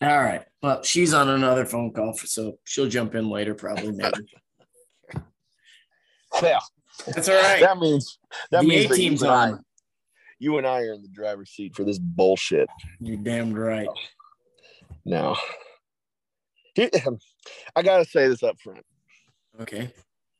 All 0.00 0.16
right. 0.22 0.42
Well, 0.62 0.82
she's 0.82 1.12
on 1.12 1.28
another 1.28 1.64
phone 1.64 1.92
call, 1.92 2.14
so 2.14 2.58
she'll 2.64 2.88
jump 2.88 3.14
in 3.14 3.28
later, 3.28 3.54
probably. 3.54 3.92
Maybe. 3.92 4.10
Yeah, 6.42 6.58
That's 7.06 7.28
all 7.28 7.36
right. 7.36 7.60
that 7.62 7.78
means 7.78 8.18
that 8.50 8.60
the 8.60 8.68
means 8.68 8.84
A 8.84 8.88
that 8.88 8.94
team's 8.96 9.22
you 9.22 9.28
and, 9.28 9.34
I, 9.34 9.50
on. 9.50 9.64
you 10.38 10.58
and 10.58 10.66
I 10.66 10.82
are 10.82 10.92
in 10.92 11.00
the 11.02 11.08
driver's 11.08 11.50
seat 11.50 11.74
for 11.74 11.82
this 11.84 11.98
bullshit. 11.98 12.68
You're 13.00 13.16
damned 13.16 13.56
right. 13.58 13.88
No. 15.06 15.34
Um, 17.06 17.18
I 17.74 17.82
gotta 17.82 18.04
say 18.04 18.28
this 18.28 18.42
up 18.42 18.60
front. 18.60 18.84
Okay. 19.58 19.90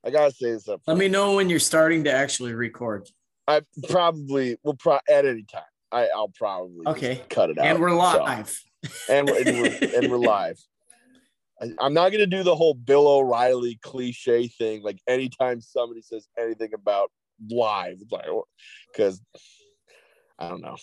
I 0.05 0.11
gotta 0.11 0.31
say 0.31 0.53
this 0.53 0.69
up 0.69 0.85
Front. 0.85 0.99
Let 0.99 1.05
me 1.05 1.09
know 1.09 1.35
when 1.35 1.49
you're 1.49 1.59
starting 1.59 2.05
to 2.05 2.13
actually 2.13 2.53
record. 2.53 3.09
I 3.49 3.63
probably 3.89 4.57
will 4.63 4.75
pro 4.77 4.99
at 5.09 5.25
any 5.27 5.45
time. 5.45 5.63
I, 5.91 6.09
I'll 6.15 6.29
probably 6.37 6.87
Okay. 6.87 7.23
cut 7.31 7.49
it 7.51 7.59
out. 7.59 7.65
And 7.67 7.81
we're 7.81 7.89
So- 7.91 7.97
live. 8.23 8.61
And, 9.09 9.27
we're, 9.27 9.39
and, 9.39 9.61
we're, 9.61 9.97
and 9.97 10.11
we're 10.11 10.19
live. 10.27 10.59
I, 11.61 11.71
I'm 11.81 11.95
not 11.95 12.11
gonna 12.11 12.27
do 12.27 12.43
the 12.43 12.55
whole 12.55 12.75
Bill 12.75 13.07
O'Reilly 13.09 13.79
cliche 13.83 14.49
thing. 14.49 14.83
Like 14.83 15.01
anytime 15.07 15.61
somebody 15.61 16.03
says 16.03 16.29
anything 16.39 16.73
about 16.75 17.11
live, 17.51 17.99
like 18.11 18.27
oh, 18.29 18.47
because 18.93 19.21
I 20.39 20.49
don't 20.49 20.61
know, 20.63 20.77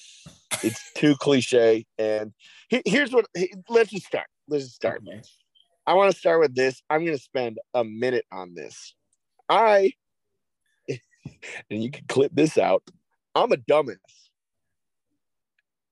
it's 0.64 0.92
too 0.94 1.16
cliche. 1.16 1.86
And 1.98 2.34
he- 2.70 2.84
here's 2.86 3.14
what. 3.14 3.26
he- 3.36 3.54
let's 3.70 3.92
just 3.92 4.06
start. 4.06 4.28
Let's 4.48 4.66
just 4.66 4.76
start. 4.76 5.02
Okay. 5.08 5.22
I 5.88 5.94
want 5.94 6.12
to 6.12 6.18
start 6.18 6.42
with 6.42 6.56
this. 6.56 6.82
I'm 6.90 7.06
going 7.06 7.18
to 7.18 7.24
spend 7.24 7.60
a 7.74 7.84
minute 7.84 8.26
on 8.32 8.56
this. 8.56 8.96
I, 9.48 9.94
and 10.90 11.84
you 11.84 11.92
can 11.92 12.06
clip 12.08 12.32
this 12.34 12.58
out. 12.58 12.84
I'm 13.36 13.52
a 13.52 13.58
dumbass. 13.58 13.98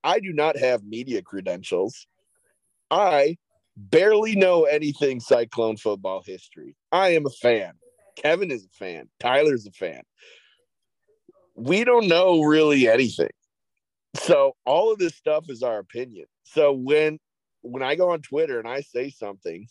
I 0.04 0.20
do 0.20 0.34
not 0.34 0.58
have 0.58 0.84
media 0.84 1.22
credentials. 1.22 2.08
I 2.92 3.38
barely 3.76 4.36
know 4.36 4.64
anything 4.64 5.20
Cyclone 5.20 5.78
football 5.78 6.24
history. 6.26 6.76
I 6.92 7.10
am 7.10 7.26
a 7.26 7.30
fan. 7.30 7.74
Kevin 8.18 8.52
is 8.52 8.66
a 8.66 8.70
fan. 8.70 9.10
Tyler's 9.20 9.66
a 9.66 9.72
fan. 9.72 10.02
We 11.56 11.84
don't 11.84 12.08
know 12.08 12.42
really 12.42 12.88
anything. 12.88 13.30
So 14.16 14.56
all 14.66 14.92
of 14.92 15.00
this 15.00 15.16
stuff 15.16 15.46
is 15.50 15.64
our 15.64 15.80
opinion. 15.80 16.26
So 16.44 16.74
when 16.74 17.20
when 17.62 17.82
I 17.82 17.96
go 17.96 18.12
on 18.12 18.22
Twitter 18.22 18.60
and 18.60 18.68
I 18.68 18.82
say 18.82 19.10
something, 19.10 19.68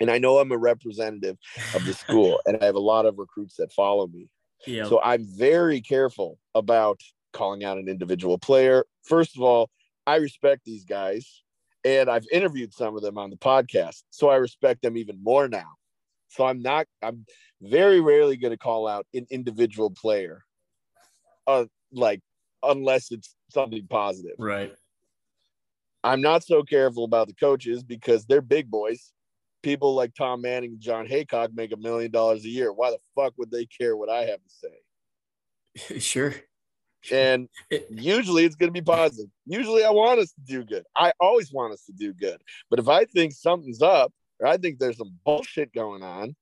and 0.00 0.10
I 0.10 0.18
know 0.18 0.38
I'm 0.38 0.52
a 0.52 0.58
representative 0.58 1.36
of 1.74 1.84
the 1.84 1.94
school, 1.94 2.40
and 2.46 2.58
I 2.60 2.64
have 2.64 2.74
a 2.74 2.80
lot 2.80 3.06
of 3.06 3.18
recruits 3.18 3.56
that 3.56 3.72
follow 3.72 4.06
me. 4.06 4.28
Yeah. 4.66 4.84
So 4.84 5.00
I'm 5.02 5.24
very 5.24 5.80
careful 5.80 6.38
about 6.54 7.00
calling 7.34 7.64
out 7.64 7.76
an 7.76 7.88
individual 7.88 8.38
player. 8.38 8.86
First 9.02 9.36
of 9.36 9.42
all, 9.42 9.68
I 10.06 10.16
respect 10.16 10.62
these 10.64 10.84
guys, 10.84 11.42
and 11.84 12.08
I've 12.08 12.26
interviewed 12.32 12.72
some 12.72 12.96
of 12.96 13.02
them 13.02 13.18
on 13.18 13.28
the 13.28 13.36
podcast, 13.36 14.02
so 14.10 14.30
I 14.30 14.36
respect 14.36 14.80
them 14.80 14.96
even 14.96 15.22
more 15.22 15.48
now. 15.48 15.72
So 16.28 16.46
I'm 16.46 16.62
not. 16.62 16.86
I'm 17.02 17.26
very 17.60 18.00
rarely 18.00 18.36
going 18.36 18.52
to 18.52 18.58
call 18.58 18.88
out 18.88 19.06
an 19.14 19.26
individual 19.30 19.90
player, 19.90 20.44
uh, 21.46 21.66
like 21.92 22.20
unless 22.62 23.12
it's 23.12 23.34
something 23.50 23.86
positive. 23.88 24.36
right. 24.38 24.74
I'm 26.02 26.20
not 26.20 26.44
so 26.44 26.62
careful 26.62 27.04
about 27.04 27.28
the 27.28 27.34
coaches 27.34 27.82
because 27.82 28.26
they're 28.26 28.42
big 28.42 28.70
boys. 28.70 29.12
People 29.62 29.94
like 29.94 30.14
Tom 30.14 30.42
Manning 30.42 30.72
and 30.72 30.80
Jon 30.80 31.06
Heacock 31.06 31.54
make 31.54 31.72
a 31.72 31.78
million 31.78 32.10
dollars 32.10 32.44
a 32.44 32.48
year. 32.48 32.70
Why 32.74 32.90
the 32.90 32.98
fuck 33.14 33.32
would 33.38 33.50
they 33.50 33.64
care 33.64 33.96
what 33.96 34.10
I 34.10 34.26
have 34.26 34.40
to 34.42 34.50
say? 34.50 35.98
sure. 36.00 36.34
And 37.12 37.48
usually 37.90 38.44
it's 38.44 38.56
going 38.56 38.72
to 38.72 38.80
be 38.80 38.84
positive. 38.84 39.30
Usually 39.46 39.84
I 39.84 39.90
want 39.90 40.20
us 40.20 40.32
to 40.32 40.40
do 40.40 40.64
good. 40.64 40.84
I 40.96 41.12
always 41.20 41.52
want 41.52 41.72
us 41.72 41.84
to 41.86 41.92
do 41.92 42.12
good. 42.12 42.40
But 42.70 42.78
if 42.78 42.88
I 42.88 43.04
think 43.04 43.32
something's 43.32 43.82
up 43.82 44.12
or 44.40 44.46
I 44.46 44.56
think 44.56 44.78
there's 44.78 44.98
some 44.98 45.14
bullshit 45.24 45.72
going 45.72 46.02
on, 46.02 46.34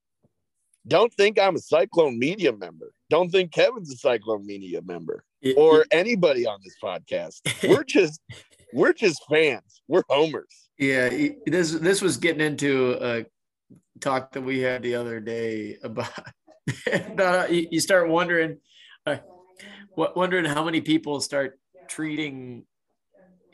don't 0.87 1.13
think 1.13 1.39
I'm 1.39 1.55
a 1.55 1.59
Cyclone 1.59 2.19
Media 2.19 2.51
member. 2.51 2.91
Don't 3.09 3.29
think 3.29 3.51
Kevin's 3.51 3.91
a 3.93 3.97
Cyclone 3.97 4.45
Media 4.45 4.81
member 4.81 5.23
or 5.55 5.85
anybody 5.91 6.45
on 6.45 6.59
this 6.63 6.75
podcast. 6.81 7.41
We're 7.69 7.83
just 7.83 8.21
we're 8.73 8.93
just 8.93 9.23
fans. 9.29 9.81
We're 9.87 10.03
homers. 10.09 10.69
Yeah, 10.79 11.09
this 11.45 11.73
this 11.73 12.01
was 12.01 12.17
getting 12.17 12.41
into 12.41 12.97
a 12.99 13.25
talk 13.99 14.31
that 14.31 14.41
we 14.41 14.59
had 14.59 14.81
the 14.81 14.95
other 14.95 15.19
day 15.19 15.77
about 15.83 16.09
about 16.91 17.51
you, 17.51 17.79
start 17.79 18.09
wondering, 18.09 18.57
uh, 19.05 19.17
wondering 19.95 20.45
how 20.45 20.63
many 20.63 20.81
people 20.81 21.19
start 21.21 21.59
treating 21.87 22.65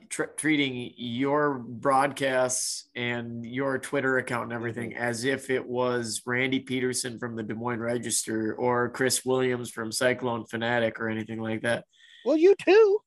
tr- 0.10 0.24
treating 0.36 0.94
your 0.98 1.60
broadcasts 1.60 2.90
and 2.96 3.46
your 3.46 3.78
Twitter 3.78 4.18
account 4.18 4.46
and 4.46 4.54
everything 4.54 4.92
mm-hmm. 4.92 5.02
as 5.02 5.24
if 5.24 5.50
it 5.50 5.66
was 5.66 6.22
Randy 6.26 6.60
Peterson 6.60 7.20
from 7.20 7.36
the 7.36 7.44
Des 7.44 7.54
Moines 7.54 7.80
Register 7.80 8.56
or 8.56 8.90
Chris 8.90 9.24
Williams 9.24 9.70
from 9.70 9.92
Cyclone 9.92 10.46
Fanatic 10.46 11.00
or 11.00 11.10
anything 11.10 11.40
like 11.40 11.62
that. 11.62 11.86
Well, 12.26 12.38
you 12.38 12.56
too. 12.56 13.00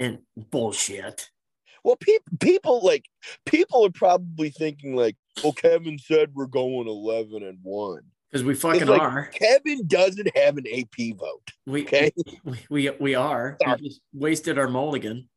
And 0.00 0.18
bullshit. 0.36 1.28
Well, 1.84 1.96
people, 1.96 2.32
people 2.40 2.80
like 2.84 3.04
people 3.46 3.86
are 3.86 3.90
probably 3.90 4.50
thinking 4.50 4.94
like, 4.94 5.16
"Well, 5.42 5.52
Kevin 5.52 5.98
said 5.98 6.30
we're 6.34 6.46
going 6.46 6.88
eleven 6.88 7.42
and 7.42 7.58
one." 7.62 8.02
Because 8.30 8.44
we 8.44 8.54
fucking 8.54 8.86
like- 8.86 9.00
are. 9.00 9.26
Kevin 9.32 9.86
doesn't 9.86 10.36
have 10.36 10.56
an 10.58 10.66
AP 10.66 11.16
vote. 11.16 11.50
We, 11.66 11.82
Okay, 11.82 12.10
we 12.44 12.58
we 12.68 12.90
we 13.00 13.14
are. 13.14 13.56
We 13.60 13.66
Sorry. 13.66 13.80
just 13.80 14.00
wasted 14.12 14.58
our 14.58 14.68
mulligan. 14.68 15.28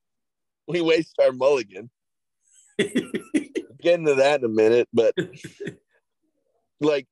we 0.68 0.82
waste 0.82 1.16
our 1.22 1.32
mulligan. 1.32 1.90
Get 2.78 4.00
into 4.00 4.16
that 4.16 4.40
in 4.42 4.46
a 4.46 4.50
minute, 4.50 4.88
but 4.94 5.14
like, 6.82 7.08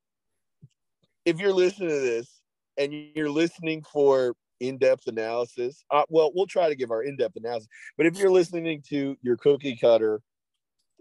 if 1.25 1.39
you're 1.39 1.53
listening 1.53 1.89
to 1.89 1.99
this 1.99 2.29
and 2.77 2.93
you're 3.15 3.29
listening 3.29 3.83
for 3.91 4.35
in-depth 4.59 5.07
analysis, 5.07 5.83
uh, 5.91 6.03
well, 6.09 6.31
we'll 6.35 6.45
try 6.47 6.69
to 6.69 6.75
give 6.75 6.91
our 6.91 7.03
in-depth 7.03 7.35
analysis. 7.37 7.67
But 7.97 8.05
if 8.05 8.17
you're 8.17 8.29
listening 8.31 8.83
to 8.89 9.15
your 9.21 9.37
cookie 9.37 9.77
cutter, 9.77 10.21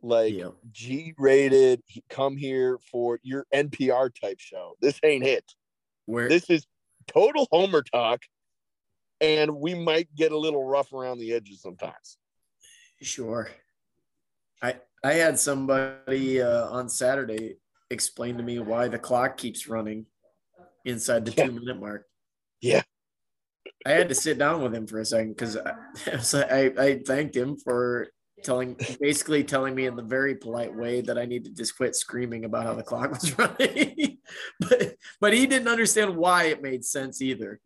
like 0.03 0.35
yeah. 0.35 0.51
G 0.71 1.15
rated, 1.19 1.83
come 2.09 2.37
here 2.37 2.79
for 2.91 3.19
your 3.23 3.47
NPR 3.55 4.11
type 4.21 4.39
show. 4.41 4.75
This 4.81 4.99
ain't 5.03 5.25
it. 5.25 5.45
Where 6.07 6.29
This 6.29 6.49
is 6.51 6.67
total 7.07 7.47
Homer 7.51 7.83
talk, 7.83 8.23
and 9.21 9.57
we 9.57 9.75
might 9.75 10.09
get 10.15 10.33
a 10.33 10.39
little 10.39 10.65
rough 10.65 10.93
around 10.93 11.19
the 11.19 11.33
edges 11.33 11.61
sometimes. 11.63 12.19
sure. 13.03 13.49
I 14.63 14.77
I 15.05 15.15
had 15.15 15.39
somebody 15.39 16.43
uh, 16.43 16.69
on 16.69 16.89
Saturday 16.89 17.57
explain 17.91 18.37
to 18.37 18.43
me 18.43 18.59
why 18.59 18.89
the 18.89 18.99
clock 18.99 19.37
keeps 19.37 19.69
running 19.69 20.07
inside 20.85 21.25
the 21.25 21.33
Yeah. 21.37 21.47
two 21.47 21.53
minute 21.53 21.79
mark. 21.79 22.07
Yeah. 22.61 22.83
I 23.87 23.91
had 23.93 24.09
to 24.09 24.15
sit 24.15 24.39
down 24.39 24.63
with 24.63 24.75
him 24.75 24.87
for 24.87 24.99
a 24.99 25.05
second 25.05 25.31
because 25.37 25.57
I, 25.57 25.73
I 26.35 26.73
I 26.79 27.03
thanked 27.07 27.37
him 27.37 27.57
for 27.57 28.09
telling 28.43 28.77
basically 29.01 29.45
telling 29.45 29.75
me 29.75 29.87
in 29.87 29.97
the 29.97 30.03
very 30.03 30.35
polite 30.35 30.75
way 30.75 31.01
that 31.01 31.19
I 31.19 31.25
need 31.25 31.45
to 31.45 31.51
just 31.51 31.77
quit 31.77 31.97
screaming 31.97 32.45
about 32.45 32.65
how 32.65 32.75
the 32.75 32.83
clock 32.83 33.11
was 33.11 33.39
running. 33.39 34.19
but 34.61 34.95
but 35.21 35.33
he 35.33 35.47
didn't 35.47 35.69
understand 35.69 36.17
why 36.17 36.45
it 36.45 36.63
made 36.63 36.85
sense 36.85 37.21
either. 37.23 37.61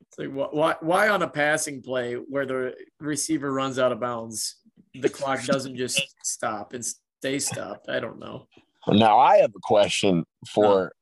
It's 0.00 0.18
like 0.18 0.52
why 0.52 0.76
why 0.80 1.08
on 1.08 1.22
a 1.22 1.28
passing 1.28 1.82
play 1.82 2.14
where 2.14 2.46
the 2.46 2.74
receiver 3.00 3.52
runs 3.52 3.78
out 3.78 3.92
of 3.92 4.00
bounds, 4.00 4.56
the 4.94 5.08
clock 5.08 5.44
doesn't 5.44 5.76
just 5.76 6.00
stop 6.24 6.74
and 6.74 6.84
stay 6.84 7.38
stopped. 7.38 7.88
I 7.88 8.00
don't 8.00 8.18
know. 8.18 8.46
Now, 8.88 9.18
I 9.18 9.36
have 9.36 9.52
a 9.54 9.60
question 9.62 10.24
for 10.48 10.92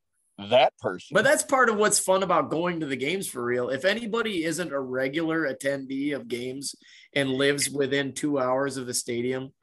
that 0.49 0.77
person. 0.79 1.13
But 1.13 1.23
that's 1.23 1.43
part 1.43 1.69
of 1.69 1.77
what's 1.77 1.99
fun 1.99 2.23
about 2.23 2.49
going 2.49 2.79
to 2.79 2.85
the 2.85 2.95
games 2.95 3.27
for 3.27 3.43
real. 3.43 3.69
If 3.69 3.85
anybody 3.85 4.43
isn't 4.43 4.71
a 4.71 4.79
regular 4.79 5.51
attendee 5.53 6.15
of 6.15 6.27
games 6.27 6.75
and 7.13 7.29
lives 7.31 7.69
within 7.69 8.13
two 8.13 8.39
hours 8.39 8.77
of 8.77 8.87
the 8.87 8.93
stadium, 8.93 9.53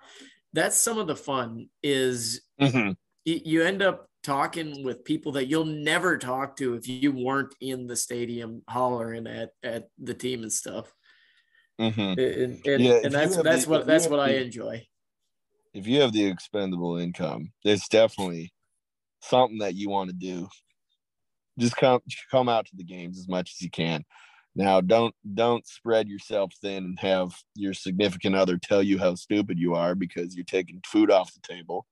that's 0.52 0.76
some 0.76 0.98
of 0.98 1.06
the 1.06 1.16
fun. 1.16 1.68
Is 1.82 2.42
Mhm. 2.60 2.96
y- 3.26 3.42
you 3.44 3.62
end 3.62 3.82
up 3.82 4.08
talking 4.22 4.82
with 4.82 5.04
people 5.04 5.32
that 5.32 5.46
you'll 5.46 5.64
never 5.64 6.18
talk 6.18 6.56
to 6.56 6.74
if 6.74 6.88
you 6.88 7.12
weren't 7.12 7.54
in 7.60 7.86
the 7.86 7.96
stadium 7.96 8.62
hollering 8.68 9.26
at 9.26 9.50
at 9.62 9.88
the 9.98 10.14
team 10.14 10.42
and 10.42 10.52
stuff. 10.52 10.92
Mhm. 11.80 12.18
And, 12.18 12.66
and, 12.66 12.82
Yeah, 12.82 13.00
and 13.04 13.14
that's 13.14 13.36
that's 13.36 13.64
the- 13.64 13.70
what 13.70 13.86
that's 13.86 14.08
what 14.08 14.20
I 14.20 14.32
the- 14.32 14.44
enjoy. 14.44 14.86
If 15.74 15.86
you 15.86 16.00
have 16.00 16.12
the 16.12 16.24
expendable 16.24 16.96
income, 16.96 17.52
it's 17.62 17.88
definitely 17.88 18.52
something 19.20 19.58
that 19.58 19.74
you 19.76 19.88
want 19.90 20.10
to 20.10 20.16
do. 20.16 20.48
Just 21.58 21.76
come 21.76 22.00
come 22.30 22.48
out 22.48 22.66
to 22.66 22.76
the 22.76 22.84
games 22.84 23.18
as 23.18 23.28
much 23.28 23.52
as 23.52 23.60
you 23.60 23.70
can. 23.70 24.04
Now, 24.54 24.80
don't 24.80 25.14
don't 25.34 25.66
spread 25.66 26.08
yourself 26.08 26.52
thin 26.60 26.84
and 26.84 26.98
have 27.00 27.32
your 27.54 27.74
significant 27.74 28.34
other 28.34 28.58
tell 28.58 28.82
you 28.82 28.98
how 28.98 29.14
stupid 29.14 29.58
you 29.58 29.74
are 29.74 29.94
because 29.94 30.34
you're 30.34 30.44
taking 30.44 30.80
food 30.86 31.10
off 31.10 31.32
the 31.34 31.54
table. 31.54 31.86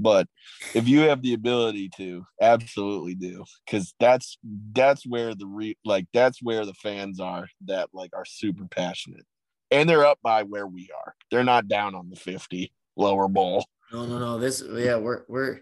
But 0.00 0.28
if 0.74 0.86
you 0.86 1.00
have 1.00 1.22
the 1.22 1.34
ability 1.34 1.90
to, 1.96 2.24
absolutely 2.40 3.14
do, 3.16 3.44
because 3.66 3.94
that's 3.98 4.38
that's 4.72 5.04
where 5.04 5.34
the 5.34 5.46
re 5.46 5.76
like 5.84 6.06
that's 6.14 6.40
where 6.40 6.64
the 6.64 6.74
fans 6.74 7.18
are 7.18 7.48
that 7.66 7.88
like 7.92 8.10
are 8.14 8.24
super 8.24 8.66
passionate, 8.66 9.26
and 9.70 9.88
they're 9.88 10.06
up 10.06 10.18
by 10.22 10.44
where 10.44 10.66
we 10.66 10.90
are. 11.04 11.14
They're 11.30 11.42
not 11.44 11.66
down 11.68 11.94
on 11.94 12.10
the 12.10 12.16
fifty. 12.16 12.72
lower 12.98 13.28
bowl. 13.28 13.64
No, 13.92 14.04
no, 14.04 14.18
no. 14.18 14.38
This, 14.38 14.62
yeah, 14.70 14.96
we're 14.96 15.22
we're 15.28 15.60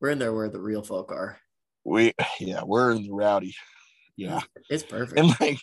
we're 0.00 0.10
in 0.10 0.18
there 0.18 0.32
where 0.32 0.48
the 0.48 0.60
real 0.60 0.82
folk 0.82 1.12
are. 1.12 1.38
We, 1.88 2.12
yeah, 2.40 2.62
we're 2.64 2.92
in 2.92 3.02
the 3.04 3.12
rowdy. 3.12 3.54
Yeah, 4.16 4.40
it's 4.68 4.82
perfect. 4.82 5.18
And 5.18 5.28
like 5.40 5.58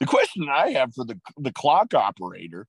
the 0.00 0.06
question 0.06 0.48
I 0.50 0.70
have 0.70 0.94
for 0.94 1.04
the 1.04 1.20
the 1.36 1.52
clock 1.52 1.94
operator, 1.94 2.66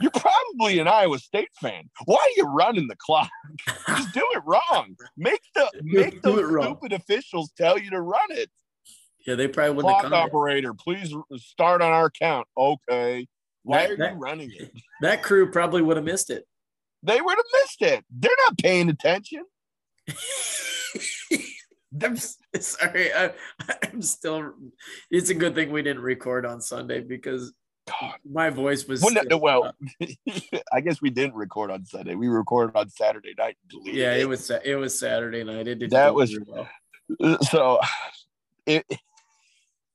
you're 0.00 0.12
probably 0.12 0.78
an 0.78 0.88
Iowa 0.88 1.18
State 1.18 1.50
fan. 1.60 1.90
Why 2.04 2.16
are 2.16 2.36
you 2.36 2.44
running 2.46 2.86
the 2.88 2.96
clock? 2.96 3.28
Just 3.88 4.14
do 4.14 4.24
it 4.32 4.42
wrong. 4.46 4.96
Make 5.16 5.42
the 5.54 5.68
make 5.82 6.22
those 6.22 6.48
stupid 6.48 6.92
officials 6.92 7.52
tell 7.56 7.78
you 7.78 7.90
to 7.90 8.00
run 8.00 8.30
it. 8.30 8.50
Yeah, 9.26 9.34
they 9.34 9.48
probably 9.48 9.74
wouldn't 9.74 9.98
Clock 9.98 10.12
operator, 10.12 10.72
please 10.72 11.14
start 11.36 11.82
on 11.82 11.92
our 11.92 12.08
count. 12.08 12.46
Okay. 12.56 13.26
Why 13.62 13.78
that, 13.78 13.90
are 13.90 13.96
that, 13.96 14.12
you 14.12 14.18
running 14.18 14.50
it? 14.54 14.72
That 15.02 15.22
crew 15.22 15.50
probably 15.50 15.82
would 15.82 15.98
have 15.98 16.06
missed 16.06 16.30
it. 16.30 16.46
They 17.02 17.20
would 17.20 17.36
have 17.36 17.44
missed 17.60 17.82
it. 17.82 18.04
They're 18.10 18.30
not 18.46 18.56
paying 18.56 18.88
attention. 18.88 19.44
I'm 22.02 22.16
sorry. 22.60 23.12
I, 23.12 23.32
am 23.92 24.02
still. 24.02 24.52
It's 25.10 25.30
a 25.30 25.34
good 25.34 25.54
thing 25.54 25.70
we 25.70 25.82
didn't 25.82 26.02
record 26.02 26.46
on 26.46 26.60
Sunday 26.60 27.00
because 27.00 27.52
God. 27.86 28.14
my 28.30 28.50
voice 28.50 28.86
was. 28.86 29.02
Well, 29.02 29.14
no, 29.28 29.38
well 29.38 29.72
I 30.72 30.80
guess 30.80 31.00
we 31.00 31.10
didn't 31.10 31.34
record 31.34 31.70
on 31.70 31.84
Sunday. 31.84 32.14
We 32.14 32.28
recorded 32.28 32.76
on 32.76 32.90
Saturday 32.90 33.34
night. 33.38 33.56
yeah, 33.84 34.14
it. 34.14 34.22
it. 34.22 34.28
was 34.28 34.50
it 34.50 34.74
was 34.74 34.98
Saturday 34.98 35.44
night. 35.44 35.68
It 35.68 35.78
did 35.78 35.90
that 35.90 36.14
was 36.14 36.38
well. 36.46 37.38
so. 37.42 37.80
It, 38.66 38.84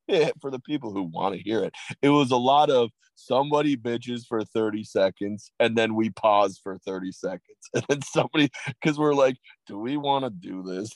for 0.41 0.51
the 0.51 0.59
people 0.59 0.91
who 0.91 1.03
want 1.03 1.35
to 1.35 1.41
hear 1.41 1.63
it, 1.63 1.73
it 2.01 2.09
was 2.09 2.31
a 2.31 2.37
lot 2.37 2.69
of 2.69 2.89
somebody 3.15 3.77
bitches 3.77 4.25
for 4.27 4.43
30 4.43 4.83
seconds 4.83 5.51
and 5.59 5.77
then 5.77 5.93
we 5.93 6.09
pause 6.09 6.59
for 6.61 6.79
30 6.79 7.11
seconds 7.11 7.41
and 7.73 7.83
then 7.87 8.01
somebody 8.01 8.49
because 8.65 8.97
we're 8.97 9.13
like 9.13 9.37
do 9.67 9.77
we 9.77 9.97
want 9.97 10.25
to 10.25 10.31
do 10.31 10.63
this 10.63 10.91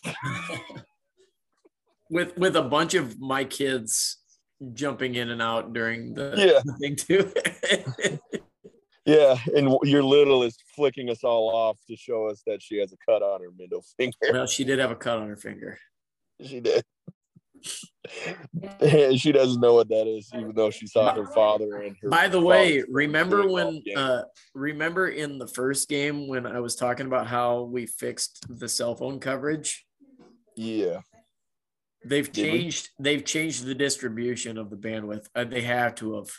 with 2.09 2.37
with 2.37 2.55
a 2.55 2.61
bunch 2.61 2.93
of 2.93 3.19
my 3.19 3.43
kids 3.43 4.17
jumping 4.73 5.15
in 5.15 5.29
and 5.29 5.41
out 5.41 5.73
during 5.73 6.13
the 6.13 6.33
yeah. 6.35 6.73
thing 6.79 6.95
too 6.95 7.31
yeah 9.05 9.37
and 9.55 9.77
your 9.83 10.01
little 10.01 10.43
is 10.43 10.57
flicking 10.75 11.09
us 11.09 11.23
all 11.23 11.49
off 11.53 11.77
to 11.87 11.95
show 11.95 12.27
us 12.27 12.41
that 12.47 12.61
she 12.61 12.77
has 12.77 12.91
a 12.91 12.97
cut 13.07 13.21
on 13.21 13.41
her 13.41 13.51
middle 13.57 13.83
finger 13.97 14.17
well 14.31 14.47
she 14.47 14.63
did 14.63 14.79
have 14.79 14.91
a 14.91 14.95
cut 14.95 15.19
on 15.19 15.27
her 15.27 15.37
finger 15.37 15.77
she 16.41 16.59
did 16.59 16.83
she 19.15 19.31
doesn't 19.31 19.61
know 19.61 19.73
what 19.73 19.89
that 19.89 20.07
is, 20.07 20.29
even 20.33 20.53
though 20.55 20.69
she 20.69 20.87
saw 20.87 21.13
her 21.13 21.25
father 21.27 21.81
and 21.81 21.95
her. 22.01 22.09
By 22.09 22.27
the 22.27 22.39
way, 22.39 22.83
remember 22.89 23.47
when? 23.47 23.81
Uh, 23.95 24.21
remember 24.53 25.09
in 25.09 25.37
the 25.37 25.47
first 25.47 25.89
game 25.89 26.27
when 26.27 26.45
I 26.45 26.59
was 26.59 26.75
talking 26.75 27.05
about 27.05 27.27
how 27.27 27.63
we 27.63 27.85
fixed 27.85 28.45
the 28.49 28.69
cell 28.69 28.95
phone 28.95 29.19
coverage? 29.19 29.85
Yeah. 30.55 31.01
They've 32.07 32.31
changed. 32.31 32.89
They've 32.99 33.23
changed 33.23 33.65
the 33.65 33.75
distribution 33.75 34.57
of 34.57 34.69
the 34.69 34.77
bandwidth. 34.77 35.27
Uh, 35.35 35.43
they 35.43 35.61
have 35.61 35.95
to 35.95 36.15
have, 36.15 36.29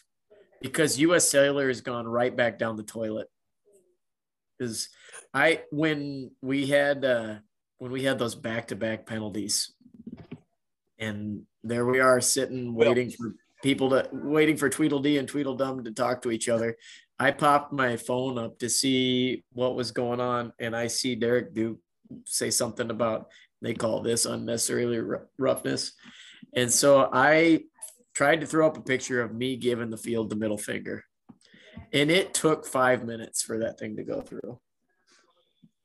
because 0.60 0.98
U.S. 1.00 1.30
Cellular 1.30 1.68
has 1.68 1.80
gone 1.80 2.06
right 2.06 2.34
back 2.34 2.58
down 2.58 2.76
the 2.76 2.82
toilet. 2.82 3.28
Because 4.58 4.88
I 5.32 5.62
when 5.70 6.30
we 6.42 6.66
had 6.66 7.04
uh, 7.04 7.36
when 7.78 7.92
we 7.92 8.02
had 8.02 8.18
those 8.18 8.34
back 8.34 8.68
to 8.68 8.76
back 8.76 9.06
penalties 9.06 9.72
and 10.98 11.42
there 11.62 11.86
we 11.86 12.00
are 12.00 12.20
sitting 12.20 12.74
waiting 12.74 13.10
for 13.10 13.34
people 13.62 13.90
to 13.90 14.08
waiting 14.12 14.56
for 14.56 14.68
Tweedledee 14.68 15.18
and 15.18 15.28
Tweedledum 15.28 15.84
to 15.84 15.92
talk 15.92 16.22
to 16.22 16.30
each 16.30 16.48
other. 16.48 16.76
I 17.18 17.32
popped 17.32 17.72
my 17.72 17.96
phone 17.96 18.38
up 18.38 18.58
to 18.60 18.68
see 18.68 19.42
what 19.52 19.74
was 19.74 19.90
going 19.90 20.20
on, 20.20 20.52
and 20.58 20.76
I 20.76 20.86
see 20.86 21.14
Derek 21.14 21.54
Duke 21.54 21.78
say 22.24 22.50
something 22.50 22.90
about 22.90 23.28
they 23.62 23.74
call 23.74 24.02
this 24.02 24.26
unnecessarily 24.26 25.00
roughness, 25.38 25.92
and 26.54 26.72
so 26.72 27.08
I 27.12 27.64
tried 28.14 28.40
to 28.40 28.46
throw 28.46 28.66
up 28.66 28.76
a 28.76 28.82
picture 28.82 29.20
of 29.20 29.34
me 29.34 29.56
giving 29.56 29.90
the 29.90 29.96
field 29.96 30.30
the 30.30 30.36
middle 30.36 30.58
finger, 30.58 31.04
and 31.92 32.10
it 32.10 32.34
took 32.34 32.66
five 32.66 33.04
minutes 33.04 33.42
for 33.42 33.58
that 33.58 33.78
thing 33.78 33.96
to 33.96 34.04
go 34.04 34.20
through. 34.20 34.58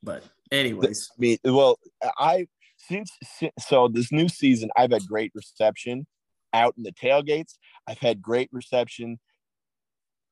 But 0.01 0.23
anyways, 0.51 1.09
I 1.11 1.15
mean, 1.19 1.37
well, 1.43 1.79
I 2.17 2.47
since 2.77 3.11
so 3.59 3.87
this 3.87 4.11
new 4.11 4.27
season, 4.27 4.69
I've 4.75 4.91
had 4.91 5.07
great 5.07 5.31
reception 5.33 6.05
out 6.53 6.75
in 6.77 6.83
the 6.83 6.91
tailgates. 6.91 7.55
I've 7.87 7.99
had 7.99 8.21
great 8.21 8.49
reception 8.51 9.19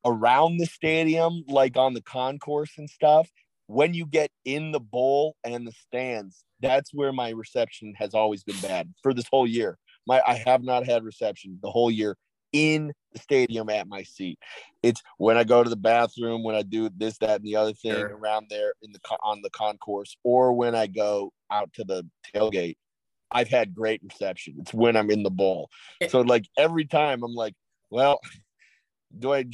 around 0.05 0.57
the 0.57 0.65
stadium, 0.65 1.43
like 1.47 1.77
on 1.77 1.93
the 1.93 2.01
concourse 2.01 2.71
and 2.77 2.89
stuff. 2.89 3.29
When 3.71 3.93
you 3.93 4.05
get 4.05 4.31
in 4.43 4.73
the 4.73 4.81
bowl 4.81 5.37
and 5.45 5.65
the 5.65 5.71
stands, 5.71 6.43
that's 6.59 6.93
where 6.93 7.13
my 7.13 7.29
reception 7.29 7.93
has 7.95 8.13
always 8.13 8.43
been 8.43 8.59
bad 8.59 8.93
for 9.01 9.13
this 9.13 9.23
whole 9.31 9.47
year. 9.47 9.77
My 10.05 10.21
I 10.27 10.33
have 10.45 10.61
not 10.61 10.85
had 10.85 11.05
reception 11.05 11.57
the 11.61 11.71
whole 11.71 11.89
year 11.89 12.17
in 12.51 12.91
the 13.13 13.19
stadium 13.19 13.69
at 13.69 13.87
my 13.87 14.03
seat. 14.03 14.39
It's 14.83 15.01
when 15.17 15.37
I 15.37 15.45
go 15.45 15.63
to 15.63 15.69
the 15.69 15.77
bathroom, 15.77 16.43
when 16.43 16.53
I 16.53 16.63
do 16.63 16.89
this, 16.97 17.17
that, 17.19 17.37
and 17.37 17.45
the 17.45 17.55
other 17.55 17.71
thing 17.71 17.93
sure. 17.93 18.17
around 18.17 18.47
there 18.49 18.73
in 18.81 18.91
the 18.91 18.99
on 19.23 19.41
the 19.41 19.49
concourse, 19.49 20.17
or 20.25 20.51
when 20.51 20.75
I 20.75 20.87
go 20.87 21.31
out 21.49 21.71
to 21.75 21.85
the 21.85 22.05
tailgate. 22.35 22.75
I've 23.33 23.47
had 23.47 23.73
great 23.73 24.01
reception. 24.03 24.55
It's 24.59 24.73
when 24.73 24.97
I'm 24.97 25.09
in 25.09 25.23
the 25.23 25.31
bowl. 25.31 25.69
Eh. 26.01 26.09
So 26.09 26.19
like 26.19 26.49
every 26.57 26.83
time 26.83 27.23
I'm 27.23 27.33
like, 27.33 27.53
well, 27.89 28.19
do 29.17 29.33
I 29.33 29.45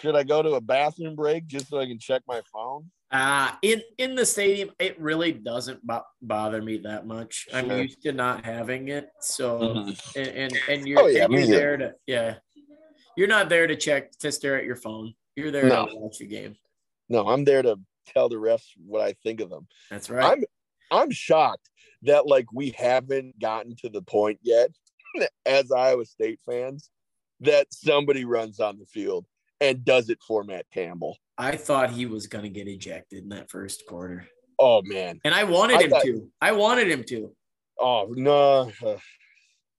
should 0.00 0.16
I 0.16 0.22
go 0.22 0.42
to 0.42 0.52
a 0.52 0.62
bathroom 0.62 1.14
break 1.14 1.46
just 1.46 1.68
so 1.68 1.78
I 1.78 1.84
can 1.84 1.98
check 1.98 2.22
my 2.26 2.40
phone? 2.50 2.90
Uh 3.10 3.52
in 3.62 3.82
in 3.98 4.14
the 4.14 4.26
stadium, 4.26 4.70
it 4.78 5.00
really 5.00 5.32
doesn't 5.32 5.86
bo- 5.86 6.02
bother 6.20 6.60
me 6.60 6.78
that 6.78 7.06
much. 7.06 7.46
Sure. 7.48 7.58
I'm 7.58 7.70
used 7.70 8.02
to 8.02 8.12
not 8.12 8.44
having 8.44 8.88
it, 8.88 9.08
so 9.20 9.60
mm-hmm. 9.60 10.18
and, 10.18 10.28
and, 10.28 10.58
and 10.68 10.88
you're, 10.88 11.00
oh, 11.00 11.06
yeah, 11.06 11.24
and 11.24 11.32
you're 11.32 11.46
there 11.46 11.76
to 11.76 11.94
yeah, 12.06 12.34
you're 13.16 13.28
not 13.28 13.48
there 13.48 13.66
to 13.66 13.76
check 13.76 14.10
to 14.18 14.32
stare 14.32 14.58
at 14.58 14.64
your 14.64 14.76
phone. 14.76 15.14
You're 15.36 15.50
there 15.50 15.68
no. 15.68 15.86
to 15.86 15.96
watch 15.96 16.18
the 16.18 16.26
game. 16.26 16.56
No, 17.08 17.28
I'm 17.28 17.44
there 17.44 17.62
to 17.62 17.78
tell 18.06 18.28
the 18.28 18.36
refs 18.36 18.66
what 18.84 19.02
I 19.02 19.14
think 19.22 19.40
of 19.40 19.50
them. 19.50 19.66
That's 19.90 20.10
right. 20.10 20.24
I'm 20.24 20.44
I'm 20.90 21.10
shocked 21.10 21.68
that 22.02 22.26
like 22.26 22.46
we 22.52 22.70
haven't 22.70 23.38
gotten 23.38 23.76
to 23.76 23.88
the 23.88 24.02
point 24.02 24.38
yet 24.42 24.70
as 25.46 25.70
Iowa 25.70 26.04
State 26.04 26.40
fans 26.44 26.90
that 27.40 27.72
somebody 27.72 28.24
runs 28.24 28.60
on 28.60 28.78
the 28.78 28.86
field 28.86 29.26
and 29.60 29.84
does 29.84 30.10
it 30.10 30.18
for 30.26 30.44
Matt 30.44 30.66
Campbell. 30.72 31.16
I 31.38 31.56
thought 31.56 31.90
he 31.90 32.06
was 32.06 32.26
going 32.26 32.44
to 32.44 32.50
get 32.50 32.68
ejected 32.68 33.24
in 33.24 33.28
that 33.30 33.50
first 33.50 33.84
quarter. 33.86 34.26
Oh 34.58 34.82
man. 34.84 35.20
And 35.24 35.34
I 35.34 35.44
wanted 35.44 35.78
I 35.78 35.82
him 35.82 35.90
thought, 35.90 36.02
to. 36.02 36.30
I 36.40 36.52
wanted 36.52 36.90
him 36.90 37.04
to. 37.04 37.32
Oh 37.78 38.08
no. 38.10 38.72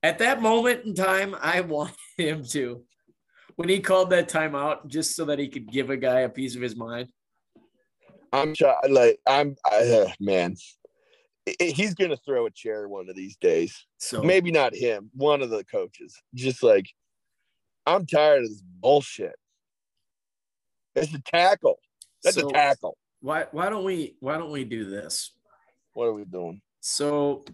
At 0.03 0.19
that 0.19 0.41
moment 0.41 0.85
in 0.85 0.93
time, 0.93 1.35
I 1.41 1.61
wanted 1.61 1.95
him 2.17 2.43
to 2.51 2.83
when 3.55 3.69
he 3.69 3.79
called 3.79 4.11
that 4.11 4.29
timeout 4.29 4.87
just 4.87 5.15
so 5.15 5.25
that 5.25 5.39
he 5.39 5.47
could 5.47 5.71
give 5.71 5.89
a 5.89 5.97
guy 5.97 6.21
a 6.21 6.29
piece 6.29 6.55
of 6.55 6.61
his 6.61 6.75
mind. 6.75 7.09
I'm 8.31 8.53
trying, 8.53 8.75
like 8.89 9.19
I'm, 9.25 9.55
I, 9.65 9.77
uh, 9.77 10.11
man. 10.19 10.55
He's 11.59 11.93
gonna 11.93 12.17
throw 12.17 12.45
a 12.45 12.51
chair 12.51 12.89
one 12.89 13.09
of 13.09 13.15
these 13.15 13.37
days. 13.37 13.85
So 13.99 14.21
maybe 14.21 14.51
not 14.51 14.75
him, 14.75 15.09
one 15.13 15.41
of 15.41 15.49
the 15.49 15.63
coaches. 15.63 16.13
Just 16.35 16.61
like 16.61 16.85
I'm 17.85 18.05
tired 18.05 18.43
of 18.43 18.49
this 18.49 18.61
bullshit. 18.61 19.35
It's 20.97 21.13
a 21.13 21.21
tackle. 21.21 21.79
That's 22.23 22.37
so 22.37 22.49
a 22.49 22.53
tackle. 22.53 22.97
Why 23.21 23.45
why 23.51 23.69
don't 23.69 23.83
we 23.83 24.15
why 24.19 24.37
don't 24.37 24.51
we 24.51 24.63
do 24.63 24.89
this? 24.89 25.31
What 25.93 26.05
are 26.05 26.13
we 26.13 26.25
doing? 26.25 26.61
So 26.79 27.45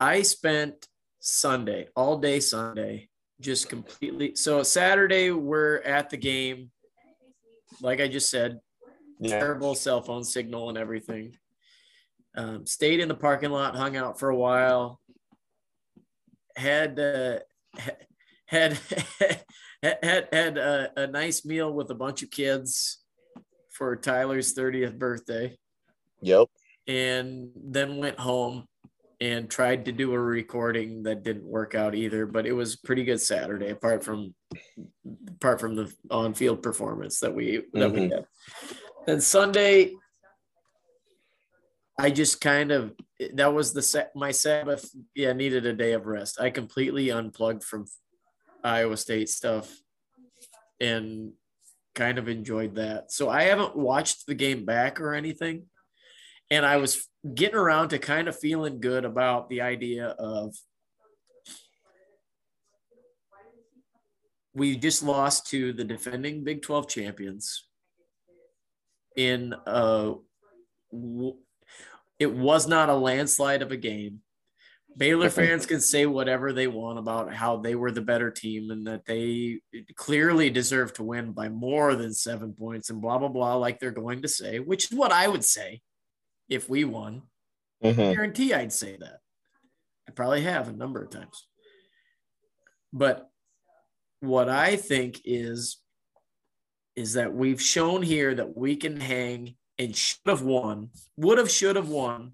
I 0.00 0.22
spent 0.22 0.88
Sunday, 1.20 1.88
all 1.96 2.18
day 2.18 2.40
Sunday, 2.40 3.08
just 3.40 3.68
completely. 3.68 4.34
So 4.34 4.62
Saturday 4.62 5.30
we're 5.30 5.78
at 5.78 6.10
the 6.10 6.16
game. 6.16 6.70
Like 7.80 8.00
I 8.00 8.08
just 8.08 8.30
said, 8.30 8.60
yeah. 9.18 9.38
terrible 9.38 9.74
cell 9.74 10.02
phone 10.02 10.24
signal 10.24 10.68
and 10.68 10.78
everything. 10.78 11.36
Um, 12.36 12.66
stayed 12.66 13.00
in 13.00 13.08
the 13.08 13.14
parking 13.14 13.50
lot, 13.50 13.76
hung 13.76 13.96
out 13.96 14.18
for 14.18 14.28
a 14.28 14.36
while. 14.36 15.00
Had 16.56 16.98
uh, 16.98 17.38
had 18.46 18.78
had 19.82 20.28
had 20.32 20.58
a, 20.58 20.90
a 20.96 21.06
nice 21.06 21.44
meal 21.44 21.72
with 21.72 21.90
a 21.90 21.94
bunch 21.94 22.22
of 22.22 22.30
kids 22.30 23.02
for 23.70 23.96
Tyler's 23.96 24.54
30th 24.54 24.98
birthday. 24.98 25.56
Yep. 26.22 26.48
And 26.86 27.50
then 27.56 27.98
went 27.98 28.18
home 28.18 28.66
and 29.20 29.48
tried 29.48 29.84
to 29.84 29.92
do 29.92 30.12
a 30.12 30.18
recording 30.18 31.02
that 31.04 31.22
didn't 31.22 31.44
work 31.44 31.74
out 31.74 31.94
either 31.94 32.26
but 32.26 32.46
it 32.46 32.52
was 32.52 32.76
pretty 32.76 33.04
good 33.04 33.20
saturday 33.20 33.70
apart 33.70 34.02
from 34.02 34.34
apart 35.28 35.60
from 35.60 35.76
the 35.76 35.92
on-field 36.10 36.62
performance 36.62 37.20
that 37.20 37.34
we 37.34 37.62
that 37.72 37.90
mm-hmm. 37.90 37.94
we 37.94 38.08
had 38.08 38.26
then 39.06 39.20
sunday 39.20 39.92
i 41.98 42.10
just 42.10 42.40
kind 42.40 42.72
of 42.72 42.92
that 43.34 43.54
was 43.54 43.72
the 43.72 44.08
my 44.14 44.30
sabbath 44.30 44.90
yeah 45.14 45.32
needed 45.32 45.64
a 45.64 45.72
day 45.72 45.92
of 45.92 46.06
rest 46.06 46.40
i 46.40 46.50
completely 46.50 47.10
unplugged 47.10 47.62
from 47.62 47.86
iowa 48.64 48.96
state 48.96 49.28
stuff 49.28 49.72
and 50.80 51.32
kind 51.94 52.18
of 52.18 52.28
enjoyed 52.28 52.74
that. 52.76 53.12
So 53.12 53.28
I 53.28 53.44
haven't 53.44 53.76
watched 53.76 54.26
the 54.26 54.34
game 54.34 54.64
back 54.64 55.00
or 55.00 55.14
anything. 55.14 55.66
And 56.50 56.66
I 56.66 56.78
was 56.78 57.06
getting 57.34 57.56
around 57.56 57.90
to 57.90 57.98
kind 57.98 58.28
of 58.28 58.38
feeling 58.38 58.80
good 58.80 59.04
about 59.04 59.48
the 59.48 59.60
idea 59.60 60.08
of 60.08 60.54
we 64.54 64.76
just 64.76 65.02
lost 65.02 65.46
to 65.48 65.72
the 65.72 65.84
defending 65.84 66.44
Big 66.44 66.62
12 66.62 66.88
champions 66.88 67.64
in 69.16 69.54
a 69.66 70.14
it 72.18 72.32
was 72.32 72.68
not 72.68 72.88
a 72.88 72.94
landslide 72.94 73.62
of 73.62 73.72
a 73.72 73.76
game. 73.76 74.20
Baylor 74.96 75.30
fans 75.30 75.66
can 75.66 75.80
say 75.80 76.06
whatever 76.06 76.52
they 76.52 76.66
want 76.66 76.98
about 76.98 77.32
how 77.32 77.56
they 77.56 77.74
were 77.74 77.90
the 77.90 78.00
better 78.00 78.30
team 78.30 78.70
and 78.70 78.86
that 78.86 79.04
they 79.06 79.60
clearly 79.96 80.50
deserve 80.50 80.92
to 80.94 81.02
win 81.02 81.32
by 81.32 81.48
more 81.48 81.94
than 81.94 82.12
seven 82.12 82.52
points 82.52 82.90
and 82.90 83.00
blah 83.00 83.18
blah 83.18 83.28
blah, 83.28 83.56
like 83.56 83.80
they're 83.80 83.90
going 83.90 84.22
to 84.22 84.28
say, 84.28 84.60
which 84.60 84.90
is 84.90 84.96
what 84.96 85.12
I 85.12 85.26
would 85.26 85.44
say 85.44 85.80
if 86.48 86.68
we 86.68 86.84
won. 86.84 87.22
Mm-hmm. 87.82 88.00
I 88.00 88.14
guarantee 88.14 88.54
I'd 88.54 88.72
say 88.72 88.96
that. 88.96 89.18
I 90.08 90.12
probably 90.12 90.42
have 90.42 90.68
a 90.68 90.72
number 90.72 91.02
of 91.02 91.10
times. 91.10 91.46
But 92.92 93.28
what 94.20 94.48
I 94.48 94.76
think 94.76 95.20
is 95.24 95.78
is 96.96 97.14
that 97.14 97.34
we've 97.34 97.60
shown 97.60 98.02
here 98.02 98.34
that 98.34 98.56
we 98.56 98.76
can 98.76 99.00
hang 99.00 99.56
and 99.78 99.96
should 99.96 100.20
have 100.26 100.42
won, 100.42 100.90
would 101.16 101.38
have, 101.38 101.50
should 101.50 101.74
have 101.74 101.88
won 101.88 102.32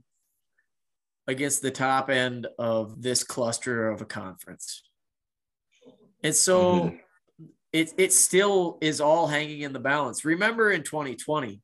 against 1.31 1.63
the 1.63 1.71
top 1.71 2.11
end 2.11 2.49
of 2.59 3.01
this 3.01 3.23
cluster 3.23 3.89
of 3.89 4.03
a 4.03 4.05
conference. 4.05 4.83
And 6.25 6.35
so 6.35 6.75
mm-hmm. 6.75 6.97
it, 7.73 7.95
it 7.97 8.13
still 8.13 8.79
is 8.81 9.01
all 9.01 9.29
hanging 9.29 9.61
in 9.61 9.73
the 9.73 9.79
balance. 9.79 10.25
Remember 10.25 10.73
in 10.73 10.83
2020, 10.83 11.63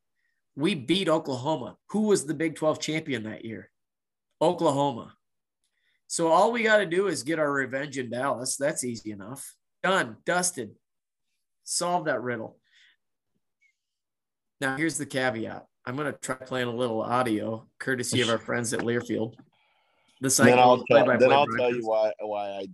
we 0.54 0.74
beat 0.76 1.08
Oklahoma. 1.08 1.76
Who 1.90 2.02
was 2.02 2.24
the 2.24 2.32
Big 2.32 2.54
12 2.54 2.80
champion 2.80 3.24
that 3.24 3.44
year? 3.44 3.70
Oklahoma. 4.40 5.14
So 6.06 6.28
all 6.28 6.52
we 6.52 6.62
got 6.62 6.78
to 6.78 6.86
do 6.86 7.08
is 7.08 7.24
get 7.24 7.40
our 7.40 7.52
revenge 7.52 7.98
in 7.98 8.08
Dallas. 8.08 8.56
That's 8.56 8.84
easy 8.84 9.10
enough. 9.10 9.44
Done, 9.82 10.16
dusted. 10.24 10.70
Solve 11.64 12.04
that 12.04 12.22
riddle. 12.22 12.56
Now, 14.60 14.76
here's 14.76 14.96
the 14.96 15.06
caveat. 15.06 15.66
I'm 15.84 15.96
going 15.96 16.12
to 16.12 16.18
try 16.18 16.36
playing 16.36 16.68
a 16.68 16.74
little 16.74 17.02
audio, 17.02 17.66
courtesy 17.78 18.20
of 18.20 18.30
our 18.30 18.38
friends 18.38 18.72
at 18.72 18.80
Learfield. 18.80 19.34
The 20.20 20.28
then 20.44 20.58
I'll 20.58 20.82
tell, 20.84 21.18
then 21.18 21.32
I'll 21.32 21.46
tell 21.46 21.74
you 21.74 21.86
why 21.86 22.12
why 22.20 22.48
I 22.48 22.66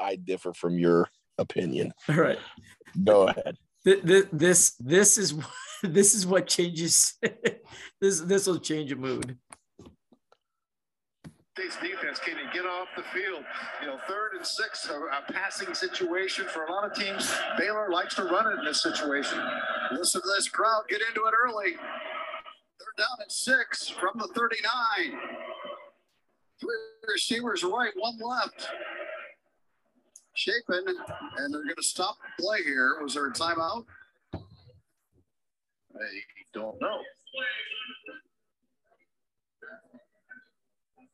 I 0.00 0.16
differ 0.16 0.52
from 0.52 0.78
your 0.78 1.08
opinion. 1.38 1.92
All 2.08 2.16
right, 2.16 2.38
go 3.04 3.28
ahead. 3.28 3.56
This 3.84 4.26
this 4.32 4.74
this 4.80 5.18
is 5.18 5.34
this 5.82 6.14
is 6.14 6.26
what 6.26 6.46
changes. 6.46 7.14
this 8.00 8.20
this 8.20 8.46
will 8.46 8.58
change 8.58 8.92
a 8.92 8.96
mood. 8.96 9.36
State's 11.58 11.76
defense 11.80 12.20
can 12.20 12.36
get 12.52 12.64
off 12.64 12.86
the 12.96 13.02
field. 13.02 13.42
You 13.80 13.88
know, 13.88 13.98
third 14.06 14.34
and 14.36 14.46
six, 14.46 14.88
a, 14.88 14.94
a, 14.94 15.32
passing 15.32 15.74
situation 15.74 16.46
for 16.46 16.66
a 16.66 16.72
lot 16.72 16.84
of 16.84 16.94
teams. 16.96 17.34
Baylor 17.58 17.90
likes 17.90 18.14
to 18.14 18.22
run 18.22 18.46
it 18.46 18.60
in 18.60 18.64
this 18.64 18.80
situation. 18.80 19.42
Listen 19.90 20.22
to 20.22 20.28
this 20.36 20.48
crowd 20.48 20.84
get 20.88 21.00
into 21.08 21.22
it 21.26 21.34
early. 21.44 21.72
They're 21.74 23.04
down 23.04 23.18
at 23.20 23.32
six 23.32 23.88
from 23.88 24.18
the 24.18 24.28
39. 24.34 25.18
Three 26.60 26.76
receivers 27.12 27.62
right, 27.62 27.92
one 27.96 28.18
left. 28.18 28.68
Shapen, 30.34 30.84
and 31.38 31.54
they're 31.54 31.64
going 31.64 31.74
to 31.76 31.82
stop 31.82 32.16
the 32.36 32.42
play 32.42 32.62
here. 32.62 32.96
Was 33.02 33.14
there 33.14 33.26
a 33.26 33.32
timeout? 33.32 33.84
I 34.34 34.38
don't 36.54 36.80
know. 36.80 37.00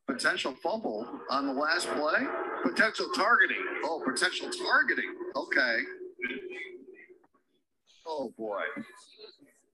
Potential 0.07 0.55
fumble 0.63 1.09
on 1.31 1.47
the 1.47 1.53
last 1.53 1.89
play. 1.89 2.27
Potential 2.63 3.09
targeting. 3.17 3.65
Oh, 3.85 4.03
potential 4.05 4.51
targeting. 4.51 5.15
Okay. 5.35 5.79
Oh 8.07 8.33
boy. 8.37 8.61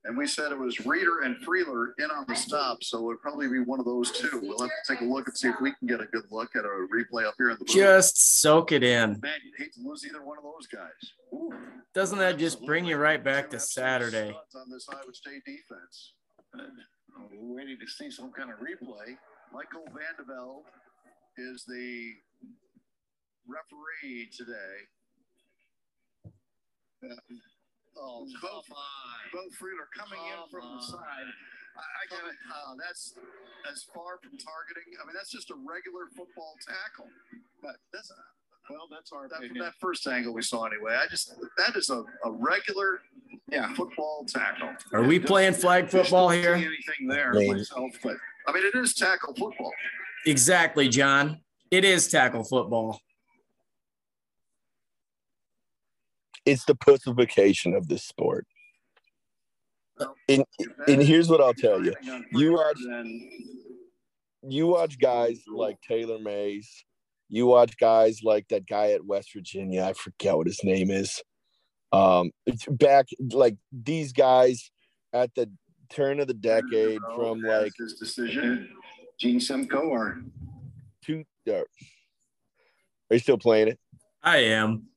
And 0.04 0.16
we 0.16 0.26
said 0.26 0.50
it 0.50 0.59
was 0.59 0.80
Reeder 0.87 1.21
and 1.25 1.37
Freyler 1.45 1.92
in 1.99 2.11
on 2.11 2.25
the 2.26 2.35
stop, 2.35 2.83
so 2.83 2.99
it 2.99 3.02
would 3.02 3.21
probably 3.21 3.49
be 3.49 3.59
one 3.59 3.78
of 3.78 3.85
those 3.85 4.11
two. 4.11 4.40
We'll 4.42 4.59
have 4.59 4.71
to 4.71 4.95
take 4.95 5.02
a 5.02 5.04
look 5.04 5.28
and 5.28 5.37
see 5.37 5.49
if 5.49 5.61
we 5.61 5.73
can 5.75 5.87
get 5.87 6.00
a 6.00 6.07
good 6.07 6.25
look 6.30 6.57
at 6.57 6.64
a 6.64 6.69
replay 6.69 7.26
up 7.26 7.35
here 7.37 7.50
in 7.50 7.59
the 7.59 7.66
booth. 7.66 7.75
Just 7.75 8.40
soak 8.40 8.73
it 8.73 8.83
in. 8.83 9.21
Man, 9.21 9.38
you'd 9.45 9.59
hate 9.59 9.75
to 9.75 9.80
lose 9.87 10.07
either 10.07 10.25
one 10.25 10.38
of 10.38 10.45
those 10.45 10.66
guys. 10.66 11.12
Ooh. 11.35 11.52
Doesn't 11.92 12.19
that 12.19 12.38
just 12.38 12.64
bring 12.64 12.87
you 12.87 12.97
right 12.97 13.23
back 13.23 13.50
to 13.50 13.61
Saturday? 13.61 14.35
On 14.54 14.71
this 14.71 14.88
Iowa 14.90 15.12
State 15.12 15.45
defense. 15.45 16.14
We're 16.54 17.57
waiting 17.57 17.76
to 17.78 17.87
see 17.87 18.11
some 18.11 18.33
kind 18.33 18.50
of 18.50 18.57
replay. 18.57 19.16
Michael 19.52 19.85
Vandeveld 19.88 20.62
is 21.37 21.64
the 21.66 22.12
referee 23.47 24.30
today. 24.35 24.87
Uh, 27.04 27.14
oh, 27.97 28.27
Beau, 28.43 28.63
Beau 29.33 29.49
Freyler 29.59 29.89
coming 29.97 30.19
come 30.19 30.45
in 30.45 30.51
from 30.51 30.65
on. 30.65 30.77
the 30.77 30.83
side. 30.83 31.29
I, 31.77 31.83
I 31.83 32.05
got 32.11 32.29
it. 32.29 32.37
Uh, 32.51 32.75
that's 32.77 33.15
as 33.71 33.87
far 33.95 34.19
from 34.23 34.37
targeting. 34.39 34.95
I 35.01 35.07
mean, 35.07 35.15
that's 35.15 35.31
just 35.31 35.51
a 35.51 35.55
regular 35.55 36.11
football 36.17 36.55
tackle. 36.67 37.09
But 37.63 37.77
that's 37.93 38.13
well, 38.69 38.87
that's 38.91 39.13
our 39.13 39.29
that, 39.29 39.41
that 39.59 39.75
first 39.81 40.07
angle 40.07 40.33
we 40.33 40.43
saw 40.43 40.65
anyway. 40.65 40.97
I 41.01 41.07
just 41.09 41.35
that 41.59 41.77
is 41.77 41.91
a, 41.91 42.05
a 42.25 42.31
regular 42.31 43.01
yeah 43.51 43.73
football 43.75 44.25
tackle. 44.29 44.71
Are 44.93 45.03
we 45.03 45.19
playing 45.19 45.55
flag 45.55 45.89
football 45.89 46.29
here? 46.29 46.55
Anything 46.55 47.09
there 47.09 47.33
myself, 47.33 47.93
but 48.03 48.17
I 48.47 48.53
mean, 48.53 48.65
it 48.65 48.77
is 48.79 48.95
tackle 48.95 49.35
football. 49.35 49.73
Exactly, 50.27 50.89
John. 50.89 51.41
It 51.71 51.85
is 51.85 52.09
tackle 52.09 52.45
football. 52.45 53.01
It's 56.45 56.65
the 56.65 56.75
pussification 56.75 57.75
of 57.75 57.89
this 57.89 58.05
sport. 58.05 58.47
and, 60.29 60.45
and 60.89 61.03
here's 61.03 61.29
what 61.29 61.41
I'll 61.41 61.55
tell 61.55 61.85
you: 61.85 61.95
you 62.33 62.53
watch, 62.53 62.79
you 64.43 64.67
watch 64.67 64.99
guys 64.99 65.43
like 65.47 65.81
Taylor 65.83 66.19
Mays. 66.19 66.85
You 67.29 67.47
watch 67.47 67.77
guys 67.77 68.23
like 68.25 68.49
that 68.49 68.67
guy 68.67 68.93
at 68.93 69.05
West 69.05 69.33
Virginia. 69.33 69.85
I 69.85 69.93
forget 69.93 70.37
what 70.37 70.47
his 70.47 70.65
name 70.65 70.91
is. 70.91 71.23
Um, 71.93 72.31
back 72.69 73.07
like 73.33 73.57
these 73.73 74.13
guys 74.13 74.71
at 75.13 75.35
the 75.35 75.51
turn 75.91 76.21
of 76.21 76.29
the 76.29 76.35
decade 76.35 77.01
from 77.15 77.43
like 77.43 77.73
his 77.79 77.95
decision. 77.95 78.71
Gene 79.19 79.41
Simcoe 79.41 79.89
or 79.89 80.23
two. 81.05 81.25
Uh, 81.49 81.53
are 81.53 81.67
you 83.11 83.19
still 83.19 83.39
playing 83.39 83.69
it? 83.69 83.79
I 84.23 84.39
am. 84.39 84.90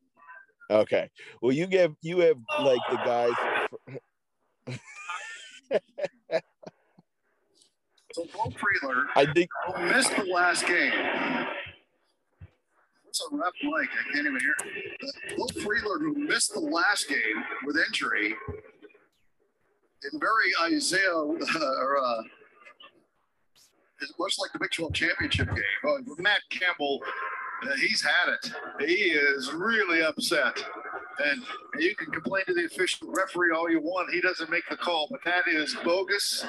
Okay. 0.70 1.10
Well, 1.42 1.52
you 1.52 1.68
give 1.68 1.96
you 2.02 2.20
have 2.20 2.38
like 2.62 2.80
the 2.90 2.98
guys. 2.98 3.32
so 8.14 8.26
Beau 8.34 8.52
Freyler, 8.52 9.06
I 9.16 9.26
think 9.34 9.50
missed 9.82 10.16
the 10.16 10.24
last 10.24 10.66
game. 10.66 10.94
What's 13.04 13.22
a 13.32 13.36
rep 13.36 13.54
like? 13.72 13.90
I 13.90 14.14
can't 14.14 14.28
even 14.28 14.40
hear. 14.40 14.56
Beau 15.38 15.48
Freyler, 15.62 16.00
who 16.00 16.14
missed 16.16 16.54
the 16.54 16.60
last 16.60 17.08
game 17.08 17.44
with 17.66 17.78
injury, 17.78 18.36
in 20.12 20.20
very 20.20 20.76
Isaiah 20.76 21.16
uh, 21.16 21.82
or 21.82 21.98
uh, 22.04 22.24
much 24.20 24.36
like 24.40 24.52
the 24.52 24.60
Big 24.60 24.72
12 24.72 24.94
championship 24.94 25.48
game. 25.48 25.64
Uh, 25.88 25.98
Matt 26.18 26.42
Campbell, 26.50 27.02
he's 27.80 28.02
had 28.02 28.34
it. 28.34 28.52
He 28.88 29.12
is 29.12 29.54
really 29.54 30.02
upset. 30.04 30.64
And 31.26 31.44
you 31.80 31.96
can 31.96 32.12
complain 32.12 32.44
to 32.48 32.54
the 32.54 32.66
official 32.66 33.12
referee 33.12 33.52
all 33.56 33.70
you 33.70 33.82
want. 33.82 34.12
He 34.12 34.22
doesn't 34.22 34.50
make 34.50 34.64
the 34.70 34.78
call, 34.78 35.08
but 35.12 35.20
that 35.26 35.48
is 35.48 35.76
bogus. 35.84 36.46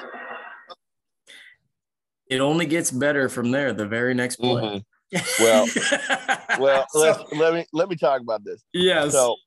It 2.27 2.39
only 2.39 2.65
gets 2.65 2.89
better 2.89 3.29
from 3.29 3.51
there. 3.51 3.73
The 3.73 3.85
very 3.85 4.13
next 4.13 4.37
play. 4.37 4.61
Mm-hmm. 4.61 4.77
Well, 5.39 5.65
well, 6.59 6.85
so, 6.89 7.27
let 7.37 7.53
me 7.53 7.65
let 7.71 7.87
me 7.87 7.95
talk 7.95 8.19
about 8.19 8.43
this. 8.43 8.61
Yes. 8.73 9.13
So 9.13 9.37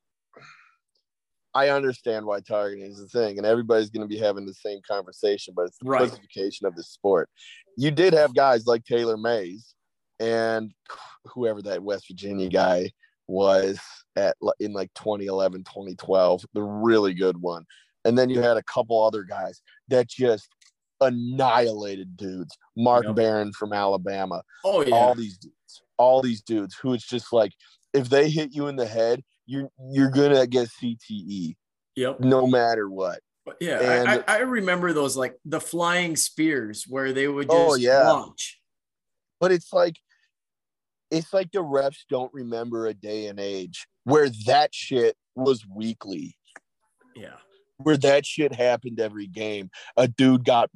I 1.55 1.71
understand 1.71 2.25
why 2.25 2.41
targeting 2.41 2.87
is 2.87 2.99
the 2.99 3.09
thing, 3.09 3.39
and 3.39 3.47
everybody's 3.47 3.91
going 3.91 4.09
to 4.09 4.09
be 4.09 4.19
having 4.19 4.47
the 4.47 4.55
same 4.55 4.79
conversation, 4.89 5.55
but 5.57 5.67
it's 5.67 5.77
the 5.79 5.91
right. 5.91 5.99
classification 5.99 6.67
of 6.67 6.77
the 6.77 6.83
sport. 6.83 7.29
You 7.77 7.91
did 7.91 8.15
have 8.15 8.35
guys 8.35 8.67
like 8.67 8.85
Taylor 8.85 9.17
Mays 9.17 9.75
and 10.21 10.73
whoever 11.27 11.63
that 11.63 11.83
West 11.83 12.09
Virginia 12.09 12.49
guy 12.49 12.91
was 13.27 13.79
at 14.17 14.37
in 14.59 14.73
like 14.73 14.93
2011, 14.95 15.65
2012, 15.65 16.45
the 16.55 16.63
really 16.63 17.15
good 17.15 17.41
one. 17.41 17.65
And 18.05 18.17
then 18.17 18.31
you 18.31 18.41
had 18.41 18.57
a 18.57 18.63
couple 18.63 19.03
other 19.03 19.23
guys 19.23 19.61
that 19.89 20.09
just 20.09 20.49
annihilated 21.01 22.17
dudes. 22.17 22.57
Mark 22.77 23.05
yep. 23.05 23.17
Barron 23.17 23.53
from 23.53 23.73
Alabama. 23.73 24.43
Oh 24.65 24.83
yeah. 24.83 24.95
All 24.95 25.15
these 25.15 25.37
dudes. 25.39 25.55
All 25.99 26.23
these 26.23 26.43
dudes 26.43 26.77
who 26.81 26.95
it's 26.95 27.07
just 27.07 27.33
like 27.33 27.53
if 27.93 28.09
they 28.09 28.31
hit 28.31 28.55
you 28.55 28.69
in 28.69 28.77
the 28.77 28.87
head, 28.87 29.23
you're 29.47 29.69
you're 29.91 30.11
gonna 30.11 30.47
get 30.47 30.69
CTE. 30.69 31.57
Yep. 31.97 32.21
no 32.21 32.47
matter 32.47 32.89
what. 32.89 33.19
But 33.45 33.57
yeah, 33.61 33.81
And- 33.81 34.09
I, 34.09 34.17
I, 34.19 34.23
I 34.29 34.39
remember 34.41 34.93
those 34.93 35.17
like 35.17 35.37
the 35.45 35.61
flying 35.61 36.15
spears 36.15 36.85
where 36.89 37.13
they 37.13 37.27
would 37.27 37.47
oh, 37.51 37.55
just 37.55 37.71
Oh, 37.71 37.75
yeah. 37.75 38.09
launch. 38.13 38.61
But 39.41 39.51
it's 39.51 39.73
like 39.73 39.97
it's 41.11 41.33
like 41.33 41.51
the 41.53 41.61
refs 41.61 42.05
don't 42.09 42.33
remember 42.35 42.87
a 42.87 42.95
day 42.95 43.27
and 43.27 43.39
age 43.41 43.87
where 44.05 44.29
that 44.47 44.75
shit 44.75 45.17
was 45.35 45.65
weekly, 45.67 46.37
Yeah. 47.15 47.37
where 47.79 47.97
that 47.99 48.27
shit 48.27 48.55
happened 48.55 49.01
every 49.01 49.27
game. 49.27 49.71
A 49.97 50.09
dude 50.09 50.45
got 50.45 50.71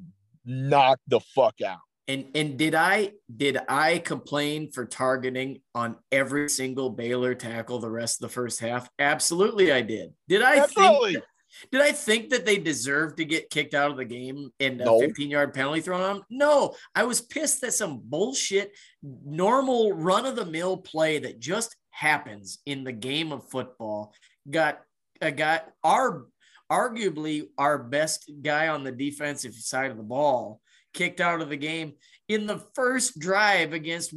knocked 0.44 1.02
the 1.08 1.20
fuck 1.20 1.60
out. 1.60 1.78
And 2.08 2.26
and 2.34 2.58
did 2.58 2.74
I 2.74 3.12
did 3.34 3.58
I 3.68 3.98
complain 4.00 4.70
for 4.72 4.84
targeting 4.84 5.60
on 5.74 5.96
every 6.10 6.48
single 6.48 6.90
Baylor 6.90 7.34
tackle 7.34 7.78
the 7.78 7.88
rest 7.88 8.20
of 8.20 8.28
the 8.28 8.34
first 8.34 8.58
half? 8.58 8.90
Absolutely, 8.98 9.70
I 9.72 9.82
did. 9.82 10.12
Did 10.28 10.42
I 10.42 10.56
Definitely. 10.56 11.12
think 11.14 11.24
did 11.70 11.80
I 11.80 11.92
think 11.92 12.30
that 12.30 12.44
they 12.44 12.58
deserved 12.58 13.16
to 13.18 13.24
get 13.24 13.50
kicked 13.50 13.74
out 13.74 13.90
of 13.90 13.96
the 13.96 14.04
game 14.04 14.50
and 14.60 14.80
a 14.80 14.84
No. 14.84 15.00
15 15.00 15.30
yard 15.30 15.54
penalty 15.54 15.80
thrown 15.80 16.00
on 16.00 16.14
them? 16.16 16.24
No, 16.30 16.74
I 16.94 17.04
was 17.04 17.20
pissed 17.20 17.60
that 17.62 17.74
some 17.74 18.00
bullshit 18.02 18.72
normal 19.02 19.92
run 19.92 20.26
of 20.26 20.36
the 20.36 20.46
mill 20.46 20.76
play 20.76 21.18
that 21.20 21.40
just 21.40 21.76
happens 21.90 22.58
in 22.66 22.84
the 22.84 22.92
game 22.92 23.32
of 23.32 23.48
football 23.50 24.14
got 24.50 24.80
uh, 25.20 25.30
got 25.30 25.70
our 25.84 26.26
arguably 26.70 27.48
our 27.58 27.78
best 27.78 28.30
guy 28.40 28.68
on 28.68 28.82
the 28.82 28.92
defensive 28.92 29.54
side 29.54 29.90
of 29.90 29.98
the 29.98 30.02
ball 30.02 30.60
kicked 30.94 31.20
out 31.20 31.40
of 31.40 31.48
the 31.50 31.56
game 31.56 31.94
in 32.28 32.46
the 32.46 32.58
first 32.74 33.18
drive 33.18 33.72
against 33.72 34.14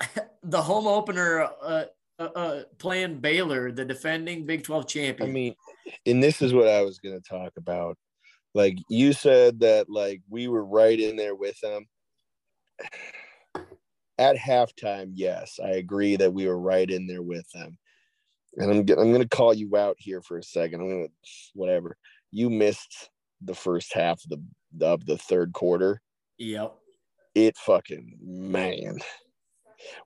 the 0.42 0.62
home 0.62 0.86
opener 0.86 1.48
uh, 1.62 1.84
uh, 2.18 2.22
uh, 2.22 2.62
playing 2.78 3.18
Baylor, 3.18 3.72
the 3.72 3.84
defending 3.84 4.46
Big 4.46 4.62
12 4.62 4.86
champion. 4.86 5.28
I 5.28 5.32
mean, 5.32 5.54
and 6.06 6.22
this 6.22 6.42
is 6.42 6.52
what 6.52 6.68
I 6.68 6.82
was 6.82 6.98
going 6.98 7.20
to 7.20 7.28
talk 7.28 7.52
about. 7.56 7.96
Like 8.54 8.78
you 8.88 9.12
said 9.12 9.60
that 9.60 9.90
like 9.90 10.22
we 10.28 10.48
were 10.48 10.64
right 10.64 10.98
in 10.98 11.16
there 11.16 11.34
with 11.34 11.58
them. 11.60 11.86
At 14.16 14.36
halftime, 14.36 15.10
yes, 15.14 15.58
I 15.62 15.70
agree 15.70 16.14
that 16.16 16.32
we 16.32 16.46
were 16.46 16.58
right 16.58 16.88
in 16.88 17.08
there 17.08 17.22
with 17.22 17.50
them. 17.52 17.76
And 18.56 18.70
I'm 18.70 18.78
I'm 18.78 19.12
going 19.12 19.22
to 19.22 19.28
call 19.28 19.52
you 19.52 19.76
out 19.76 19.96
here 19.98 20.22
for 20.22 20.38
a 20.38 20.42
second. 20.42 20.80
I'm 20.80 20.88
going 20.88 21.08
to 21.08 21.30
whatever. 21.54 21.96
You 22.30 22.48
missed 22.48 23.10
the 23.42 23.54
first 23.54 23.92
half 23.92 24.20
of 24.24 24.38
the 24.78 24.86
of 24.86 25.04
the 25.06 25.18
third 25.18 25.52
quarter. 25.52 26.00
yep. 26.38 26.74
It 27.34 27.56
fucking 27.56 28.16
man. 28.22 29.00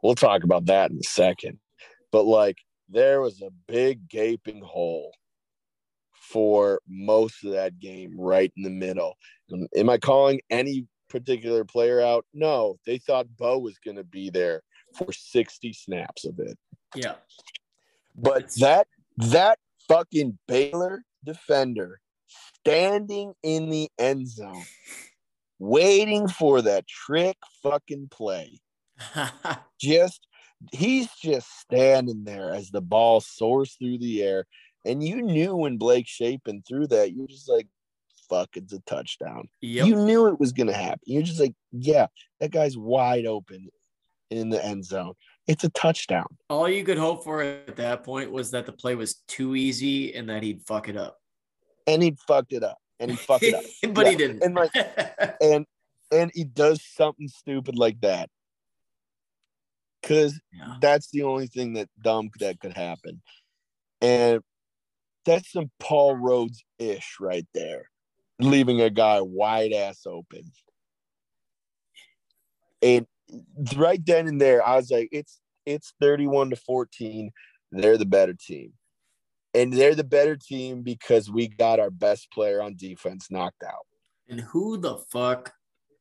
We'll 0.02 0.14
talk 0.14 0.44
about 0.44 0.66
that 0.66 0.90
in 0.90 0.98
a 0.98 1.02
second. 1.02 1.58
But 2.10 2.24
like 2.24 2.56
there 2.88 3.20
was 3.20 3.42
a 3.42 3.50
big 3.66 4.08
gaping 4.08 4.62
hole 4.62 5.12
for 6.30 6.80
most 6.88 7.44
of 7.44 7.52
that 7.52 7.78
game 7.78 8.14
right 8.18 8.52
in 8.56 8.62
the 8.62 8.70
middle. 8.70 9.16
Am 9.76 9.88
I 9.88 9.98
calling 9.98 10.40
any 10.50 10.86
particular 11.08 11.64
player 11.64 12.00
out? 12.00 12.26
No, 12.34 12.78
they 12.86 12.98
thought 12.98 13.36
Beau 13.36 13.58
was 13.58 13.78
going 13.78 13.96
to 13.96 14.04
be 14.04 14.30
there 14.30 14.62
for 14.96 15.12
60 15.12 15.72
snaps 15.72 16.24
of 16.24 16.38
it. 16.38 16.58
Yeah. 16.94 17.14
But 18.16 18.52
that 18.56 18.88
that 19.16 19.58
fucking 19.88 20.38
Baylor 20.46 21.02
defender 21.24 22.00
standing 22.58 23.32
in 23.42 23.70
the 23.70 23.88
end 23.98 24.28
zone 24.28 24.64
waiting 25.58 26.28
for 26.28 26.62
that 26.62 26.86
trick 26.86 27.36
fucking 27.62 28.08
play. 28.10 28.60
Just 29.80 30.26
he's 30.72 31.08
just 31.22 31.48
standing 31.60 32.24
there 32.24 32.52
as 32.52 32.70
the 32.70 32.80
ball 32.80 33.20
soars 33.20 33.76
through 33.78 33.98
the 33.98 34.22
air. 34.22 34.44
And 34.84 35.02
you 35.02 35.22
knew 35.22 35.54
when 35.56 35.76
Blake 35.76 36.06
Shapen 36.06 36.62
threw 36.66 36.86
that, 36.86 37.12
you're 37.12 37.26
just 37.26 37.48
like, 37.48 37.66
fuck, 38.28 38.50
it's 38.56 38.72
a 38.72 38.80
touchdown. 38.80 39.48
yep. 39.60 39.86
You 39.86 39.96
knew 39.96 40.26
it 40.28 40.38
was 40.38 40.52
gonna 40.52 40.72
happen. 40.72 41.00
You're 41.06 41.22
just 41.22 41.40
like, 41.40 41.54
yeah, 41.72 42.06
that 42.40 42.50
guy's 42.50 42.76
wide 42.76 43.26
open 43.26 43.68
in 44.30 44.50
the 44.50 44.62
end 44.64 44.84
zone. 44.84 45.14
It's 45.46 45.64
a 45.64 45.70
touchdown. 45.70 46.26
All 46.50 46.68
you 46.68 46.84
could 46.84 46.98
hope 46.98 47.24
for 47.24 47.42
at 47.42 47.76
that 47.76 48.04
point 48.04 48.30
was 48.30 48.50
that 48.50 48.66
the 48.66 48.72
play 48.72 48.94
was 48.94 49.22
too 49.28 49.56
easy 49.56 50.14
and 50.14 50.28
that 50.28 50.42
he'd 50.42 50.60
fuck 50.66 50.88
it 50.88 50.96
up. 50.96 51.18
And 51.86 52.02
he 52.02 52.16
fucked 52.26 52.52
it 52.52 52.62
up. 52.62 52.76
And 53.00 53.10
he 53.10 53.16
fucked 53.16 53.44
it 53.44 53.54
up. 53.54 53.64
but 53.94 54.06
he 54.06 54.14
didn't. 54.16 54.42
and 54.42 54.54
like- 54.54 54.70
and 55.40 55.64
and 56.12 56.30
he 56.34 56.44
does 56.44 56.82
something 56.84 57.28
stupid 57.28 57.76
like 57.78 58.00
that 58.02 58.28
because 60.02 60.38
Yeah. 60.52 60.76
that's 60.80 61.10
the 61.10 61.22
only 61.22 61.46
thing 61.46 61.74
that 61.74 61.88
dumb 62.00 62.30
that 62.40 62.60
could 62.60 62.74
happen 62.74 63.20
and 64.00 64.40
that's 65.28 65.52
some 65.52 65.70
paul 65.78 66.16
rhoads 66.16 66.58
ish 66.78 67.16
right 67.20 67.46
there 67.54 67.90
leaving 68.40 68.80
a 68.80 68.90
guy 68.90 69.20
wide 69.20 69.72
ass 69.72 70.06
open. 70.06 70.44
And 72.80 73.06
right 73.76 74.00
then 74.06 74.26
and 74.26 74.40
there 74.40 74.66
i 74.66 74.76
was 74.76 74.90
like 74.90 75.10
it's 75.12 75.40
it's 75.66 75.92
31 76.00 76.48
to 76.50 76.56
14 76.56 77.30
they're 77.70 77.98
the 77.98 78.06
better 78.06 78.34
team. 78.34 78.72
And 79.54 79.72
they're 79.72 79.94
the 79.94 80.04
better 80.04 80.36
team 80.36 80.82
because 80.82 81.30
we 81.30 81.48
got 81.48 81.80
our 81.80 81.90
best 81.90 82.30
player 82.30 82.62
on 82.62 82.76
defense 82.76 83.30
knocked 83.30 83.62
out. 83.62 83.86
And 84.28 84.40
who 84.40 84.78
the 84.78 84.98
fuck 85.10 85.52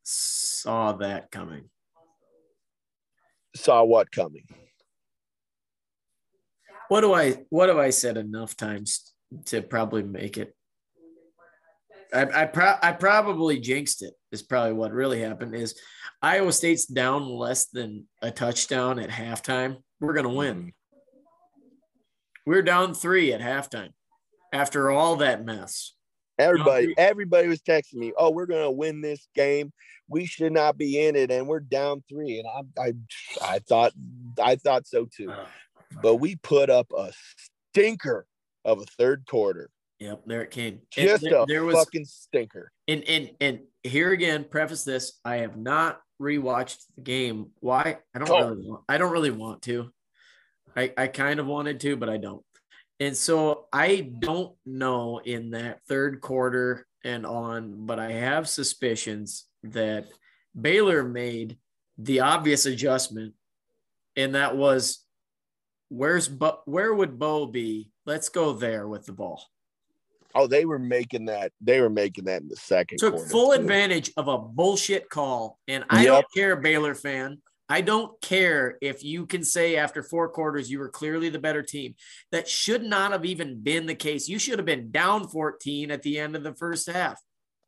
saw 0.04 0.94
that 0.94 1.32
coming? 1.32 1.70
saw 3.56 3.84
what 3.84 4.12
coming? 4.12 4.46
What 6.90 7.02
do 7.02 7.14
I 7.14 7.44
what 7.50 7.70
have 7.70 7.78
I 7.78 7.90
said 7.90 8.18
enough 8.18 8.56
times 8.56 9.14
to 9.46 9.62
probably 9.62 10.04
make 10.04 10.38
it? 10.38 10.56
I 12.14 12.44
I, 12.44 12.46
pro- 12.46 12.78
I 12.82 12.92
probably 12.94 13.60
jinxed 13.60 14.04
it. 14.04 14.14
Is 14.32 14.42
probably 14.42 14.74
what 14.74 14.92
really 14.92 15.22
happened. 15.22 15.56
Is 15.56 15.80
Iowa 16.22 16.52
State's 16.52 16.86
down 16.86 17.28
less 17.28 17.68
than 17.68 18.08
a 18.22 18.32
touchdown 18.32 19.00
at 19.00 19.10
halftime? 19.10 19.78
We're 20.00 20.14
gonna 20.14 20.30
win. 20.34 20.56
Mm-hmm. 20.58 20.70
We're 22.46 22.62
down 22.62 22.94
three 22.94 23.34
at 23.34 23.42
halftime 23.42 23.90
after 24.54 24.90
all 24.90 25.18
that 25.18 25.44
mess. 25.46 25.94
Everybody, 26.40 26.88
No. 26.88 26.94
everybody 26.98 27.48
was 27.48 27.62
texting 27.62 27.96
me, 27.96 28.14
"Oh, 28.18 28.30
we're 28.32 28.46
gonna 28.46 28.72
win 28.72 29.02
this 29.02 29.28
game. 29.36 29.74
We 30.08 30.26
should 30.26 30.54
not 30.54 30.78
be 30.78 31.06
in 31.06 31.16
it, 31.18 31.32
and 31.32 31.48
we're 31.48 31.60
down 31.60 32.04
three. 32.08 32.40
And 32.40 32.48
I, 32.48 32.82
I, 32.82 32.94
I 33.56 33.60
thought, 33.60 33.92
I 34.42 34.56
thought 34.56 34.88
so 34.88 35.06
too. 35.06 35.32
Uh, 35.32 35.46
but 36.02 36.16
we 36.16 36.36
put 36.38 36.70
up 36.70 36.88
a 36.98 37.12
stinker 37.74 38.26
of 38.68 38.80
a 38.80 38.86
third 38.86 39.26
quarter, 39.28 39.72
Yep, 40.00 40.24
there 40.28 40.44
it 40.44 40.52
came. 40.52 40.82
Just 40.92 41.24
there, 41.24 41.42
a 41.42 41.46
there 41.48 41.64
was 41.64 41.76
fucking 41.76 42.06
stinker. 42.06 42.72
and 42.88 43.04
and 43.06 43.32
and 43.42 43.60
here 43.84 44.12
again, 44.12 44.44
preface 44.48 44.84
this: 44.84 45.20
I 45.26 45.38
have 45.38 45.58
not 45.58 46.00
rewatched 46.22 46.84
the 46.96 47.02
game. 47.02 47.48
Why? 47.62 47.98
I 48.14 48.20
don't 48.20 48.30
Oh. 48.30 48.50
really. 48.50 48.68
Want, 48.70 48.84
I 48.88 49.00
don't 49.00 49.12
really 49.12 49.32
want 49.32 49.64
to. 49.64 49.92
I 50.76 50.94
I 50.96 51.08
kind 51.08 51.40
of 51.40 51.48
wanted 51.48 51.80
to, 51.80 51.96
but 51.98 52.10
I 52.10 52.18
don't. 52.18 52.44
And 53.00 53.18
so 53.18 53.68
I 53.74 54.12
don't 54.20 54.56
know 54.68 55.18
in 55.20 55.52
that 55.52 55.80
third 55.88 56.22
quarter 56.22 56.86
and 57.04 57.26
on, 57.26 57.86
but 57.88 58.00
I 58.00 58.12
have 58.12 58.48
suspicions 58.50 59.46
that 59.64 60.06
Baylor 60.60 61.04
made 61.04 61.58
the 61.98 62.20
obvious 62.20 62.68
adjustment, 62.68 63.34
and 64.16 64.36
that 64.36 64.56
was 64.58 65.04
where's 65.90 66.28
Beau, 66.28 66.60
where 66.66 66.94
would 66.94 67.18
Beau 67.20 67.46
be? 67.46 67.92
Let's 68.06 68.30
go 68.30 68.54
there 68.54 68.88
with 68.88 69.06
the 69.06 69.14
ball. 69.14 69.44
Oh, 70.36 70.46
they 70.48 70.66
were 70.66 70.80
making 70.80 71.26
that. 71.26 71.52
They 71.62 71.82
were 71.82 71.90
making 71.90 72.26
that 72.26 72.42
in 72.42 72.48
the 72.48 72.56
second. 72.56 73.00
took 73.00 73.16
quarter, 73.16 73.30
full 73.30 73.52
advantage 73.54 74.12
of 74.18 74.28
a 74.28 74.38
bullshit 74.38 75.10
call. 75.10 75.58
And 75.68 75.84
I 75.90 76.04
Yep. 76.04 76.14
don't 76.14 76.26
care, 76.34 76.56
Baylor 76.56 76.96
fan. 76.96 77.42
I 77.70 77.82
don't 77.82 78.20
care 78.22 78.78
if 78.82 79.04
you 79.04 79.26
can 79.26 79.44
say 79.44 79.76
after 79.76 80.02
four 80.02 80.30
quarters 80.30 80.72
you 80.72 80.80
were 80.80 80.90
clearly 80.90 81.28
the 81.30 81.40
better 81.40 81.64
team. 81.64 81.96
That 82.32 82.48
should 82.48 82.84
not 82.84 83.12
have 83.12 83.26
even 83.26 83.62
been 83.62 83.88
the 83.88 83.96
case. 83.96 84.30
You 84.30 84.40
should 84.40 84.58
have 84.60 84.66
been 84.66 84.90
down 84.92 85.28
14 85.28 85.92
at 85.92 86.02
the 86.02 86.18
end 86.20 86.36
of 86.36 86.44
the 86.44 86.54
first 86.54 86.88
half. 86.90 87.20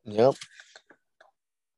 Yep. 0.04 0.36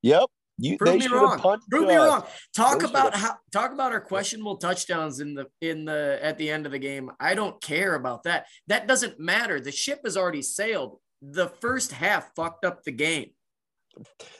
Yep. 0.02 0.30
You. 0.62 0.78
Prove 0.78 1.00
me 1.00 1.08
wrong. 1.08 1.38
Prove 1.70 1.88
me 1.88 1.96
wrong. 1.96 2.24
Talk 2.54 2.78
They 2.80 2.84
about 2.86 3.16
how 3.16 3.34
talk 3.52 3.72
about 3.72 3.90
our 3.90 4.00
questionable 4.00 4.56
touchdowns 4.58 5.18
in 5.18 5.34
the 5.34 5.46
in 5.60 5.84
the 5.84 6.20
at 6.22 6.38
the 6.38 6.50
end 6.50 6.66
of 6.66 6.72
the 6.72 6.78
game. 6.78 7.10
I 7.18 7.34
don't 7.34 7.60
care 7.60 7.96
about 7.96 8.22
that. 8.24 8.46
That 8.68 8.86
doesn't 8.86 9.18
matter. 9.18 9.60
The 9.60 9.72
ship 9.72 10.02
has 10.04 10.16
already 10.16 10.42
sailed. 10.42 11.00
The 11.20 11.48
first 11.48 11.90
half 11.92 12.30
fucked 12.36 12.64
up 12.64 12.84
the 12.84 12.92
game. 12.92 13.30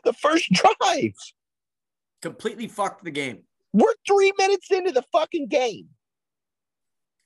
The 0.04 0.12
first 0.12 0.48
drive. 0.52 1.14
Completely 2.22 2.68
fucked 2.68 3.02
the 3.02 3.11
game. 3.11 3.42
We're 3.72 3.94
three 4.06 4.32
minutes 4.38 4.70
into 4.70 4.92
the 4.92 5.02
fucking 5.11 5.48
game. 5.48 5.88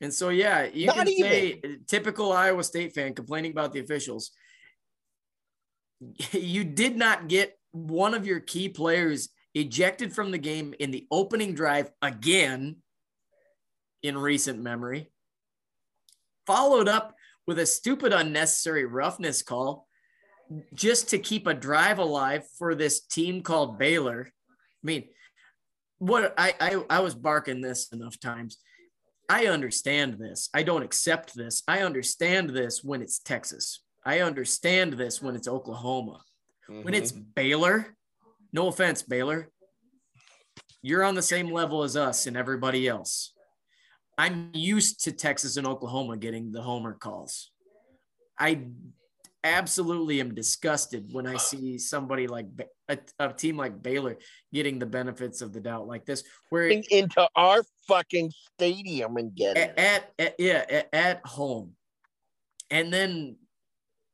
And 0.01 0.13
so, 0.13 0.29
yeah, 0.31 0.65
you 0.73 0.87
Not 0.87 0.97
can 0.97 1.09
even. 1.09 1.31
say 1.31 1.61
typical 1.87 2.33
Iowa 2.33 2.65
State 2.65 2.95
fan 2.95 3.15
complaining 3.15 3.51
about 3.51 3.73
the 3.73 3.81
officials. 3.81 4.31
You 6.33 6.65
did 6.65 6.97
not 6.97 7.29
get 7.29 7.59
one 7.73 8.15
of 8.15 8.27
your 8.27 8.41
key 8.41 8.69
players 8.69 9.29
ejected 9.55 10.15
from 10.15 10.31
the 10.31 10.39
game 10.39 10.75
in 10.79 10.91
the 10.91 11.07
opening 11.11 11.55
drive 11.55 11.91
again 12.03 12.77
in 14.03 14.19
recent 14.19 14.61
memory, 14.61 15.11
followed 16.47 16.89
up 16.89 17.15
with 17.47 17.59
a 17.59 17.67
stupid, 17.67 18.13
unnecessary 18.13 18.85
roughness 18.85 19.43
call 19.43 19.87
just 20.75 21.11
to 21.11 21.19
keep 21.19 21.47
a 21.47 21.55
drive 21.55 21.99
alive 21.99 22.45
for 22.59 22.75
this 22.75 23.01
team 23.01 23.43
called 23.43 23.79
Baylor. 23.79 24.29
I 24.31 24.87
mean, 24.87 25.05
what 25.99 26.35
I, 26.37 26.55
I, 26.61 26.85
I 26.91 27.01
was 27.01 27.15
barking 27.15 27.61
this 27.61 27.89
enough 27.93 28.21
times. 28.21 28.59
I 29.29 29.47
understand 29.47 30.19
this. 30.19 30.49
I 30.55 30.63
don't 30.63 30.85
accept 30.85 31.35
this. 31.35 31.63
I 31.67 31.81
understand 31.81 32.51
this 32.51 32.85
when 32.85 33.03
it's 33.03 33.19
Texas. 33.19 33.81
I 34.05 34.21
understand 34.21 34.93
this 34.93 35.21
when 35.21 35.35
it's 35.35 35.49
Oklahoma. 35.49 36.21
Mm-hmm. 36.71 36.83
When 36.83 36.95
it's 36.95 37.13
mm-hmm. 37.13 37.23
Baylor, 37.35 37.97
no 38.53 38.69
offense, 38.69 39.03
Baylor, 39.03 39.51
you're 40.83 41.05
on 41.05 41.15
the 41.15 41.23
same 41.23 41.51
level 41.51 41.83
as 41.83 41.97
us 41.97 42.27
and 42.27 42.37
everybody 42.37 42.87
else. 42.87 43.33
I'm 44.19 44.51
used 44.55 45.05
to 45.05 45.13
Texas 45.13 45.57
and 45.57 45.67
Oklahoma 45.67 46.17
getting 46.17 46.53
the 46.53 46.63
homer 46.63 46.95
calls. 46.95 47.51
I 48.39 48.67
absolutely 49.45 50.21
am 50.21 50.35
disgusted 50.35 51.09
when 51.13 51.27
I 51.27 51.37
see 51.37 51.79
somebody 51.79 52.27
like 52.27 52.47
a, 52.89 52.99
a, 53.19 53.33
team 53.33 53.57
like 53.57 53.83
Baylor 53.83 54.17
getting 54.53 54.79
the 54.79 54.87
benefits 54.87 55.41
of 55.41 55.53
the 55.53 55.61
doubt 55.61 55.87
like 55.87 56.05
this, 56.05 56.25
where 56.51 56.69
into 56.69 57.29
our 57.37 57.63
fucking 57.87 58.33
stadium 58.55 59.17
and 59.17 59.35
get 59.35 59.57
at, 59.57 59.79
at, 59.79 60.13
at 60.19 60.35
yeah 60.39 60.65
at, 60.69 60.89
at 60.93 61.27
home, 61.27 61.73
and 62.71 62.93
then 62.93 63.37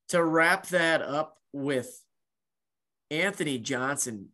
to 0.08 0.22
wrap 0.22 0.66
that 0.68 1.00
up 1.00 1.38
with 1.52 2.01
Anthony 3.12 3.58
Johnson 3.58 4.30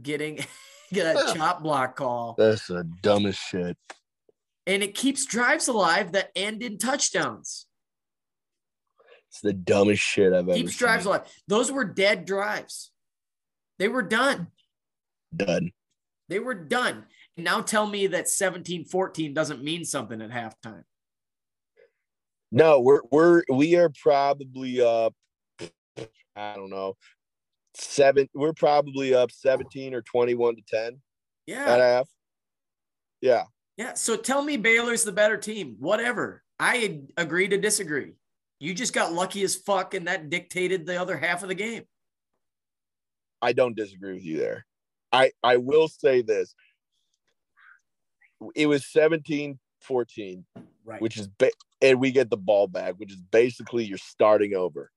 getting 0.00 0.38
a 0.94 1.32
chop 1.34 1.62
block 1.62 1.96
call. 1.96 2.34
That's 2.38 2.66
the 2.66 2.84
dumbest 3.02 3.40
shit. 3.40 3.76
And 4.66 4.82
it 4.82 4.94
keeps 4.94 5.24
drives 5.24 5.66
alive 5.66 6.12
that 6.12 6.30
end 6.36 6.62
in 6.62 6.76
touchdowns. 6.76 7.66
It's 9.30 9.40
the 9.40 9.54
dumbest 9.54 10.02
shit 10.02 10.32
I've 10.32 10.46
keeps 10.46 10.50
ever 10.50 10.58
Keeps 10.58 10.76
drives 10.76 11.06
alive. 11.06 11.22
Those 11.48 11.72
were 11.72 11.84
dead 11.84 12.26
drives. 12.26 12.92
They 13.78 13.88
were 13.88 14.02
done. 14.02 14.48
Done. 15.34 15.72
They 16.28 16.38
were 16.38 16.54
done. 16.54 17.04
And 17.36 17.44
now 17.44 17.62
tell 17.62 17.86
me 17.86 18.08
that 18.08 18.28
17 18.28 18.84
14 18.84 19.32
doesn't 19.32 19.62
mean 19.62 19.84
something 19.84 20.20
at 20.20 20.30
halftime. 20.30 20.84
No, 22.50 22.80
we're 22.80 23.02
we're 23.10 23.42
we 23.50 23.76
are 23.76 23.90
probably 24.02 24.80
up. 24.80 25.14
I 26.34 26.54
don't 26.54 26.70
know, 26.70 26.96
seven. 27.80 28.28
We're 28.34 28.52
probably 28.52 29.14
up 29.14 29.30
17 29.30 29.94
or 29.94 30.02
21 30.02 30.56
to 30.56 30.62
10. 30.62 31.00
Yeah. 31.46 31.64
At 31.64 31.80
half. 31.80 32.08
Yeah. 33.20 33.44
Yeah. 33.76 33.94
So 33.94 34.16
tell 34.16 34.42
me 34.42 34.56
Baylor's 34.56 35.04
the 35.04 35.12
better 35.12 35.36
team. 35.36 35.76
Whatever. 35.78 36.42
I 36.58 37.02
agree 37.16 37.48
to 37.48 37.58
disagree. 37.58 38.12
You 38.60 38.74
just 38.74 38.92
got 38.92 39.12
lucky 39.12 39.42
as 39.44 39.54
fuck, 39.54 39.94
and 39.94 40.08
that 40.08 40.30
dictated 40.30 40.84
the 40.84 41.00
other 41.00 41.16
half 41.16 41.42
of 41.42 41.48
the 41.48 41.54
game. 41.54 41.84
I 43.40 43.52
don't 43.52 43.76
disagree 43.76 44.14
with 44.14 44.24
you 44.24 44.38
there. 44.38 44.66
I 45.12 45.30
I 45.44 45.58
will 45.58 45.86
say 45.86 46.22
this. 46.22 46.54
It 48.56 48.66
was 48.66 48.86
17 48.86 49.58
14, 49.82 50.44
right. 50.84 51.00
which 51.00 51.16
is 51.16 51.28
ba- 51.28 51.50
and 51.80 52.00
we 52.00 52.10
get 52.10 52.30
the 52.30 52.36
ball 52.36 52.66
back, 52.66 52.94
which 52.96 53.12
is 53.12 53.20
basically 53.30 53.84
you're 53.84 53.98
starting 53.98 54.54
over. 54.54 54.90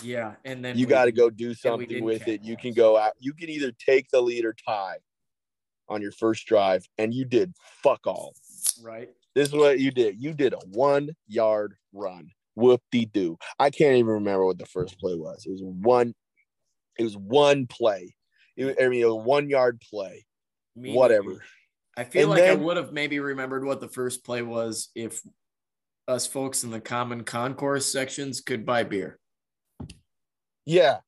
Yeah, 0.00 0.34
and 0.44 0.64
then 0.64 0.78
you 0.78 0.86
got 0.86 1.04
to 1.04 1.12
go 1.12 1.28
do 1.28 1.52
something 1.52 2.02
with 2.02 2.26
it. 2.26 2.42
You 2.42 2.56
can 2.56 2.72
go 2.72 2.96
out. 2.96 3.12
You 3.18 3.34
can 3.34 3.50
either 3.50 3.72
take 3.72 4.08
the 4.10 4.22
lead 4.22 4.44
or 4.44 4.54
tie 4.66 4.96
on 5.88 6.00
your 6.00 6.12
first 6.12 6.46
drive, 6.46 6.86
and 6.96 7.12
you 7.12 7.26
did 7.26 7.52
fuck 7.82 8.06
all. 8.06 8.34
Right. 8.82 9.10
This 9.34 9.48
is 9.48 9.54
what 9.54 9.78
you 9.78 9.90
did. 9.90 10.22
You 10.22 10.32
did 10.32 10.54
a 10.54 10.58
one 10.70 11.10
yard 11.26 11.74
run. 11.92 12.30
Whoop 12.54 12.82
de 12.90 13.04
doo. 13.06 13.38
I 13.58 13.70
can't 13.70 13.96
even 13.96 14.12
remember 14.12 14.46
what 14.46 14.58
the 14.58 14.66
first 14.66 14.98
play 14.98 15.14
was. 15.14 15.44
It 15.46 15.50
was 15.50 15.62
one. 15.62 16.14
It 16.98 17.04
was 17.04 17.16
one 17.16 17.66
play. 17.66 18.14
It 18.56 18.64
was, 18.66 18.74
I 18.80 18.88
mean, 18.88 19.04
a 19.04 19.14
one 19.14 19.48
yard 19.48 19.82
play. 19.90 20.24
Me 20.76 20.94
Whatever. 20.94 21.42
I 21.96 22.04
feel 22.04 22.22
and 22.22 22.30
like 22.30 22.40
then, 22.40 22.58
I 22.58 22.62
would 22.62 22.76
have 22.78 22.92
maybe 22.92 23.20
remembered 23.20 23.64
what 23.64 23.80
the 23.80 23.88
first 23.88 24.24
play 24.24 24.40
was 24.42 24.90
if 24.94 25.20
us 26.08 26.26
folks 26.26 26.64
in 26.64 26.70
the 26.70 26.80
common 26.80 27.24
concourse 27.24 27.86
sections 27.86 28.40
could 28.40 28.64
buy 28.64 28.82
beer. 28.84 29.18
Yeah. 30.64 30.98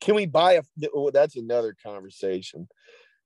Can 0.00 0.14
we 0.14 0.26
buy 0.26 0.54
a? 0.54 0.62
Oh, 0.94 1.10
that's 1.10 1.36
another 1.36 1.76
conversation. 1.84 2.68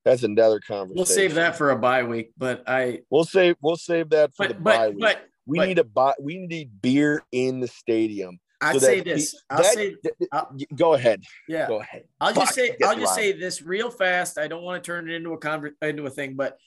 That's 0.04 0.22
another 0.22 0.60
conversation. 0.60 0.96
We'll 0.96 1.06
save 1.06 1.34
that 1.34 1.56
for 1.56 1.70
a 1.70 1.76
bye 1.76 2.02
week, 2.02 2.32
but 2.36 2.62
I 2.66 3.00
we'll 3.10 3.24
save 3.24 3.56
we'll 3.60 3.76
save 3.76 4.10
that 4.10 4.34
for 4.36 4.46
but, 4.46 4.56
the 4.56 4.62
bye 4.62 4.88
week. 4.90 5.00
But 5.00 5.26
we 5.46 5.58
need 5.60 5.78
a 5.78 5.84
buy. 5.84 6.12
We 6.20 6.46
need 6.46 6.82
beer 6.82 7.22
in 7.32 7.60
the 7.60 7.68
stadium. 7.68 8.38
I'd 8.60 8.74
so 8.74 8.78
say 8.78 9.00
this. 9.00 9.32
He, 9.32 9.38
I'll 9.50 9.58
that, 9.58 9.74
say. 9.74 9.96
I'll, 10.32 10.56
go 10.74 10.94
ahead. 10.94 11.22
Yeah. 11.48 11.66
Go 11.66 11.80
ahead. 11.80 12.04
I'll 12.20 12.34
just 12.34 12.54
say. 12.54 12.76
I'll 12.84 12.98
just 12.98 13.14
say 13.14 13.32
this 13.32 13.62
real 13.62 13.90
fast. 13.90 14.38
I 14.38 14.46
don't 14.46 14.62
want 14.62 14.82
to 14.82 14.86
turn 14.86 15.10
it 15.10 15.14
into 15.14 15.32
a 15.32 15.40
conver- 15.40 15.74
into 15.82 16.06
a 16.06 16.10
thing, 16.10 16.34
but 16.34 16.58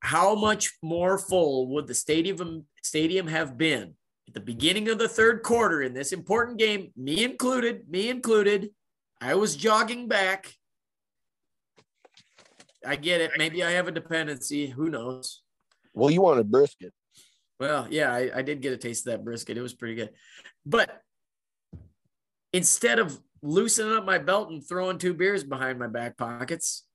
how 0.00 0.34
much 0.34 0.72
more 0.82 1.18
full 1.18 1.68
would 1.68 1.86
the 1.86 1.94
stadium 1.94 2.64
stadium 2.82 3.26
have 3.26 3.58
been 3.58 3.94
at 4.28 4.34
the 4.34 4.40
beginning 4.40 4.90
of 4.90 4.98
the 4.98 5.08
third 5.08 5.42
quarter 5.42 5.82
in 5.82 5.94
this 5.94 6.12
important 6.12 6.58
game, 6.58 6.92
me 6.96 7.24
included, 7.24 7.88
me 7.88 8.10
included. 8.10 8.70
I 9.22 9.34
was 9.34 9.56
jogging 9.56 10.06
back. 10.06 10.52
I 12.86 12.96
get 12.96 13.22
it. 13.22 13.32
Maybe 13.38 13.64
I 13.64 13.70
have 13.70 13.88
a 13.88 13.92
dependency. 13.92 14.66
Who 14.66 14.90
knows? 14.90 15.42
Well, 15.94 16.10
you 16.10 16.20
want 16.20 16.40
a 16.40 16.44
brisket. 16.44 16.92
Well, 17.58 17.86
yeah, 17.90 18.12
I, 18.12 18.30
I 18.36 18.42
did 18.42 18.60
get 18.60 18.74
a 18.74 18.76
taste 18.76 19.06
of 19.06 19.12
that 19.12 19.24
brisket. 19.24 19.56
It 19.56 19.62
was 19.62 19.74
pretty 19.74 19.94
good. 19.94 20.10
But 20.66 21.02
instead 22.52 22.98
of 22.98 23.18
loosening 23.42 23.96
up 23.96 24.04
my 24.04 24.18
belt 24.18 24.50
and 24.50 24.66
throwing 24.66 24.98
two 24.98 25.14
beers 25.14 25.42
behind 25.42 25.78
my 25.78 25.88
back 25.88 26.18
pockets, 26.18 26.86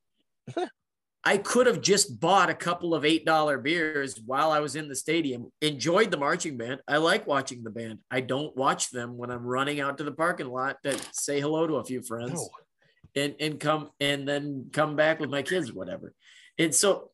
I 1.26 1.38
could 1.38 1.68
have 1.68 1.80
just 1.80 2.20
bought 2.20 2.50
a 2.50 2.54
couple 2.54 2.94
of 2.94 3.04
$8 3.04 3.64
beers 3.64 4.20
while 4.26 4.52
I 4.52 4.60
was 4.60 4.76
in 4.76 4.90
the 4.90 4.96
stadium, 4.96 5.52
enjoyed 5.62 6.12
the 6.12 6.18
marching 6.18 6.58
band. 6.58 6.82
I 6.88 6.98
like 6.98 7.26
watching 7.26 7.64
the 7.64 7.70
band. 7.70 8.00
I 8.12 8.20
don't 8.20 8.56
watch 8.58 8.90
them 8.90 9.18
when 9.18 9.32
I'm 9.32 9.46
running 9.46 9.80
out 9.80 9.98
to 10.00 10.04
the 10.04 10.12
parking 10.12 10.50
lot 10.50 10.78
to 10.84 11.00
say 11.14 11.40
hello 11.40 11.66
to 11.66 11.76
a 11.76 11.86
few 11.86 12.02
friends 12.02 12.34
no. 12.34 13.24
and, 13.24 13.36
and 13.40 13.60
come 13.60 13.92
and 14.02 14.28
then 14.28 14.70
come 14.74 14.98
back 14.98 15.22
with 15.22 15.30
my 15.30 15.44
kids, 15.44 15.72
whatever. 15.72 16.14
And 16.60 16.76
so 16.76 17.12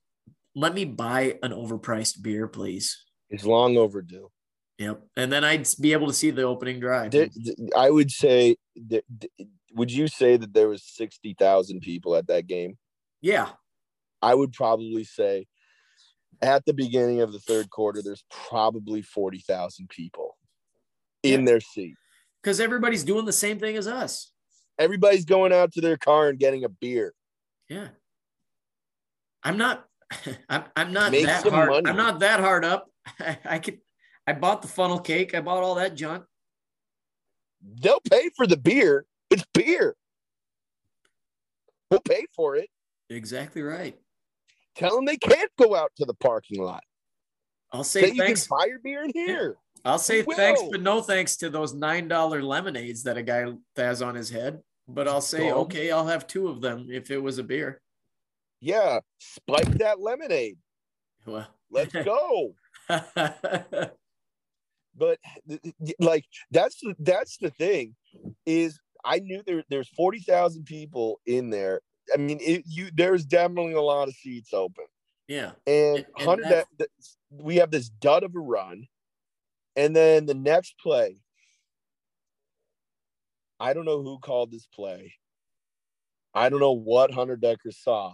let 0.55 0.73
me 0.73 0.85
buy 0.85 1.37
an 1.43 1.51
overpriced 1.51 2.23
beer, 2.23 2.47
please. 2.47 3.05
It's 3.29 3.45
long 3.45 3.77
overdue. 3.77 4.31
Yep. 4.79 5.01
And 5.17 5.31
then 5.31 5.43
I'd 5.43 5.67
be 5.79 5.93
able 5.93 6.07
to 6.07 6.13
see 6.13 6.31
the 6.31 6.43
opening 6.43 6.79
drive. 6.79 7.13
I 7.77 7.89
would 7.91 8.09
say, 8.09 8.55
would 9.73 9.91
you 9.91 10.07
say 10.07 10.37
that 10.37 10.53
there 10.53 10.69
was 10.69 10.83
60,000 10.83 11.81
people 11.81 12.15
at 12.15 12.27
that 12.27 12.47
game? 12.47 12.77
Yeah. 13.21 13.49
I 14.21 14.36
would 14.36 14.53
probably 14.53 15.03
say 15.03 15.47
at 16.41 16.65
the 16.65 16.73
beginning 16.73 17.21
of 17.21 17.32
the 17.32 17.39
third 17.39 17.69
quarter, 17.69 18.01
there's 18.01 18.23
probably 18.29 19.01
40,000 19.01 19.89
people 19.89 20.38
in 21.23 21.41
yeah. 21.41 21.45
their 21.45 21.60
seat. 21.60 21.95
Because 22.41 22.60
everybody's 22.60 23.03
doing 23.03 23.25
the 23.25 23.34
same 23.34 23.60
thing 23.60 23.75
as 23.75 23.88
us. 23.88 24.32
Everybody's 24.77 25.25
going 25.25 25.51
out 25.51 25.73
to 25.73 25.82
their 25.82 25.97
car 25.97 26.29
and 26.29 26.39
getting 26.39 26.63
a 26.63 26.69
beer. 26.69 27.13
Yeah. 27.67 27.89
I'm 29.43 29.58
not, 29.58 29.86
I'm, 30.49 30.63
I'm 30.75 30.93
not 30.93 31.12
Make 31.12 31.25
that 31.25 31.45
hard. 31.45 31.69
Money. 31.69 31.89
I'm 31.89 31.97
not 31.97 32.19
that 32.19 32.39
hard 32.39 32.63
up. 32.63 32.89
I, 33.19 33.38
I 33.45 33.60
could, 33.60 33.79
I 34.25 34.34
bought 34.34 34.62
the 34.62 34.67
funnel 34.67 34.99
cake. 34.99 35.36
I 35.36 35.41
bought 35.41 35.63
all 35.63 35.75
that 35.75 35.95
junk. 35.95 36.23
They'll 37.62 38.01
pay 38.10 38.29
for 38.38 38.47
the 38.47 38.58
beer. 38.58 39.05
It's 39.29 39.43
beer. 39.53 39.95
We'll 41.91 41.99
pay 41.99 42.25
for 42.34 42.55
it. 42.55 42.69
Exactly 43.10 43.62
right. 43.62 43.97
Tell 44.79 44.95
them 44.95 45.05
they 45.05 45.17
can't 45.17 45.51
go 45.57 45.75
out 45.75 45.91
to 45.97 46.05
the 46.05 46.13
parking 46.13 46.63
lot. 46.63 46.83
I'll 47.71 47.83
say 47.83 48.15
thanks. 48.15 48.45
You 48.45 48.47
can 48.49 48.57
buy 48.57 48.65
your 48.65 48.79
beer 48.79 49.03
in 49.03 49.11
here. 49.13 49.57
I'll 49.83 49.99
say 49.99 50.23
thanks, 50.23 50.61
but 50.71 50.81
no 50.81 51.01
thanks 51.01 51.35
to 51.37 51.49
those 51.49 51.73
nine 51.73 52.07
dollar 52.07 52.41
lemonades 52.41 53.03
that 53.03 53.17
a 53.17 53.23
guy 53.23 53.53
has 53.75 54.01
on 54.01 54.15
his 54.15 54.29
head. 54.29 54.61
But 54.87 55.07
I'll 55.07 55.21
say 55.21 55.51
okay, 55.51 55.91
I'll 55.91 56.07
have 56.07 56.27
two 56.27 56.47
of 56.47 56.61
them 56.61 56.87
if 56.89 57.11
it 57.11 57.21
was 57.21 57.37
a 57.37 57.43
beer. 57.43 57.81
Yeah, 58.61 58.99
spike 59.19 59.77
that 59.77 59.99
lemonade. 59.99 60.57
Well, 61.25 61.47
let's 61.69 61.93
go. 62.05 62.55
but 64.95 65.19
like 65.99 66.25
that's 66.51 66.79
the 66.79 66.95
that's 66.99 67.37
the 67.37 67.51
thing 67.51 67.95
is 68.45 68.79
I 69.03 69.19
knew 69.19 69.43
there 69.45 69.63
there's 69.69 69.89
forty 69.89 70.19
thousand 70.19 70.63
people 70.65 71.19
in 71.25 71.49
there 71.49 71.81
I 72.13 72.17
mean, 72.17 72.39
it, 72.41 72.63
you 72.67 72.89
there's 72.93 73.25
definitely 73.25 73.73
a 73.73 73.81
lot 73.81 74.07
of 74.07 74.15
seats 74.15 74.53
open. 74.53 74.85
Yeah, 75.27 75.51
and, 75.67 75.97
and 75.97 76.05
hundred 76.17 76.65
we 77.29 77.57
have 77.57 77.71
this 77.71 77.89
dud 77.89 78.23
of 78.23 78.35
a 78.35 78.39
run, 78.39 78.87
and 79.75 79.95
then 79.95 80.25
the 80.25 80.33
next 80.33 80.75
play. 80.81 81.17
I 83.59 83.73
don't 83.73 83.85
know 83.85 84.01
who 84.01 84.19
called 84.19 84.51
this 84.51 84.67
play. 84.73 85.13
I 86.33 86.49
don't 86.49 86.61
know 86.61 86.71
what 86.71 87.11
Hunter 87.11 87.35
Dekkers 87.35 87.83
saw. 87.83 88.13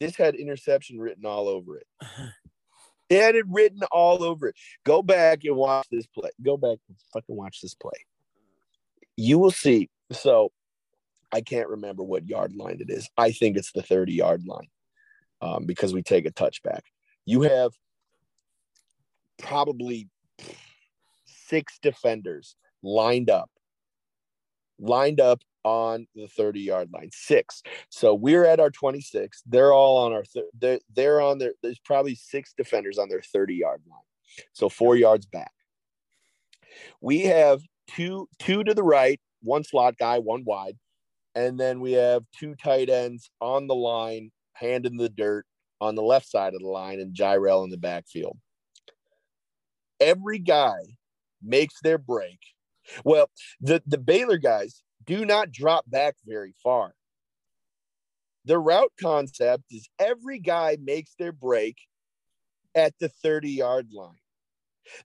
This 0.00 0.16
had 0.16 0.34
interception 0.34 0.98
written 0.98 1.24
all 1.24 1.48
over 1.48 1.78
it. 1.78 1.86
It 3.08 3.22
had 3.22 3.36
it 3.36 3.44
written 3.48 3.82
all 3.92 4.22
over 4.24 4.48
it. 4.48 4.56
Go 4.84 5.00
back 5.00 5.44
and 5.44 5.56
watch 5.56 5.86
this 5.90 6.06
play. 6.06 6.30
Go 6.42 6.56
back 6.56 6.78
and 6.88 6.96
fucking 7.12 7.36
watch 7.36 7.60
this 7.60 7.74
play. 7.74 8.04
You 9.16 9.38
will 9.38 9.52
see. 9.52 9.88
So 10.10 10.50
I 11.36 11.42
can't 11.42 11.68
remember 11.68 12.02
what 12.02 12.26
yard 12.26 12.56
line 12.56 12.78
it 12.80 12.88
is. 12.88 13.10
I 13.18 13.30
think 13.30 13.58
it's 13.58 13.72
the 13.72 13.82
30 13.82 14.14
yard 14.14 14.46
line 14.46 14.68
um, 15.42 15.66
because 15.66 15.92
we 15.92 16.02
take 16.02 16.24
a 16.24 16.30
touchback. 16.30 16.80
You 17.26 17.42
have 17.42 17.72
probably 19.36 20.08
six 21.26 21.78
defenders 21.82 22.56
lined 22.82 23.28
up, 23.28 23.50
lined 24.78 25.20
up 25.20 25.42
on 25.62 26.06
the 26.14 26.26
30 26.26 26.60
yard 26.60 26.88
line. 26.90 27.10
Six. 27.12 27.62
So 27.90 28.14
we're 28.14 28.46
at 28.46 28.58
our 28.58 28.70
26. 28.70 29.42
They're 29.44 29.74
all 29.74 30.06
on 30.06 30.14
our, 30.14 30.22
th- 30.22 30.46
they're, 30.58 30.80
they're 30.94 31.20
on 31.20 31.36
their, 31.36 31.52
there's 31.62 31.80
probably 31.80 32.14
six 32.14 32.54
defenders 32.56 32.96
on 32.96 33.10
their 33.10 33.20
30 33.20 33.56
yard 33.56 33.82
line. 33.90 34.00
So 34.54 34.70
four 34.70 34.96
yards 34.96 35.26
back. 35.26 35.52
We 37.02 37.24
have 37.24 37.60
two, 37.88 38.26
two 38.38 38.64
to 38.64 38.72
the 38.72 38.82
right, 38.82 39.20
one 39.42 39.64
slot 39.64 39.98
guy, 39.98 40.18
one 40.18 40.42
wide. 40.42 40.78
And 41.36 41.60
then 41.60 41.80
we 41.80 41.92
have 41.92 42.24
two 42.36 42.54
tight 42.54 42.88
ends 42.88 43.30
on 43.42 43.66
the 43.66 43.74
line, 43.74 44.32
hand 44.54 44.86
in 44.86 44.96
the 44.96 45.10
dirt 45.10 45.44
on 45.82 45.94
the 45.94 46.02
left 46.02 46.26
side 46.26 46.54
of 46.54 46.60
the 46.60 46.66
line, 46.66 46.98
and 46.98 47.14
Jirehl 47.14 47.62
in 47.62 47.70
the 47.70 47.76
backfield. 47.76 48.38
Every 50.00 50.38
guy 50.38 50.78
makes 51.42 51.74
their 51.82 51.98
break. 51.98 52.38
Well, 53.04 53.30
the, 53.60 53.82
the 53.86 53.98
Baylor 53.98 54.38
guys 54.38 54.82
do 55.04 55.26
not 55.26 55.52
drop 55.52 55.84
back 55.88 56.16
very 56.26 56.54
far. 56.62 56.94
The 58.46 58.58
route 58.58 58.92
concept 58.98 59.64
is 59.70 59.88
every 59.98 60.38
guy 60.38 60.78
makes 60.82 61.14
their 61.18 61.32
break 61.32 61.76
at 62.74 62.94
the 62.98 63.08
30 63.08 63.50
yard 63.50 63.88
line. 63.92 64.14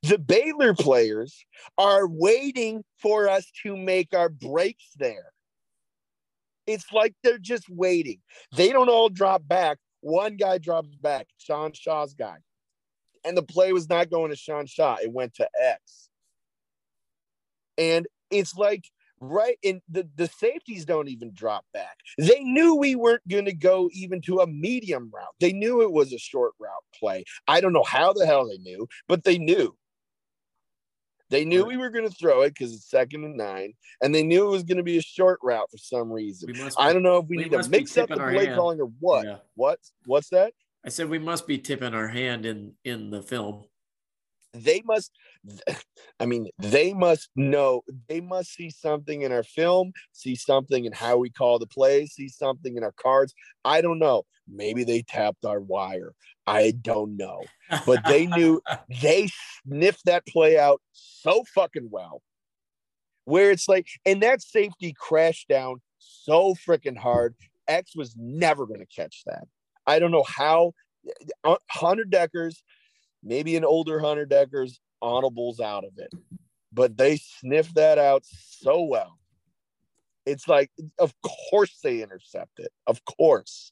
The 0.03 0.19
Baylor 0.19 0.75
players 0.75 1.43
are 1.77 2.07
waiting 2.07 2.83
for 3.01 3.27
us 3.27 3.51
to 3.63 3.75
make 3.75 4.13
our 4.13 4.29
breaks 4.29 4.91
there. 4.95 5.33
It's 6.67 6.91
like 6.91 7.13
they're 7.23 7.37
just 7.37 7.69
waiting. 7.69 8.19
They 8.55 8.69
don't 8.69 8.89
all 8.89 9.09
drop 9.09 9.47
back. 9.47 9.77
One 10.01 10.35
guy 10.35 10.57
drops 10.57 10.95
back, 10.95 11.27
Sean 11.37 11.73
Shaw's 11.73 12.13
guy. 12.13 12.37
And 13.23 13.37
the 13.37 13.43
play 13.43 13.71
was 13.71 13.87
not 13.87 14.09
going 14.09 14.31
to 14.31 14.35
Sean 14.35 14.65
Shaw, 14.65 14.97
it 15.01 15.11
went 15.11 15.35
to 15.35 15.47
X. 15.61 16.09
And 17.77 18.07
it's 18.31 18.55
like 18.55 18.85
right 19.21 19.57
and 19.63 19.81
the, 19.87 20.07
the 20.15 20.27
safeties 20.27 20.83
don't 20.83 21.07
even 21.07 21.31
drop 21.33 21.63
back 21.73 21.95
they 22.17 22.39
knew 22.39 22.75
we 22.75 22.95
weren't 22.95 23.25
going 23.27 23.45
to 23.45 23.53
go 23.53 23.87
even 23.93 24.19
to 24.19 24.39
a 24.39 24.47
medium 24.47 25.11
route 25.13 25.35
they 25.39 25.53
knew 25.53 25.81
it 25.83 25.91
was 25.91 26.11
a 26.11 26.17
short 26.17 26.53
route 26.59 26.83
play 26.99 27.23
i 27.47 27.61
don't 27.61 27.71
know 27.71 27.83
how 27.83 28.11
the 28.11 28.25
hell 28.25 28.49
they 28.49 28.57
knew 28.57 28.87
but 29.07 29.23
they 29.23 29.37
knew 29.37 29.75
they 31.31 31.45
knew 31.45 31.65
we 31.65 31.77
were 31.77 31.89
going 31.89 32.07
to 32.07 32.13
throw 32.13 32.41
it 32.41 32.49
because 32.49 32.73
it's 32.73 32.89
second 32.89 33.23
and 33.23 33.37
nine 33.37 33.73
and 34.01 34.13
they 34.13 34.21
knew 34.21 34.45
it 34.45 34.51
was 34.51 34.63
going 34.63 34.77
to 34.77 34.83
be 34.83 34.97
a 34.97 35.01
short 35.01 35.39
route 35.41 35.67
for 35.71 35.77
some 35.77 36.11
reason. 36.11 36.51
Be, 36.51 36.61
i 36.77 36.93
don't 36.93 37.01
know 37.01 37.17
if 37.17 37.25
we, 37.27 37.37
we 37.37 37.43
need 37.43 37.51
to 37.51 37.69
mix 37.69 37.97
up 37.97 38.09
the 38.09 38.17
play 38.17 38.45
hand. 38.45 38.57
calling 38.57 38.79
or 38.79 38.91
what. 38.99 39.25
Yeah. 39.25 39.37
what? 39.55 39.79
What's 40.05 40.29
that? 40.29 40.53
I 40.85 40.89
said 40.89 41.09
we 41.09 41.19
must 41.19 41.47
be 41.47 41.57
tipping 41.57 41.93
our 41.93 42.07
hand 42.07 42.45
in 42.45 42.73
in 42.83 43.09
the 43.09 43.21
film 43.21 43.63
they 44.53 44.81
must 44.85 45.11
i 46.19 46.25
mean 46.25 46.47
they 46.59 46.93
must 46.93 47.29
know 47.35 47.81
they 48.09 48.19
must 48.19 48.53
see 48.53 48.69
something 48.69 49.21
in 49.21 49.31
our 49.31 49.43
film 49.43 49.93
see 50.11 50.35
something 50.35 50.85
in 50.85 50.91
how 50.91 51.17
we 51.17 51.29
call 51.29 51.57
the 51.57 51.67
plays 51.67 52.11
see 52.13 52.27
something 52.27 52.77
in 52.77 52.83
our 52.83 52.93
cards. 52.93 53.33
I 53.63 53.81
don't 53.81 53.99
know. 53.99 54.23
Maybe 54.47 54.83
they 54.83 55.01
tapped 55.01 55.45
our 55.45 55.59
wire. 55.59 56.13
I 56.45 56.71
don't 56.81 57.17
know. 57.17 57.41
But 57.85 58.01
they 58.05 58.25
knew 58.25 58.61
they 59.01 59.29
sniffed 59.65 60.05
that 60.05 60.25
play 60.25 60.57
out 60.57 60.81
so 60.91 61.43
fucking 61.55 61.89
well 61.91 62.21
where 63.25 63.51
it's 63.51 63.69
like 63.69 63.87
and 64.05 64.21
that 64.23 64.41
safety 64.41 64.93
crashed 64.97 65.47
down 65.47 65.81
so 65.99 66.55
freaking 66.67 66.97
hard. 66.97 67.35
X 67.67 67.95
was 67.95 68.15
never 68.17 68.65
going 68.65 68.79
to 68.79 68.85
catch 68.85 69.23
that. 69.25 69.43
I 69.85 69.99
don't 69.99 70.11
know 70.11 70.25
how 70.27 70.73
uh, 71.43 71.51
uh, 71.53 71.57
Hunter 71.69 72.05
Dekkers 72.05 72.57
maybe 73.23 73.55
an 73.55 73.65
older 73.65 73.99
Hunter 73.99 74.25
Dekkers 74.25 74.79
audibles 75.03 75.59
out 75.59 75.83
of 75.83 75.93
it, 75.97 76.13
but 76.71 76.97
they 76.97 77.17
sniff 77.17 77.73
that 77.73 77.97
out 77.97 78.23
so 78.25 78.81
well. 78.83 79.17
It's 80.25 80.47
like, 80.47 80.71
of 80.99 81.13
course 81.49 81.79
they 81.83 82.01
intercept 82.01 82.59
it. 82.59 82.71
Of 82.85 83.03
course. 83.05 83.71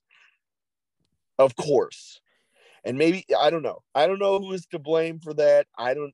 Of 1.38 1.56
course. 1.56 2.20
And 2.84 2.98
maybe, 2.98 3.26
I 3.38 3.50
don't 3.50 3.64
know. 3.64 3.80
I 3.94 4.08
don't 4.08 4.20
know 4.20 4.40
who 4.40 4.54
is 4.54 4.66
to 4.68 4.80
blame 4.80 5.20
for 5.20 5.34
that. 5.36 5.68
I 5.78 5.94
don't. 5.94 6.14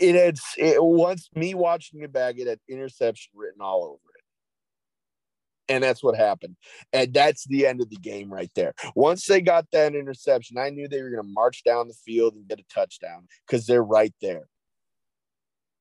It 0.00 0.14
had, 0.14 0.38
it, 0.56 0.82
once 0.82 1.28
me 1.34 1.54
watching 1.54 2.00
it 2.00 2.12
back, 2.12 2.36
it 2.38 2.46
had 2.46 2.60
interception 2.68 3.32
written 3.34 3.60
all 3.60 3.84
over 3.84 4.11
and 5.72 5.82
that's 5.82 6.04
what 6.04 6.16
happened. 6.16 6.56
And 6.92 7.14
that's 7.14 7.46
the 7.46 7.66
end 7.66 7.80
of 7.80 7.88
the 7.88 7.96
game 7.96 8.30
right 8.30 8.50
there. 8.54 8.74
Once 8.94 9.24
they 9.24 9.40
got 9.40 9.64
that 9.72 9.94
interception, 9.94 10.58
I 10.58 10.68
knew 10.68 10.86
they 10.86 11.02
were 11.02 11.08
going 11.08 11.22
to 11.22 11.32
march 11.32 11.64
down 11.64 11.88
the 11.88 11.94
field 11.94 12.34
and 12.34 12.46
get 12.46 12.60
a 12.60 12.64
touchdown 12.72 13.26
because 13.46 13.64
they're 13.64 13.82
right 13.82 14.14
there. 14.20 14.48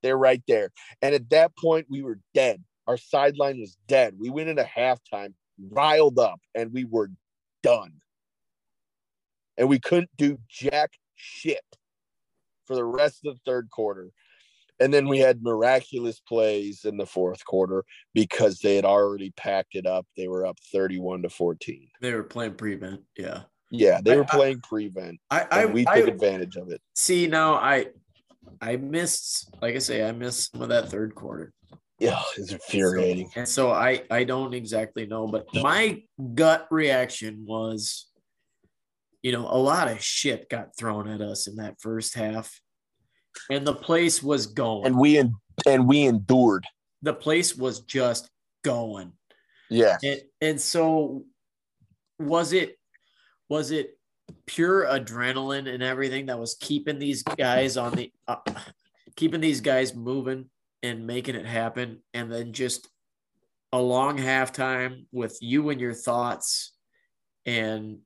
They're 0.01 0.17
right 0.17 0.41
there. 0.47 0.71
And 1.01 1.13
at 1.13 1.29
that 1.31 1.57
point, 1.57 1.87
we 1.89 2.01
were 2.01 2.19
dead. 2.33 2.63
Our 2.87 2.95
sideline 2.95 3.59
was 3.59 3.75
dead. 3.87 4.15
We 4.17 4.29
went 4.29 4.47
into 4.47 4.63
halftime 4.63 5.33
riled 5.69 6.17
up 6.19 6.39
and 6.55 6.71
we 6.71 6.85
were 6.85 7.11
done. 7.61 7.91
And 9.57 9.67
we 9.67 9.79
couldn't 9.79 10.09
do 10.17 10.39
jack 10.47 10.91
shit 11.15 11.65
for 12.65 12.77
the 12.77 12.85
rest 12.85 13.25
of 13.25 13.35
the 13.35 13.41
third 13.45 13.69
quarter. 13.69 14.11
And 14.81 14.93
then 14.93 15.07
we 15.07 15.19
had 15.19 15.43
miraculous 15.43 16.19
plays 16.19 16.85
in 16.85 16.97
the 16.97 17.05
fourth 17.05 17.45
quarter 17.45 17.85
because 18.13 18.59
they 18.59 18.75
had 18.75 18.85
already 18.85 19.31
packed 19.37 19.75
it 19.75 19.85
up. 19.85 20.07
They 20.17 20.27
were 20.27 20.45
up 20.45 20.57
31 20.73 21.21
to 21.21 21.29
14. 21.29 21.87
They 22.01 22.13
were 22.13 22.23
playing 22.23 22.55
prevent. 22.55 23.01
Yeah. 23.17 23.43
Yeah, 23.69 24.01
they 24.03 24.17
were 24.17 24.25
playing 24.25 24.59
prevent. 24.61 25.19
I, 25.29 25.47
I 25.49 25.65
we 25.65 25.85
took 25.85 25.93
I, 25.93 25.99
advantage 25.99 26.57
of 26.57 26.69
it. 26.71 26.81
See, 26.93 27.27
now 27.27 27.53
I 27.53 27.87
I 28.59 28.75
missed, 28.75 29.49
like 29.61 29.75
I 29.75 29.79
say, 29.79 30.03
I 30.03 30.11
missed 30.11 30.51
some 30.51 30.61
of 30.61 30.69
that 30.69 30.89
third 30.89 31.15
quarter. 31.15 31.53
Yeah, 31.97 32.21
it's 32.37 32.51
infuriating. 32.51 33.29
And 33.35 33.47
so, 33.47 33.69
and 33.69 33.71
so 33.71 33.71
I 33.71 34.01
I 34.11 34.23
don't 34.25 34.53
exactly 34.53 35.05
know, 35.05 35.25
but 35.27 35.45
my 35.53 36.03
gut 36.33 36.67
reaction 36.69 37.45
was, 37.47 38.07
you 39.21 39.31
know, 39.31 39.47
a 39.47 39.57
lot 39.57 39.89
of 39.89 40.03
shit 40.03 40.49
got 40.49 40.75
thrown 40.75 41.07
at 41.07 41.21
us 41.21 41.47
in 41.47 41.55
that 41.57 41.79
first 41.79 42.15
half 42.15 42.59
and 43.49 43.65
the 43.65 43.73
place 43.73 44.21
was 44.21 44.47
going. 44.47 44.85
And 44.85 44.97
we 44.97 45.17
and 45.17 45.87
we 45.87 46.03
endured. 46.03 46.65
The 47.01 47.13
place 47.13 47.55
was 47.55 47.81
just 47.81 48.29
going. 48.63 49.13
Yeah. 49.69 49.97
And, 50.03 50.21
and 50.41 50.61
so 50.61 51.25
was 52.19 52.53
it 52.53 52.77
was 53.49 53.71
it 53.71 53.97
pure 54.45 54.85
adrenaline 54.85 55.73
and 55.73 55.83
everything 55.83 56.27
that 56.27 56.39
was 56.39 56.55
keeping 56.59 56.99
these 56.99 57.23
guys 57.23 57.77
on 57.77 57.93
the 57.93 58.11
uh, 58.27 58.37
keeping 59.15 59.41
these 59.41 59.61
guys 59.61 59.95
moving 59.95 60.49
and 60.83 61.05
making 61.05 61.35
it 61.35 61.45
happen 61.45 62.01
and 62.13 62.31
then 62.31 62.53
just 62.53 62.87
a 63.73 63.81
long 63.81 64.17
halftime 64.17 65.05
with 65.11 65.37
you 65.41 65.69
and 65.69 65.79
your 65.79 65.93
thoughts 65.93 66.73
and 67.45 67.99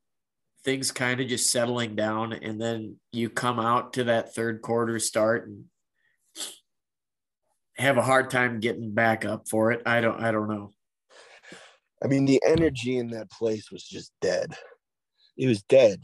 things 0.66 0.92
kind 0.92 1.22
of 1.22 1.28
just 1.28 1.52
settling 1.52 1.96
down 1.96 2.34
and 2.34 2.60
then 2.60 2.98
you 3.12 3.30
come 3.30 3.60
out 3.60 3.94
to 3.94 4.06
that 4.06 4.34
third 4.34 4.64
quarter 4.64 4.98
start 4.98 5.48
and 5.48 5.66
have 7.78 7.98
a 7.98 8.02
hard 8.02 8.32
time 8.32 8.60
getting 8.60 8.92
back 8.92 9.26
up 9.26 9.48
for 9.48 9.72
it. 9.72 9.82
I 9.86 10.02
don't 10.02 10.22
I 10.22 10.32
don't 10.32 10.50
know. 10.50 10.74
I 12.04 12.08
mean 12.08 12.26
the 12.26 12.42
energy 12.46 12.98
in 12.98 13.12
that 13.12 13.30
place 13.30 13.72
was 13.72 13.84
just 13.84 14.12
dead. 14.22 14.56
It 15.38 15.48
was 15.48 15.62
dead. 15.64 16.02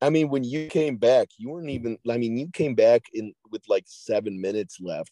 I 0.00 0.10
mean 0.10 0.28
when 0.28 0.44
you 0.44 0.68
came 0.68 0.96
back, 0.96 1.28
you 1.36 1.50
weren't 1.50 1.70
even 1.70 1.98
I 2.08 2.16
mean 2.16 2.38
you 2.38 2.48
came 2.52 2.76
back 2.76 3.02
in 3.12 3.34
with 3.50 3.62
like 3.68 3.84
7 3.86 4.40
minutes 4.40 4.78
left 4.80 5.10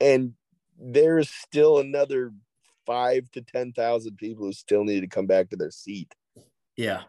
and 0.00 0.34
there's 0.78 1.30
still 1.30 1.78
another 1.78 2.32
5 2.86 3.28
to 3.32 3.40
10,000 3.40 4.16
people 4.16 4.44
who 4.44 4.52
still 4.52 4.84
need 4.84 5.00
to 5.00 5.08
come 5.08 5.26
back 5.26 5.50
to 5.50 5.56
their 5.56 5.72
seat. 5.72 6.14
Yeah 6.76 7.02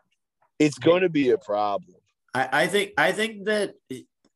it's 0.60 0.78
going 0.78 1.02
to 1.02 1.10
be 1.10 1.30
a 1.32 1.38
problem. 1.38 1.96
I, 2.34 2.50
I 2.52 2.67
think 2.67 2.93
I 2.98 3.12
think 3.12 3.46
that 3.46 3.74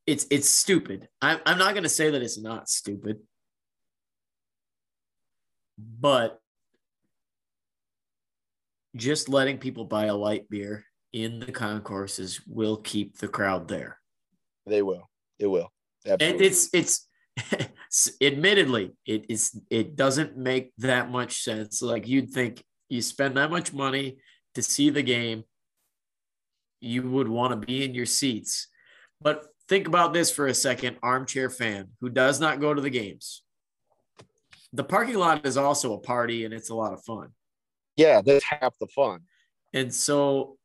it's 0.08 0.26
it's 0.30 0.50
stupid. 0.50 1.08
I'm 1.22 1.40
I'm 1.46 1.58
not 1.58 1.74
going 1.74 1.84
to 1.84 1.90
say 1.90 2.10
that 2.12 2.22
it's 2.22 2.40
not 2.40 2.70
stupid, 2.70 3.20
but 5.78 6.40
just 8.96 9.30
letting 9.30 9.58
people 9.58 9.86
buy 9.86 10.06
a 10.06 10.16
light 10.16 10.50
beer 10.50 10.86
in 11.14 11.40
the 11.40 11.52
concourses 11.52 12.42
will 12.48 12.78
keep 12.78 13.18
the 13.18 13.28
crowd 13.28 13.68
there. 13.68 13.98
They 14.66 14.82
will. 14.82 15.10
It 15.40 15.48
will. 15.48 15.72
Absolutely. 16.06 16.28
And 16.28 16.42
it's 16.42 16.70
it's 16.74 17.08
admittedly 18.22 18.92
it 19.06 19.26
is 19.30 19.60
it 19.70 19.96
doesn't 19.96 20.38
make 20.38 20.74
that 20.80 21.10
much 21.10 21.44
sense. 21.44 21.82
Like 21.82 22.08
you'd 22.08 22.32
think 22.32 22.64
you 22.90 23.02
spend 23.02 23.38
that 23.38 23.52
much 23.52 23.74
money 23.74 24.18
to 24.56 24.62
see 24.62 24.90
the 24.90 25.04
game 25.04 25.44
you 26.82 27.10
would 27.10 27.28
want 27.28 27.52
to 27.52 27.66
be 27.66 27.86
in 27.86 27.94
your 27.94 28.06
seats. 28.06 28.68
But 29.22 29.46
think 29.70 29.88
about 29.88 30.14
this 30.14 30.32
for 30.32 30.48
a 30.48 30.54
second, 30.54 30.98
armchair 31.02 31.50
fan 31.50 31.90
who 32.02 32.10
does 32.10 32.40
not 32.40 32.60
go 32.60 32.74
to 32.74 32.82
the 32.82 32.90
games. 32.90 33.44
The 34.74 34.84
parking 34.84 35.16
lot 35.16 35.46
is 35.46 35.58
also 35.58 35.94
a 35.94 36.00
party 36.00 36.44
and 36.44 36.54
it's 36.54 36.70
a 36.70 36.76
lot 36.76 36.94
of 36.94 37.04
fun. 37.04 37.30
Yeah, 37.96 38.22
that's 38.22 38.44
half 38.44 38.74
the 38.80 38.88
fun. 38.88 39.22
And 39.74 39.94
so 39.94 40.58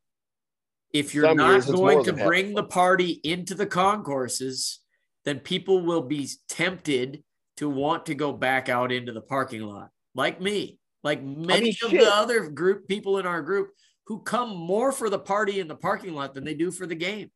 if 0.92 1.14
you're 1.14 1.26
Some 1.26 1.36
not 1.36 1.66
going 1.66 2.04
to 2.04 2.12
bring 2.12 2.54
the 2.54 2.64
party 2.64 3.20
into 3.22 3.54
the 3.54 3.66
concourses, 3.66 4.80
then 5.24 5.40
people 5.40 5.82
will 5.82 6.02
be 6.02 6.28
tempted 6.48 7.22
to 7.58 7.68
want 7.68 8.06
to 8.06 8.14
go 8.14 8.32
back 8.32 8.68
out 8.68 8.92
into 8.92 9.12
the 9.12 9.20
parking 9.20 9.62
lot, 9.62 9.90
like 10.14 10.40
me, 10.40 10.78
like 11.02 11.22
many 11.22 11.70
of 11.70 11.90
shit. 11.90 12.00
the 12.00 12.14
other 12.14 12.48
group 12.48 12.86
people 12.86 13.18
in 13.18 13.26
our 13.26 13.42
group 13.42 13.70
who 14.06 14.20
come 14.20 14.56
more 14.56 14.92
for 14.92 15.10
the 15.10 15.18
party 15.18 15.60
in 15.60 15.68
the 15.68 15.74
parking 15.76 16.14
lot 16.14 16.34
than 16.34 16.44
they 16.44 16.54
do 16.54 16.70
for 16.70 16.86
the 16.86 16.94
game. 16.94 17.30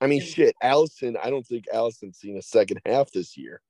I 0.00 0.06
mean, 0.06 0.20
shit, 0.20 0.54
Allison. 0.62 1.16
I 1.22 1.30
don't 1.30 1.46
think 1.46 1.64
Allison's 1.72 2.18
seen 2.18 2.36
a 2.36 2.42
second 2.42 2.80
half 2.84 3.10
this 3.10 3.36
year. 3.36 3.62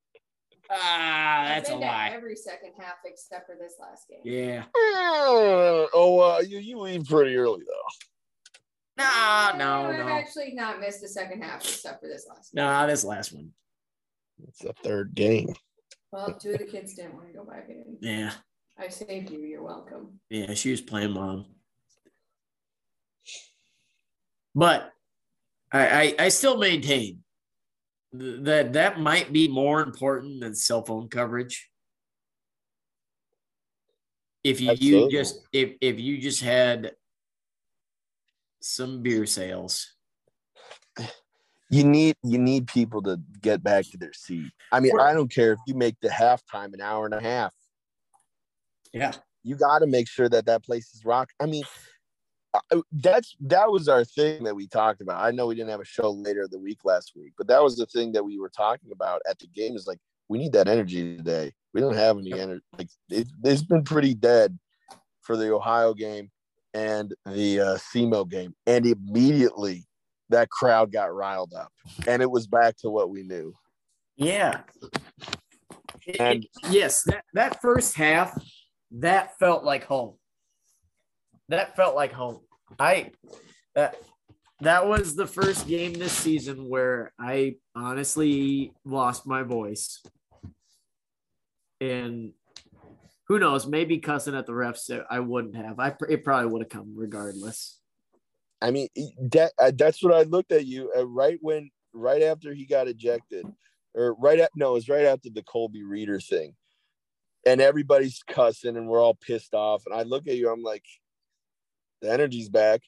Ah, 0.69 1.43
I've 1.43 1.47
that's 1.49 1.69
a 1.69 1.75
lie. 1.75 2.11
Every 2.13 2.35
second 2.35 2.73
half 2.77 2.95
except 3.05 3.45
for 3.45 3.55
this 3.57 3.75
last 3.79 4.05
game. 4.09 4.19
Yeah. 4.25 4.63
Uh, 4.75 5.87
oh, 5.93 6.19
uh, 6.19 6.41
you 6.41 6.59
you 6.59 6.77
leave 6.79 7.05
pretty 7.05 7.37
early 7.37 7.61
though. 7.65 9.03
Nah, 9.03 9.51
Uh, 9.53 9.57
no, 9.57 9.89
I've 9.91 9.97
no. 9.99 10.07
actually 10.09 10.53
not 10.53 10.81
missed 10.81 11.01
a 11.03 11.07
second 11.07 11.41
half 11.41 11.61
except 11.63 12.01
for 12.01 12.07
this 12.09 12.25
last 12.27 12.53
game. 12.53 12.65
Nah, 12.65 12.85
this 12.87 13.05
last 13.05 13.31
one. 13.31 13.51
It's 14.45 14.59
the 14.59 14.73
third 14.83 15.15
game. 15.15 15.53
Well, 16.11 16.33
two 16.37 16.51
of 16.51 16.57
the 16.59 16.65
kids 16.65 16.95
didn't 16.95 17.13
want 17.13 17.27
to 17.27 17.33
go 17.33 17.45
back 17.45 17.67
in. 17.69 17.97
Yeah. 18.01 18.33
I 18.77 18.89
saved 18.89 19.29
you. 19.31 19.39
You're 19.39 19.63
welcome. 19.63 20.19
Yeah, 20.29 20.53
she 20.53 20.71
was 20.71 20.81
playing 20.81 21.11
mom. 21.11 21.45
But 24.57 24.91
I, 25.71 25.87
I, 25.87 26.15
I 26.17 26.29
still 26.29 26.57
maintain 26.57 27.19
that 28.11 28.73
that 28.73 28.99
might 28.99 29.31
be 29.31 29.47
more 29.47 29.83
important 29.83 30.41
than 30.41 30.55
cell 30.55 30.83
phone 30.83 31.09
coverage. 31.09 31.69
If 34.43 34.59
you, 34.59 34.71
you 34.79 35.11
just 35.11 35.41
if 35.53 35.73
if 35.79 35.99
you 35.99 36.17
just 36.17 36.41
had 36.41 36.93
some 38.59 39.03
beer 39.03 39.27
sales, 39.27 39.93
You 41.69 41.83
need 41.83 42.15
you 42.23 42.39
need 42.39 42.65
people 42.65 43.03
to 43.03 43.19
get 43.41 43.61
back 43.61 43.85
to 43.91 43.97
their 43.97 44.13
seat. 44.13 44.51
I 44.71 44.79
mean, 44.79 44.99
I 44.99 45.13
don't 45.13 45.31
care 45.31 45.53
if 45.53 45.59
you 45.67 45.75
make 45.75 45.97
the 46.01 46.09
halftime 46.09 46.73
an 46.73 46.81
hour 46.81 47.05
and 47.05 47.13
a 47.13 47.21
half. 47.21 47.53
yeah, 48.91 49.13
You 49.43 49.55
got 49.55 49.79
to 49.79 49.87
make 49.87 50.07
sure 50.09 50.29
that 50.29 50.47
that 50.47 50.63
place 50.63 50.95
is 50.95 51.05
rock. 51.05 51.29
I 51.39 51.45
mean, 51.45 51.63
that's 52.91 53.35
that 53.41 53.69
was 53.71 53.87
our 53.87 54.03
thing 54.03 54.43
that 54.43 54.55
we 54.55 54.67
talked 54.67 55.01
about. 55.01 55.21
I 55.23 55.31
know 55.31 55.47
we 55.47 55.55
didn't 55.55 55.69
have 55.71 55.79
a 55.81 55.85
show 55.85 56.11
later 56.11 56.43
in 56.43 56.49
the 56.51 56.59
week 56.59 56.79
last 56.83 57.13
week, 57.15 57.33
but 57.37 57.47
that 57.47 57.61
was 57.63 57.75
the 57.77 57.85
thing 57.87 58.11
that 58.13 58.23
we 58.23 58.39
were 58.39 58.49
talking 58.49 58.91
about 58.91 59.21
at 59.29 59.39
the 59.39 59.47
game. 59.47 59.75
Is 59.75 59.87
like 59.87 59.99
we 60.29 60.37
need 60.37 60.53
that 60.53 60.67
energy 60.67 61.17
today. 61.17 61.53
We 61.73 61.81
don't 61.81 61.95
have 61.95 62.17
any 62.17 62.33
energy. 62.33 62.63
Like 62.77 62.89
it, 63.09 63.27
it's 63.43 63.63
been 63.63 63.83
pretty 63.83 64.13
dead 64.13 64.57
for 65.21 65.37
the 65.37 65.53
Ohio 65.53 65.93
game 65.93 66.29
and 66.73 67.13
the 67.25 67.59
uh, 67.59 67.77
SEMO 67.77 68.29
game, 68.29 68.53
and 68.65 68.85
immediately 68.85 69.85
that 70.29 70.49
crowd 70.49 70.91
got 70.91 71.13
riled 71.13 71.53
up, 71.53 71.71
and 72.07 72.21
it 72.21 72.29
was 72.29 72.47
back 72.47 72.75
to 72.77 72.89
what 72.89 73.09
we 73.09 73.23
knew. 73.23 73.53
yeah. 74.15 74.61
And- 76.19 76.43
it- 76.45 76.49
yes, 76.69 77.03
that 77.03 77.25
that 77.33 77.61
first 77.61 77.95
half 77.95 78.37
that 78.91 79.37
felt 79.39 79.63
like 79.63 79.83
home. 79.83 80.15
That 81.49 81.75
felt 81.75 81.95
like 81.95 82.11
home. 82.11 82.39
I 82.79 83.11
that 83.75 83.95
that 84.61 84.87
was 84.87 85.15
the 85.15 85.27
first 85.27 85.67
game 85.67 85.93
this 85.93 86.11
season 86.11 86.67
where 86.67 87.13
I 87.19 87.55
honestly 87.75 88.73
lost 88.83 89.27
my 89.27 89.43
voice. 89.43 90.01
And 91.79 92.33
who 93.27 93.37
knows, 93.37 93.67
maybe 93.67 93.99
cussing 93.99 94.35
at 94.35 94.45
the 94.45 94.53
refs 94.53 95.03
I 95.09 95.19
wouldn't 95.19 95.55
have. 95.55 95.79
I 95.79 95.95
it 96.09 96.23
probably 96.23 96.49
would 96.51 96.63
have 96.63 96.69
come 96.69 96.93
regardless. 96.95 97.79
I 98.61 98.71
mean, 98.71 98.87
that 99.31 99.51
uh, 99.59 99.71
that's 99.75 100.01
what 100.01 100.13
I 100.13 100.23
looked 100.23 100.51
at 100.51 100.65
you 100.65 100.91
uh, 100.97 101.05
right 101.05 101.37
when 101.41 101.69
right 101.93 102.23
after 102.23 102.53
he 102.53 102.65
got 102.65 102.87
ejected, 102.87 103.45
or 103.93 104.15
right 104.15 104.39
at 104.39 104.51
no, 104.55 104.71
it 104.71 104.73
was 104.73 104.89
right 104.89 105.05
after 105.05 105.29
the 105.29 105.43
Colby 105.43 105.83
Reeder 105.83 106.19
thing, 106.19 106.55
and 107.45 107.61
everybody's 107.61 108.23
cussing 108.27 108.75
and 108.75 108.87
we're 108.87 109.01
all 109.01 109.13
pissed 109.15 109.53
off. 109.53 109.83
And 109.85 109.93
I 109.93 110.03
look 110.03 110.27
at 110.27 110.37
you, 110.37 110.51
I'm 110.51 110.63
like, 110.63 110.85
the 112.01 112.11
energy's 112.11 112.49
back. 112.49 112.81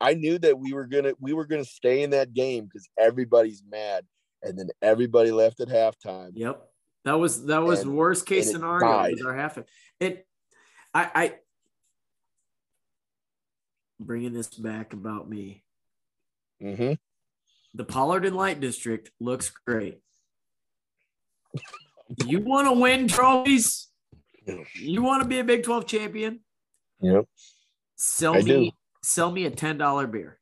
I 0.00 0.14
knew 0.14 0.38
that 0.38 0.58
we 0.58 0.72
were 0.72 0.86
gonna 0.86 1.12
we 1.20 1.32
were 1.32 1.46
gonna 1.46 1.64
stay 1.64 2.02
in 2.02 2.10
that 2.10 2.34
game 2.34 2.64
because 2.64 2.88
everybody's 2.98 3.62
mad, 3.68 4.04
and 4.42 4.58
then 4.58 4.68
everybody 4.82 5.30
left 5.30 5.60
at 5.60 5.68
halftime. 5.68 6.32
Yep. 6.34 6.60
That 7.04 7.14
was 7.18 7.44
that 7.46 7.62
was 7.62 7.80
And- 7.82 7.96
worst 7.96 8.26
case 8.26 8.50
scenario 8.50 8.80
died. 8.80 9.12
was 9.12 9.22
our 9.24 9.34
half. 9.34 9.58
It 10.00 10.26
I 10.92 11.10
I 11.14 11.34
bringing 14.00 14.32
this 14.32 14.48
back 14.48 14.92
about 14.92 15.28
me. 15.28 15.62
Mm-hmm. 16.62 16.94
The 17.74 17.84
Pollard 17.84 18.24
and 18.24 18.36
Light 18.36 18.60
District 18.60 19.10
looks 19.20 19.50
great. 19.66 20.00
You 22.26 22.40
want 22.40 22.68
to 22.68 22.72
win 22.80 23.08
trophies? 23.08 23.88
You 24.74 25.02
want 25.02 25.22
to 25.22 25.28
be 25.28 25.38
a 25.38 25.44
Big 25.44 25.62
12 25.62 25.86
champion? 25.86 26.40
Yep. 27.00 27.24
Sell 27.96 28.34
I 28.36 28.40
me 28.42 28.44
do. 28.44 28.70
sell 29.02 29.30
me 29.30 29.44
a 29.46 29.50
$10 29.50 30.10
beer. 30.10 30.38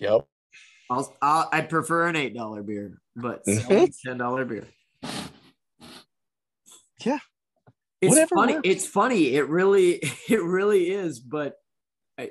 Yep. 0.00 0.26
I'll, 0.90 1.16
I'll 1.22 1.48
I 1.52 1.60
prefer 1.62 2.06
an 2.08 2.16
$8 2.16 2.66
beer, 2.66 3.00
but 3.14 3.44
sell 3.44 3.70
Mhm. 3.70 3.88
me 3.88 3.92
$10 4.06 4.44
beer. 4.48 4.66
Yeah. 7.04 7.18
It's 8.00 8.10
Whatever 8.10 8.34
funny. 8.34 8.54
works. 8.54 8.68
It's 8.68 8.86
funny. 8.86 9.34
It 9.36 9.48
really 9.48 10.00
it 10.28 10.42
really 10.42 10.90
is, 10.90 11.20
but 11.20 11.56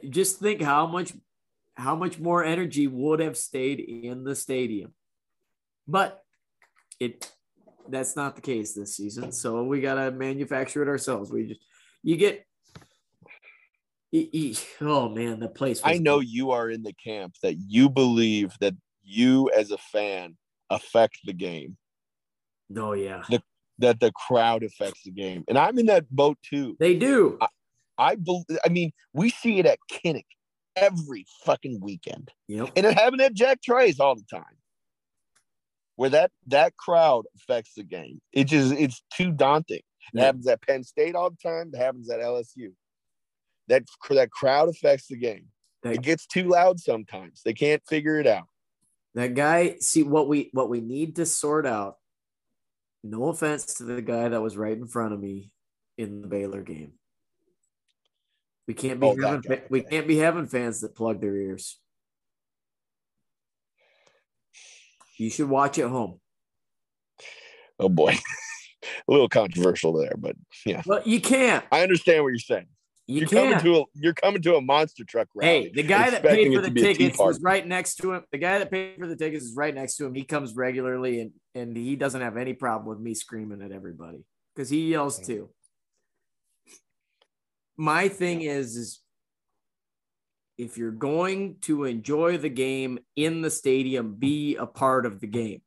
just 0.10 0.40
think 0.40 0.62
how 0.62 0.86
much 0.88 1.14
how 1.76 1.96
much 1.96 2.20
more 2.20 2.44
energy 2.44 2.88
would 2.88 3.20
have 3.22 3.38
stayed 3.38 3.80
in 3.80 4.24
the 4.24 4.36
stadium. 4.36 4.94
But 5.88 6.24
it 7.00 7.32
that's 7.88 8.16
not 8.16 8.36
the 8.36 8.42
case 8.42 8.74
this 8.74 8.96
season. 8.98 9.32
So 9.32 9.64
we 9.64 9.80
got 9.82 9.96
to 9.96 10.12
manufacture 10.12 10.82
it 10.84 10.88
ourselves. 10.90 11.32
We 11.32 11.48
just 11.48 11.62
you 12.04 12.18
get 12.18 12.46
e- 14.12 14.30
e- 14.32 14.58
oh 14.82 15.10
man, 15.10 15.40
the 15.40 15.50
place 15.50 15.82
I 15.84 15.98
know 15.98 16.20
you 16.20 16.52
are 16.52 16.70
in 16.70 16.84
the 16.84 16.94
camp 16.94 17.36
that 17.42 17.56
you 17.58 17.90
believe 17.90 18.54
that 18.62 18.76
you 19.04 19.52
as 19.56 19.72
a 19.72 19.78
fan 19.78 20.38
affect 20.70 21.20
the 21.26 21.34
game. 21.34 21.78
Oh 22.76 22.94
yeah. 22.94 23.24
that 23.80 24.00
the 24.00 24.12
crowd 24.12 24.64
affects 24.64 25.04
the 25.04 25.12
game. 25.12 25.44
And 25.48 25.58
I'm 25.58 25.80
in 25.80 25.88
that 25.88 26.10
boat 26.10 26.38
too. 26.44 26.78
They 26.80 26.96
do. 26.98 27.40
I 27.98 28.16
believe. 28.16 28.46
I 28.64 28.70
mean, 28.70 28.92
we 29.14 29.30
see 29.30 29.60
it 29.60 29.66
at 29.66 29.80
Kinnick 29.92 30.26
every 30.76 31.26
fucking 31.46 31.80
weekend. 31.82 32.32
Yep. 32.48 32.72
And 32.76 32.86
it 32.86 32.94
happened 32.94 33.22
at 33.22 33.34
Jack 33.34 33.62
Trice 33.62 34.00
all 34.00 34.16
the 34.16 34.24
time. 34.30 34.44
Where 35.96 36.10
that 36.12 36.32
that 36.48 36.78
crowd 36.78 37.26
affects 37.36 37.74
the 37.76 37.84
game. 37.84 38.22
It 38.32 38.46
just 38.46 38.74
it's 38.74 39.04
too 39.14 39.32
daunting. 39.32 39.82
It 40.14 40.20
Yeah. 40.20 40.26
happens 40.26 40.48
at 40.48 40.62
Penn 40.62 40.84
State 40.84 41.16
all 41.16 41.30
the 41.30 41.38
time. 41.38 41.72
It 41.74 41.78
happens 41.78 42.10
at 42.10 42.20
LSU. 42.20 42.76
That 43.68 43.84
that 44.10 44.32
crowd 44.32 44.70
affects 44.70 45.08
the 45.08 45.18
game. 45.18 45.52
That- 45.84 45.96
It 45.96 46.02
gets 46.02 46.26
too 46.26 46.44
loud 46.50 46.80
sometimes. 46.80 47.42
They 47.44 47.54
can't 47.54 47.86
figure 47.88 48.20
it 48.20 48.28
out. 48.28 48.48
That 49.16 49.34
guy, 49.34 49.78
see 49.80 50.04
what 50.04 50.28
we 50.28 50.50
what 50.54 50.70
we 50.70 50.82
need 50.82 51.16
to 51.18 51.26
sort 51.26 51.66
out. 51.66 51.98
No 53.04 53.30
offense 53.30 53.76
to 53.76 53.84
the 53.84 54.02
guy 54.02 54.30
that 54.30 54.42
was 54.42 54.58
right 54.58 54.76
in 54.78 54.88
front 54.88 55.14
of 55.14 55.20
me 55.20 55.52
in 55.98 56.22
the 56.22 56.28
Baylor 56.28 56.62
game. 56.62 56.94
We 58.68 58.74
can't 58.74 59.00
be 59.00 59.08
Oh, 59.08 59.16
having 59.16 59.42
guy, 59.42 59.64
we 59.70 59.82
okay. 59.82 59.90
can't 59.90 60.08
be 60.08 60.18
having 60.18 60.48
fans 60.48 60.82
that 60.82 60.96
plug 60.96 61.22
their 61.22 61.36
ears. 61.36 61.80
You 65.18 65.30
should 65.30 65.50
watch 65.50 65.80
at 65.80 65.90
home. 65.90 66.20
Oh 67.80 67.90
boy. 67.90 68.16
a 68.84 69.12
little 69.12 69.30
controversial 69.30 69.94
there, 69.94 70.16
but 70.18 70.36
yeah. 70.66 70.82
Well, 70.86 71.02
you 71.06 71.22
can't. 71.22 71.64
I 71.72 71.82
understand 71.82 72.24
what 72.24 72.30
you're 72.30 72.40
saying. 72.40 72.68
You 73.08 73.24
are 73.24 73.28
coming 73.28 73.58
to 73.60 73.78
a 73.80 73.84
you're 73.96 74.14
coming 74.14 74.42
to 74.44 74.56
a 74.56 74.62
monster 74.62 75.04
truck 75.04 75.30
rally. 75.34 75.64
Hey, 75.64 75.72
the 75.74 75.82
guy 75.82 76.12
that 76.12 76.22
paid 76.22 76.54
for 76.54 76.62
the 76.62 76.70
be 76.70 76.82
a 76.82 76.94
tea 76.94 76.94
tickets 77.06 77.18
was 77.18 77.42
right 77.42 77.66
next 77.66 77.96
to 77.98 78.14
him. 78.14 78.24
The 78.32 78.38
guy 78.38 78.60
that 78.60 78.70
paid 78.70 79.00
for 79.00 79.08
the 79.08 79.16
tickets 79.16 79.46
is 79.46 79.56
right 79.56 79.74
next 79.74 79.96
to 79.98 80.06
him. 80.06 80.14
He 80.14 80.24
comes 80.24 80.56
regularly 80.56 81.22
and 81.22 81.32
and 81.56 81.76
he 81.76 81.96
doesn't 81.96 82.22
have 82.22 82.38
any 82.38 82.54
problem 82.54 82.88
with 82.88 83.00
me 83.00 83.16
screaming 83.16 83.64
at 83.64 83.72
everybody 83.72 84.24
because 84.56 84.70
he 84.70 84.92
yells 84.92 85.20
too. 85.20 85.50
My 87.78 88.10
thing 88.10 88.42
is 88.42 88.76
is 88.76 89.00
if 90.60 90.78
you're 90.78 90.92
going 90.92 91.56
to 91.62 91.86
enjoy 91.86 92.38
the 92.38 92.50
game 92.50 93.00
in 93.16 93.42
the 93.42 93.50
stadium, 93.50 94.16
be 94.16 94.56
a 94.56 94.68
part 94.68 95.06
of 95.08 95.20
the 95.20 95.28
game. 95.28 95.62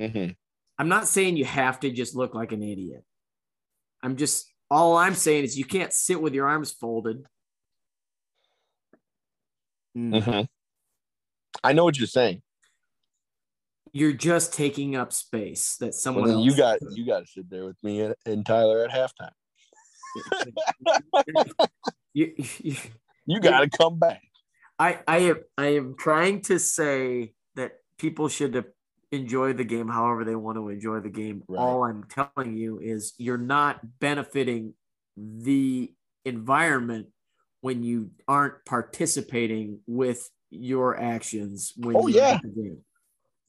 Mhm. 0.00 0.34
I'm 0.82 0.88
not 0.88 1.06
saying 1.06 1.36
you 1.36 1.44
have 1.44 1.78
to 1.80 1.92
just 1.92 2.16
look 2.16 2.34
like 2.34 2.50
an 2.50 2.60
idiot. 2.60 3.04
I'm 4.02 4.16
just 4.16 4.52
all 4.68 4.96
I'm 4.96 5.14
saying 5.14 5.44
is 5.44 5.56
you 5.56 5.64
can't 5.64 5.92
sit 5.92 6.20
with 6.20 6.34
your 6.34 6.48
arms 6.48 6.72
folded 6.72 7.24
Mm. 9.96 10.24
Mhm. 10.24 10.48
I 11.62 11.72
know 11.72 11.84
what 11.84 11.98
you're 11.98 12.08
saying. 12.08 12.42
You're 13.92 14.14
just 14.14 14.54
taking 14.54 14.96
up 14.96 15.12
space 15.12 15.76
that 15.76 15.94
someone 15.94 16.30
else. 16.30 16.44
you 16.44 16.56
got 16.56 16.80
you 16.96 17.06
got 17.06 17.20
to 17.20 17.26
sit 17.26 17.48
there 17.48 17.64
with 17.64 17.76
me 17.84 18.00
and, 18.00 18.16
and 18.26 18.44
Tyler 18.44 18.84
at 18.84 18.90
halftime. 18.90 19.30
you, 22.12 22.32
you, 22.36 22.76
You 23.26 23.38
got 23.38 23.60
to 23.60 23.68
come 23.68 24.00
back. 24.00 24.22
I, 24.80 24.98
I 25.06 25.18
am 25.18 25.44
I 25.56 25.66
am 25.76 25.94
trying 25.96 26.40
to 26.42 26.58
say 26.58 27.34
that 27.54 27.72
people 27.98 28.28
should 28.28 28.54
enjoy 29.12 29.52
the 29.52 29.64
game 29.64 29.88
however 29.88 30.24
they 30.24 30.34
want 30.34 30.56
to 30.56 30.68
enjoy 30.70 30.98
the 31.00 31.10
game. 31.10 31.42
Right. 31.46 31.60
All 31.60 31.84
I'm 31.84 32.04
telling 32.04 32.56
you 32.56 32.80
is 32.80 33.12
you're 33.18 33.38
not 33.38 33.80
benefiting 34.00 34.74
the 35.16 35.92
environment 36.24 37.08
when 37.60 37.82
you 37.84 38.10
aren't 38.26 38.64
participating 38.64 39.80
with 39.86 40.28
your 40.50 40.98
actions 40.98 41.72
when 41.76 41.94
Oh, 41.96 42.06
yeah. 42.08 42.38
the 42.42 42.48
game. 42.48 42.78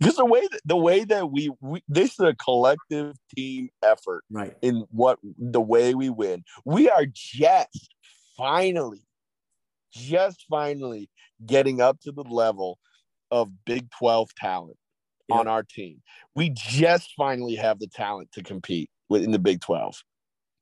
Just 0.02 0.18
the 0.18 0.26
way 0.26 0.42
that 0.42 0.60
the 0.66 0.76
way 0.76 1.06
that 1.06 1.32
we, 1.32 1.50
we 1.62 1.82
this 1.88 2.12
is 2.14 2.20
a 2.20 2.36
collective 2.36 3.16
team 3.36 3.70
effort 3.82 4.24
Right. 4.30 4.54
in 4.62 4.86
what 4.92 5.18
the 5.38 5.62
way 5.62 5.96
we 5.96 6.10
win. 6.10 6.44
We 6.66 6.90
are 6.90 7.06
just 7.06 7.90
finally, 8.36 9.06
just 9.94 10.44
finally 10.50 11.10
getting 11.46 11.80
up 11.80 12.02
to 12.02 12.12
the 12.12 12.24
level 12.24 12.80
of 13.32 13.50
Big 13.66 13.90
12 13.92 14.36
talent 14.36 14.78
on 15.32 15.48
our 15.48 15.64
team. 15.64 16.02
We 16.36 16.52
just 16.54 17.12
finally 17.16 17.56
have 17.56 17.80
the 17.80 17.88
talent 17.88 18.32
to 18.34 18.44
compete 18.44 18.90
within 19.10 19.32
the 19.32 19.40
Big 19.40 19.62
12. 19.62 20.04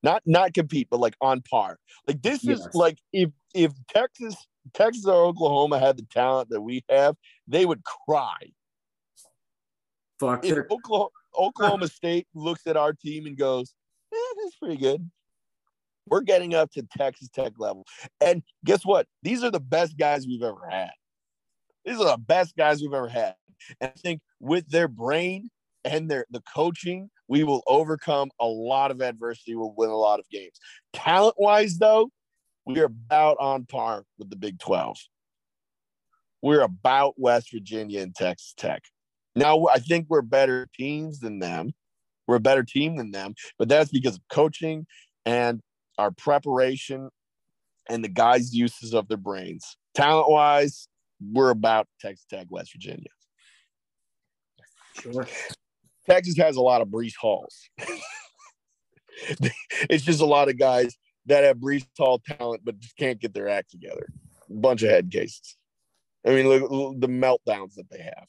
Not 0.03 0.23
not 0.25 0.53
compete, 0.53 0.87
but 0.89 0.99
like 0.99 1.15
on 1.21 1.41
par. 1.41 1.77
Like 2.07 2.21
this 2.21 2.43
is 2.47 2.67
like 2.73 2.97
if 3.13 3.29
if 3.53 3.71
Texas, 3.87 4.35
Texas 4.73 5.05
or 5.05 5.25
Oklahoma 5.25 5.79
had 5.79 5.97
the 5.97 6.05
talent 6.11 6.49
that 6.49 6.61
we 6.61 6.83
have, 6.89 7.15
they 7.47 7.65
would 7.65 7.83
cry. 7.83 8.37
Fuck 10.19 10.43
If 10.43 10.57
Oklahoma, 10.71 11.09
Oklahoma 11.37 11.87
State 11.89 12.27
looks 12.33 12.65
at 12.65 12.77
our 12.77 12.93
team 12.93 13.27
and 13.27 13.37
goes, 13.37 13.73
eh, 14.13 14.17
that's 14.41 14.55
pretty 14.55 14.77
good. 14.77 15.09
We're 16.07 16.21
getting 16.21 16.55
up 16.55 16.71
to 16.71 16.83
Texas 16.97 17.29
Tech 17.29 17.53
level. 17.59 17.85
And 18.19 18.41
guess 18.65 18.83
what? 18.83 19.07
These 19.21 19.43
are 19.43 19.51
the 19.51 19.59
best 19.59 19.97
guys 19.97 20.25
we've 20.25 20.43
ever 20.43 20.67
had. 20.69 20.91
These 21.85 21.99
are 21.99 22.05
the 22.05 22.17
best 22.17 22.55
guys 22.55 22.81
we've 22.81 22.93
ever 22.93 23.07
had. 23.07 23.35
And 23.79 23.91
I 23.95 23.99
think 23.99 24.21
with 24.41 24.67
their 24.69 24.87
brain 24.87 25.49
and 25.85 26.09
their 26.09 26.25
the 26.31 26.41
coaching, 26.53 27.09
we 27.27 27.43
will 27.43 27.63
overcome 27.67 28.29
a 28.39 28.45
lot 28.45 28.91
of 28.91 29.01
adversity. 29.01 29.55
We'll 29.55 29.73
win 29.77 29.89
a 29.89 29.95
lot 29.95 30.19
of 30.19 30.27
games. 30.29 30.59
Talent 30.93 31.35
wise, 31.37 31.77
though, 31.77 32.09
we 32.65 32.79
are 32.79 32.85
about 32.85 33.37
on 33.39 33.65
par 33.65 34.03
with 34.17 34.29
the 34.29 34.35
Big 34.35 34.59
12. 34.59 34.97
We're 36.41 36.61
about 36.61 37.13
West 37.17 37.51
Virginia 37.51 38.01
and 38.01 38.15
Texas 38.15 38.53
Tech. 38.57 38.83
Now, 39.35 39.67
I 39.67 39.79
think 39.79 40.07
we're 40.09 40.23
better 40.23 40.67
teams 40.75 41.19
than 41.19 41.39
them. 41.39 41.73
We're 42.27 42.35
a 42.37 42.41
better 42.41 42.63
team 42.63 42.97
than 42.97 43.11
them, 43.11 43.35
but 43.57 43.69
that's 43.69 43.91
because 43.91 44.15
of 44.15 44.21
coaching 44.29 44.85
and 45.25 45.61
our 45.97 46.11
preparation 46.11 47.09
and 47.89 48.03
the 48.03 48.09
guys' 48.09 48.53
uses 48.53 48.93
of 48.93 49.07
their 49.07 49.17
brains. 49.17 49.77
Talent 49.95 50.29
wise, 50.29 50.87
we're 51.21 51.49
about 51.49 51.87
Texas 51.99 52.25
Tech, 52.29 52.47
West 52.49 52.73
Virginia. 52.73 53.09
Sure. 54.99 55.27
Texas 56.09 56.37
has 56.37 56.55
a 56.55 56.61
lot 56.61 56.81
of 56.81 56.87
Breece 56.87 57.15
Halls. 57.19 57.69
it's 59.89 60.03
just 60.03 60.21
a 60.21 60.25
lot 60.25 60.49
of 60.49 60.57
guys 60.57 60.95
that 61.27 61.43
have 61.43 61.57
Breece 61.57 61.85
Hall 61.97 62.19
talent, 62.25 62.61
but 62.63 62.79
just 62.79 62.97
can't 62.97 63.19
get 63.19 63.33
their 63.33 63.47
act 63.47 63.71
together. 63.71 64.07
bunch 64.49 64.83
of 64.83 64.89
head 64.89 65.11
cases. 65.11 65.55
I 66.25 66.29
mean, 66.31 66.47
look, 66.47 66.69
look 66.69 66.99
the 66.99 67.07
meltdowns 67.07 67.75
that 67.75 67.89
they 67.89 68.01
have. 68.01 68.27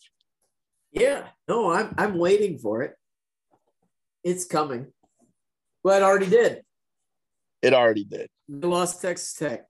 Yeah. 0.93 1.25
No, 1.49 1.73
I'm 1.73 1.95
I'm 1.99 2.19
waiting 2.19 2.59
for 2.59 2.83
it. 2.83 2.95
It's 4.25 4.45
coming. 4.45 4.87
Well, 5.83 5.97
it 5.97 6.03
already 6.03 6.29
did. 6.29 6.63
It 7.61 7.75
already 7.75 8.05
did. 8.05 8.29
They 8.49 8.69
lost 8.69 9.01
Texas 9.01 9.35
Tech. 9.35 9.65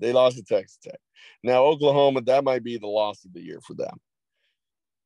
They 0.00 0.12
lost 0.12 0.36
to 0.36 0.42
Texas 0.42 0.78
Tech. 0.82 0.98
Now, 1.42 1.64
Oklahoma, 1.64 2.22
that 2.22 2.44
might 2.44 2.64
be 2.64 2.78
the 2.78 2.86
loss 2.86 3.24
of 3.24 3.32
the 3.32 3.40
year 3.40 3.60
for 3.64 3.74
them. 3.74 3.98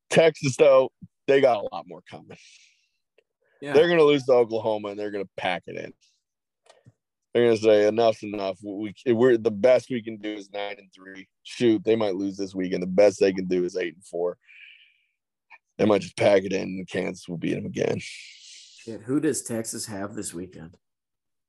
Texas, 0.09 0.57
though, 0.57 0.91
they 1.27 1.41
got 1.41 1.59
a 1.59 1.75
lot 1.75 1.87
more 1.87 2.03
coming. 2.09 2.39
Yeah. 3.61 3.73
They're 3.73 3.89
going 3.89 3.99
to 3.99 4.05
lose 4.05 4.25
to 4.25 4.33
Oklahoma 4.33 4.89
and 4.89 4.99
they're 4.99 5.11
going 5.11 5.25
to 5.25 5.31
pack 5.37 5.63
it 5.67 5.77
in. 5.77 5.93
They're 7.33 7.45
going 7.45 7.57
to 7.57 7.63
say 7.63 7.87
enough's 7.87 8.23
enough. 8.23 8.59
We 8.65 8.95
we're 9.07 9.37
the 9.37 9.51
best 9.51 9.91
we 9.91 10.03
can 10.03 10.17
do 10.17 10.33
is 10.33 10.51
nine 10.51 10.77
and 10.79 10.91
three. 10.95 11.29
Shoot, 11.43 11.85
they 11.85 11.95
might 11.97 12.15
lose 12.15 12.37
this 12.37 12.55
weekend. 12.55 12.83
The 12.83 12.87
best 12.87 13.21
they 13.21 13.33
can 13.33 13.47
do 13.47 13.65
is 13.65 13.77
eight 13.77 13.95
and 13.95 14.05
four. 14.05 14.39
They 15.77 15.85
might 15.85 16.01
just 16.01 16.17
pack 16.17 16.45
it 16.45 16.55
in, 16.55 16.63
and 16.63 16.89
Kansas 16.89 17.29
will 17.29 17.37
beat 17.37 17.55
them 17.55 17.67
again. 17.67 17.99
Shit, 17.99 19.03
who 19.03 19.21
does 19.21 19.43
Texas 19.43 19.85
have 19.85 20.15
this 20.15 20.33
weekend? 20.33 20.79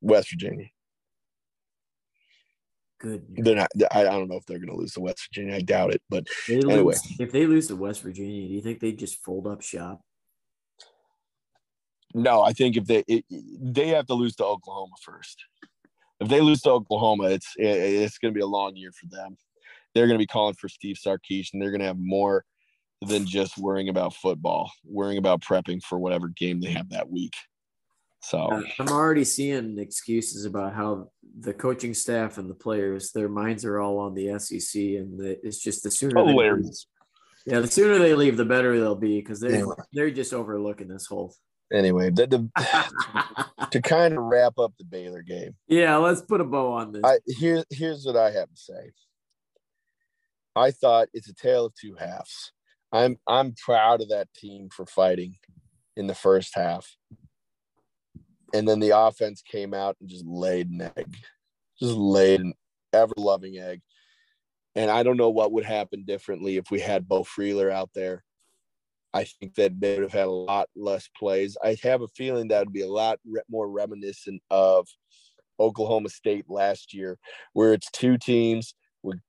West 0.01 0.29
Virginia. 0.29 0.67
Good. 2.99 3.25
They're 3.29 3.55
not. 3.55 3.69
I, 3.91 4.01
I 4.01 4.03
don't 4.03 4.27
know 4.27 4.37
if 4.37 4.45
they're 4.45 4.57
going 4.57 4.69
to 4.69 4.75
lose 4.75 4.93
to 4.93 5.01
West 5.01 5.27
Virginia. 5.29 5.55
I 5.55 5.61
doubt 5.61 5.93
it, 5.93 6.01
but 6.09 6.25
They 6.47 6.59
lose, 6.61 6.73
Anyway. 6.73 6.95
if 7.19 7.31
they 7.31 7.45
lose 7.45 7.67
to 7.67 7.75
West 7.75 8.01
Virginia, 8.01 8.47
do 8.47 8.53
you 8.53 8.61
think 8.61 8.79
they 8.79 8.91
just 8.91 9.23
fold 9.23 9.45
up 9.45 9.61
shop? 9.61 10.01
No, 12.13 12.41
I 12.41 12.53
think 12.53 12.77
if 12.77 12.85
they 12.85 13.03
it, 13.07 13.25
they 13.29 13.89
have 13.89 14.07
to 14.07 14.13
lose 14.13 14.35
to 14.37 14.45
Oklahoma 14.45 14.93
first. 15.03 15.43
If 16.19 16.29
they 16.29 16.41
lose 16.41 16.61
to 16.61 16.71
Oklahoma, 16.71 17.25
it's 17.25 17.53
it, 17.57 17.65
it's 17.65 18.17
going 18.17 18.33
to 18.33 18.37
be 18.37 18.41
a 18.41 18.47
long 18.47 18.75
year 18.75 18.91
for 18.91 19.07
them. 19.07 19.37
They're 19.93 20.07
going 20.07 20.17
to 20.17 20.23
be 20.23 20.27
calling 20.27 20.55
for 20.55 20.69
Steve 20.69 20.95
Sarkisian. 20.95 21.59
They're 21.59 21.69
going 21.71 21.81
to 21.81 21.87
have 21.87 21.99
more 21.99 22.43
than 23.05 23.25
just 23.25 23.57
worrying 23.57 23.89
about 23.89 24.15
football, 24.15 24.71
worrying 24.83 25.19
about 25.19 25.41
prepping 25.41 25.83
for 25.83 25.99
whatever 25.99 26.29
game 26.29 26.59
they 26.59 26.71
have 26.71 26.89
that 26.89 27.09
week. 27.09 27.35
So 28.27 28.61
I'm 28.77 28.89
already 28.89 29.23
seeing 29.23 29.79
excuses 29.79 30.43
about 30.43 30.73
how 30.73 31.11
the 31.39 31.53
coaching 31.53 31.93
staff 31.93 32.37
and 32.37 32.49
the 32.49 32.55
players, 32.55 33.13
their 33.13 33.29
minds 33.29 33.63
are 33.63 33.79
all 33.79 33.99
on 33.99 34.15
the 34.15 34.37
SEC, 34.37 34.81
and 34.81 35.17
the, 35.17 35.39
it's 35.47 35.59
just 35.59 35.81
the 35.81 35.89
sooner 35.89 36.25
they 36.25 36.31
hilarious. 36.31 36.87
yeah, 37.45 37.61
the 37.61 37.67
sooner 37.67 37.97
they 37.97 38.15
leave, 38.15 38.35
the 38.35 38.43
better 38.43 38.77
they'll 38.77 38.95
be 38.95 39.21
because 39.21 39.39
they 39.39 39.53
Anyway. 39.53 39.75
they're 39.93 40.11
just 40.11 40.33
overlooking 40.33 40.89
this 40.89 41.05
whole. 41.05 41.33
Anyway, 41.71 42.09
the, 42.09 42.27
the, 42.27 43.65
to 43.71 43.81
kind 43.81 44.13
of 44.13 44.23
wrap 44.23 44.59
up 44.59 44.73
the 44.77 44.83
Baylor 44.83 45.21
game, 45.21 45.55
yeah, 45.69 45.95
let's 45.95 46.19
put 46.19 46.41
a 46.41 46.45
bow 46.45 46.73
on 46.73 46.91
this. 46.91 47.03
I 47.05 47.19
here 47.27 47.63
here's 47.69 48.05
what 48.05 48.17
I 48.17 48.31
have 48.31 48.49
to 48.49 48.57
say. 48.57 48.91
I 50.53 50.71
thought 50.71 51.07
it's 51.13 51.29
a 51.29 51.33
tale 51.33 51.67
of 51.67 51.75
two 51.75 51.95
halves. 51.97 52.51
I'm 52.91 53.19
I'm 53.25 53.53
proud 53.53 54.01
of 54.01 54.09
that 54.09 54.27
team 54.33 54.67
for 54.69 54.85
fighting 54.85 55.37
in 55.95 56.07
the 56.07 56.15
first 56.15 56.55
half. 56.55 56.93
And 58.53 58.67
then 58.67 58.79
the 58.79 58.97
offense 58.97 59.41
came 59.41 59.73
out 59.73 59.97
and 59.99 60.09
just 60.09 60.25
laid 60.25 60.69
an 60.69 60.91
egg. 60.95 61.17
Just 61.79 61.95
laid 61.95 62.39
an 62.39 62.53
ever 62.93 63.13
loving 63.17 63.57
egg. 63.57 63.81
And 64.75 64.91
I 64.91 65.03
don't 65.03 65.17
know 65.17 65.29
what 65.29 65.51
would 65.53 65.65
happen 65.65 66.03
differently 66.05 66.57
if 66.57 66.69
we 66.71 66.79
had 66.79 67.07
Beau 67.07 67.23
Freyler 67.23 67.71
out 67.71 67.89
there. 67.93 68.23
I 69.13 69.23
think 69.23 69.55
that 69.55 69.79
they 69.79 69.95
would 69.95 70.03
have 70.03 70.11
had 70.11 70.27
a 70.27 70.31
lot 70.31 70.69
less 70.75 71.09
plays. 71.17 71.57
I 71.63 71.77
have 71.81 72.01
a 72.01 72.07
feeling 72.09 72.49
that 72.49 72.59
would 72.59 72.73
be 72.73 72.83
a 72.83 72.89
lot 72.89 73.19
re- 73.25 73.41
more 73.49 73.69
reminiscent 73.69 74.41
of 74.51 74.87
Oklahoma 75.59 76.09
State 76.09 76.45
last 76.49 76.93
year, 76.93 77.17
where 77.53 77.73
it's 77.73 77.89
two 77.91 78.17
teams 78.17 78.75
with, 79.01 79.19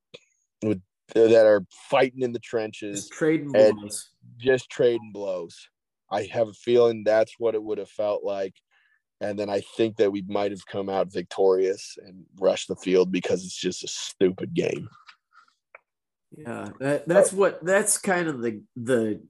with 0.61 0.81
that 1.15 1.45
are 1.45 1.65
fighting 1.89 2.21
in 2.21 2.33
the 2.33 2.39
trenches, 2.39 3.01
just 3.01 3.11
trading 3.11 3.51
blows. 3.51 4.09
just 4.37 4.69
trading 4.69 5.11
blows. 5.11 5.57
I 6.11 6.23
have 6.31 6.47
a 6.47 6.53
feeling 6.53 7.03
that's 7.03 7.33
what 7.39 7.55
it 7.55 7.63
would 7.63 7.77
have 7.77 7.89
felt 7.89 8.23
like. 8.23 8.53
And 9.21 9.37
then 9.37 9.49
I 9.49 9.61
think 9.61 9.97
that 9.97 10.11
we 10.11 10.23
might 10.27 10.51
have 10.51 10.65
come 10.65 10.89
out 10.89 11.11
victorious 11.11 11.97
and 12.05 12.25
rushed 12.39 12.69
the 12.69 12.75
field 12.75 13.11
because 13.11 13.43
it's 13.43 13.55
just 13.55 13.83
a 13.83 13.87
stupid 13.87 14.53
game. 14.53 14.87
Yeah, 16.37 16.69
that, 16.79 17.07
that's 17.07 17.33
what 17.33 17.63
that's 17.65 17.97
kind 17.97 18.27
of 18.27 18.41
the 18.41 18.61
the 18.75 19.21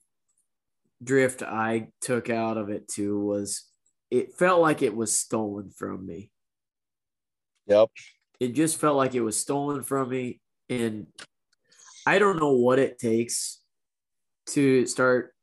drift 1.01 1.41
I 1.41 1.87
took 2.01 2.29
out 2.29 2.57
of 2.57 2.69
it 2.69 2.87
too 2.87 3.19
was 3.19 3.63
it 4.11 4.33
felt 4.33 4.61
like 4.61 4.81
it 4.81 4.95
was 4.95 5.17
stolen 5.17 5.69
from 5.69 6.05
me. 6.05 6.29
Yep. 7.67 7.89
It 8.39 8.53
just 8.53 8.79
felt 8.79 8.97
like 8.97 9.15
it 9.15 9.21
was 9.21 9.39
stolen 9.39 9.83
from 9.83 10.09
me 10.09 10.41
and 10.69 11.07
I 12.05 12.19
don't 12.19 12.39
know 12.39 12.51
what 12.51 12.79
it 12.79 12.99
takes 12.99 13.61
to 14.47 14.85
start 14.87 15.33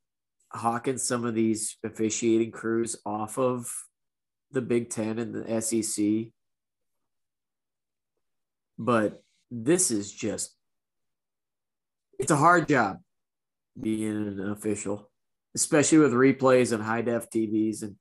hawking 0.52 0.98
some 0.98 1.24
of 1.24 1.34
these 1.34 1.76
officiating 1.84 2.50
crews 2.50 2.96
off 3.06 3.38
of 3.38 3.72
the 4.52 4.62
Big 4.62 4.90
10 4.90 5.18
and 5.18 5.34
the 5.34 5.60
SEC. 5.60 6.32
But 8.78 9.22
this 9.50 9.90
is 9.90 10.12
just 10.12 10.56
it's 12.18 12.30
a 12.30 12.36
hard 12.36 12.68
job 12.68 12.98
being 13.80 14.10
an 14.10 14.50
official, 14.50 15.10
especially 15.54 15.98
with 15.98 16.12
replays 16.12 16.72
and 16.72 16.82
high 16.82 17.02
def 17.02 17.28
TVs. 17.30 17.82
And 17.82 17.96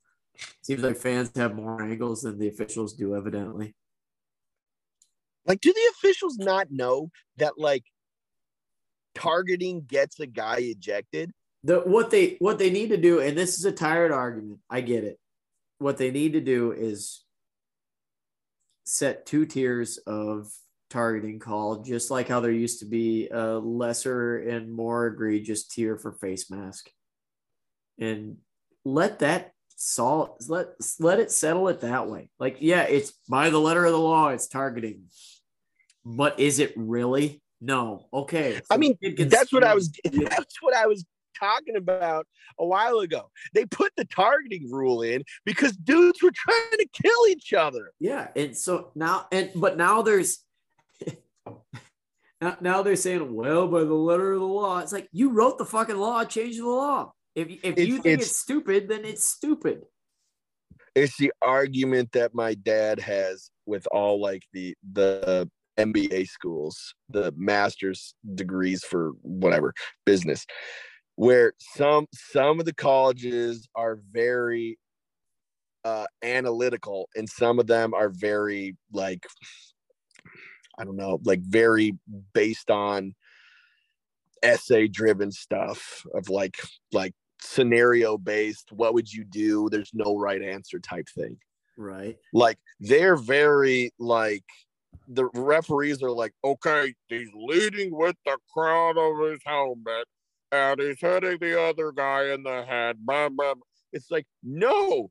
seems 0.62 0.82
like 0.82 0.96
fans 0.96 1.30
have 1.36 1.54
more 1.54 1.82
angles 1.82 2.22
than 2.22 2.38
the 2.38 2.48
officials 2.48 2.94
do, 2.94 3.14
evidently. 3.14 3.74
Like, 5.46 5.60
do 5.60 5.72
the 5.72 5.92
officials 5.92 6.38
not 6.38 6.70
know 6.70 7.10
that, 7.36 7.58
like, 7.58 7.84
targeting 9.14 9.82
gets 9.82 10.18
a 10.20 10.26
guy 10.26 10.58
ejected. 10.58 11.32
The 11.62 11.80
what 11.80 12.10
they 12.10 12.36
what 12.38 12.58
they 12.58 12.70
need 12.70 12.90
to 12.90 12.96
do, 12.96 13.20
and 13.20 13.36
this 13.36 13.58
is 13.58 13.64
a 13.64 13.72
tired 13.72 14.12
argument. 14.12 14.60
I 14.70 14.82
get 14.82 15.04
it. 15.04 15.18
What 15.78 15.98
they 15.98 16.10
need 16.10 16.32
to 16.34 16.40
do 16.40 16.72
is 16.72 17.22
set 18.84 19.26
two 19.26 19.44
tiers 19.44 19.98
of 19.98 20.48
targeting 20.88 21.38
call, 21.38 21.82
just 21.82 22.10
like 22.10 22.28
how 22.28 22.40
there 22.40 22.52
used 22.52 22.80
to 22.80 22.86
be 22.86 23.28
a 23.28 23.58
lesser 23.58 24.38
and 24.38 24.72
more 24.72 25.08
egregious 25.08 25.66
tier 25.66 25.98
for 25.98 26.12
face 26.12 26.50
mask. 26.50 26.88
And 27.98 28.36
let 28.84 29.18
that 29.18 29.52
solve 29.78 30.30
let 30.48 30.68
let 30.98 31.20
it 31.20 31.30
settle 31.30 31.68
it 31.68 31.80
that 31.80 32.08
way. 32.08 32.30
Like, 32.38 32.58
yeah, 32.60 32.82
it's 32.82 33.12
by 33.28 33.50
the 33.50 33.60
letter 33.60 33.84
of 33.84 33.92
the 33.92 33.98
law, 33.98 34.28
it's 34.28 34.48
targeting. 34.48 35.04
But 36.04 36.38
is 36.38 36.58
it 36.58 36.72
really? 36.76 37.42
No. 37.60 38.06
Okay. 38.12 38.60
I 38.70 38.76
mean, 38.76 38.96
that's 39.18 39.52
what 39.52 39.64
I 39.64 39.74
was 39.74 39.92
that's 40.04 40.62
what 40.62 40.74
I 40.74 40.86
was 40.86 41.04
talking 41.38 41.76
about 41.76 42.26
a 42.58 42.66
while 42.66 42.98
ago. 42.98 43.30
They 43.54 43.66
put 43.66 43.92
the 43.96 44.04
targeting 44.04 44.70
rule 44.70 45.02
in 45.02 45.22
because 45.44 45.76
dudes 45.76 46.22
were 46.22 46.32
trying 46.34 46.78
to 46.78 46.86
kill 46.92 47.28
each 47.28 47.52
other. 47.52 47.92
Yeah, 48.00 48.28
and 48.36 48.56
so 48.56 48.90
now 48.94 49.26
and 49.32 49.50
but 49.54 49.76
now 49.76 50.02
there's 50.02 50.38
now, 52.40 52.56
now 52.60 52.82
they're 52.82 52.96
saying, 52.96 53.34
well, 53.34 53.68
by 53.68 53.80
the 53.80 53.94
letter 53.94 54.32
of 54.32 54.40
the 54.40 54.46
law, 54.46 54.78
it's 54.78 54.92
like 54.92 55.08
you 55.12 55.30
wrote 55.30 55.58
the 55.58 55.64
fucking 55.64 55.96
law, 55.96 56.24
change 56.24 56.56
the 56.56 56.66
law. 56.66 57.12
If 57.34 57.48
if 57.48 57.76
it's, 57.76 57.86
you 57.86 58.00
think 58.00 58.20
it's, 58.20 58.28
it's 58.28 58.38
stupid, 58.38 58.88
then 58.88 59.04
it's 59.04 59.28
stupid. 59.28 59.82
It's 60.94 61.16
the 61.18 61.32
argument 61.42 62.12
that 62.12 62.34
my 62.34 62.54
dad 62.54 62.98
has 63.00 63.50
with 63.66 63.86
all 63.92 64.20
like 64.20 64.42
the 64.52 64.74
the 64.92 65.50
MBA 65.78 66.28
schools, 66.28 66.94
the 67.10 67.32
master's 67.36 68.14
degrees 68.34 68.82
for 68.82 69.12
whatever 69.22 69.74
business, 70.04 70.46
where 71.16 71.52
some 71.58 72.06
some 72.12 72.60
of 72.60 72.66
the 72.66 72.74
colleges 72.74 73.68
are 73.74 73.98
very 74.12 74.78
uh, 75.84 76.06
analytical 76.22 77.08
and 77.16 77.28
some 77.28 77.58
of 77.58 77.66
them 77.66 77.94
are 77.94 78.10
very 78.10 78.76
like 78.92 79.26
I 80.78 80.84
don't 80.84 80.96
know, 80.96 81.18
like 81.24 81.40
very 81.40 81.98
based 82.34 82.70
on 82.70 83.14
essay 84.42 84.86
driven 84.86 85.32
stuff 85.32 86.04
of 86.14 86.28
like 86.28 86.58
like 86.92 87.14
scenario 87.40 88.18
based 88.18 88.70
what 88.72 88.94
would 88.94 89.10
you 89.10 89.24
do? 89.24 89.68
There's 89.70 89.92
no 89.94 90.18
right 90.18 90.42
answer 90.42 90.78
type 90.78 91.08
thing. 91.08 91.38
Right. 91.78 92.16
Like 92.32 92.58
they're 92.78 93.16
very 93.16 93.92
like 93.98 94.44
the 95.08 95.26
referees 95.34 96.02
are 96.02 96.10
like 96.10 96.32
okay 96.42 96.92
he's 97.08 97.30
leading 97.34 97.96
with 97.96 98.16
the 98.24 98.36
crown 98.52 98.98
of 98.98 99.30
his 99.30 99.40
helmet 99.44 100.06
he's 100.78 101.00
hitting 101.00 101.38
the 101.40 101.60
other 101.60 101.92
guy 101.92 102.32
in 102.32 102.42
the 102.42 102.64
head 102.64 102.96
blah, 103.00 103.28
blah. 103.28 103.54
it's 103.92 104.10
like 104.10 104.26
no 104.42 105.10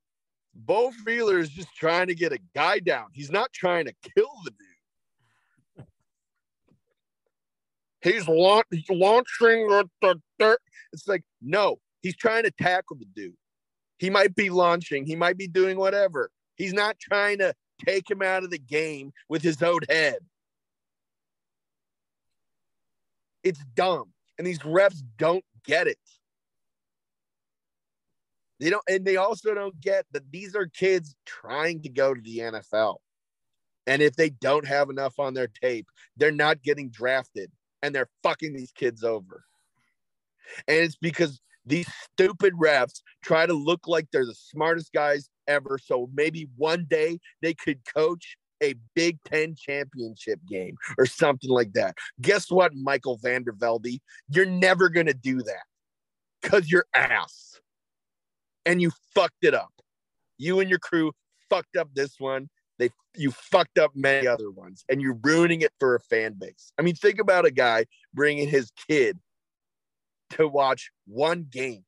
Beau 0.53 0.91
Freyler 1.05 1.39
is 1.39 1.49
just 1.49 1.73
trying 1.75 2.07
to 2.07 2.15
get 2.15 2.31
a 2.31 2.39
guy 2.53 2.79
down 2.79 3.07
he's 3.13 3.31
not 3.31 3.51
trying 3.53 3.85
to 3.85 3.93
kill 4.15 4.31
the 4.43 4.51
dude 4.51 4.75
he's, 8.05 8.27
la- 8.27 8.61
launching 8.89 9.71
at 9.71 9.87
the 10.01 10.21
dirt. 10.39 10.61
It's 10.93 11.07
like, 11.07 11.23
no, 11.41 11.79
he's 12.01 12.15
trying 12.15 12.43
to 12.43 12.51
tackle 12.51 12.97
the 12.97 13.05
dude. 13.15 13.35
He 13.97 14.09
might 14.09 14.35
be 14.35 14.49
launching, 14.49 15.05
he 15.05 15.15
might 15.15 15.37
be 15.37 15.47
doing 15.47 15.77
whatever. 15.77 16.29
He's 16.55 16.73
not 16.73 16.97
trying 16.99 17.39
to 17.39 17.53
take 17.85 18.09
him 18.09 18.21
out 18.21 18.43
of 18.43 18.51
the 18.51 18.59
game 18.59 19.11
with 19.27 19.41
his 19.41 19.61
own 19.61 19.79
head. 19.89 20.17
It's 23.43 23.63
dumb. 23.75 24.11
And 24.37 24.45
these 24.45 24.59
refs 24.59 25.01
don't 25.17 25.43
get 25.65 25.87
it. 25.87 25.97
They 28.59 28.69
don't, 28.69 28.83
and 28.87 29.05
they 29.05 29.17
also 29.17 29.53
don't 29.53 29.79
get 29.81 30.05
that 30.11 30.31
these 30.31 30.55
are 30.55 30.67
kids 30.67 31.15
trying 31.25 31.81
to 31.81 31.89
go 31.89 32.13
to 32.13 32.21
the 32.21 32.39
NFL. 32.39 32.97
And 33.87 34.01
if 34.01 34.15
they 34.15 34.29
don't 34.29 34.65
have 34.65 34.89
enough 34.89 35.19
on 35.19 35.33
their 35.33 35.47
tape, 35.47 35.87
they're 36.17 36.31
not 36.31 36.63
getting 36.63 36.89
drafted 36.89 37.51
and 37.81 37.93
they're 37.93 38.09
fucking 38.23 38.53
these 38.53 38.71
kids 38.71 39.03
over. 39.03 39.43
And 40.67 40.77
it's 40.77 40.95
because 40.95 41.41
these 41.65 41.87
stupid 42.03 42.53
refs 42.53 43.01
try 43.23 43.45
to 43.45 43.53
look 43.53 43.87
like 43.87 44.07
they're 44.11 44.25
the 44.25 44.35
smartest 44.35 44.93
guys 44.93 45.29
ever. 45.47 45.77
So 45.83 46.09
maybe 46.13 46.47
one 46.55 46.85
day 46.89 47.19
they 47.41 47.53
could 47.53 47.79
coach 47.93 48.37
a 48.61 48.75
Big 48.93 49.19
Ten 49.25 49.55
championship 49.55 50.39
game 50.47 50.75
or 50.97 51.05
something 51.05 51.49
like 51.49 51.73
that. 51.73 51.95
Guess 52.21 52.49
what, 52.49 52.73
Michael 52.73 53.19
Vandervelde? 53.19 53.99
You're 54.29 54.45
never 54.45 54.89
going 54.89 55.07
to 55.07 55.13
do 55.13 55.41
that 55.43 55.63
because 56.41 56.69
you're 56.69 56.85
ass. 56.93 57.59
And 58.65 58.81
you 58.81 58.91
fucked 59.13 59.43
it 59.43 59.53
up. 59.53 59.71
You 60.37 60.59
and 60.59 60.69
your 60.69 60.79
crew 60.79 61.11
fucked 61.49 61.75
up 61.77 61.89
this 61.93 62.15
one. 62.19 62.49
They 62.77 62.89
you 63.15 63.31
fucked 63.31 63.77
up 63.77 63.91
many 63.95 64.27
other 64.27 64.51
ones, 64.51 64.83
and 64.89 65.01
you're 65.01 65.17
ruining 65.23 65.61
it 65.61 65.71
for 65.79 65.95
a 65.95 65.99
fan 65.99 66.33
base. 66.33 66.73
I 66.77 66.81
mean, 66.81 66.95
think 66.95 67.19
about 67.19 67.45
a 67.45 67.51
guy 67.51 67.85
bringing 68.13 68.49
his 68.49 68.71
kid 68.89 69.17
to 70.31 70.47
watch 70.47 70.91
one 71.07 71.45
game, 71.49 71.85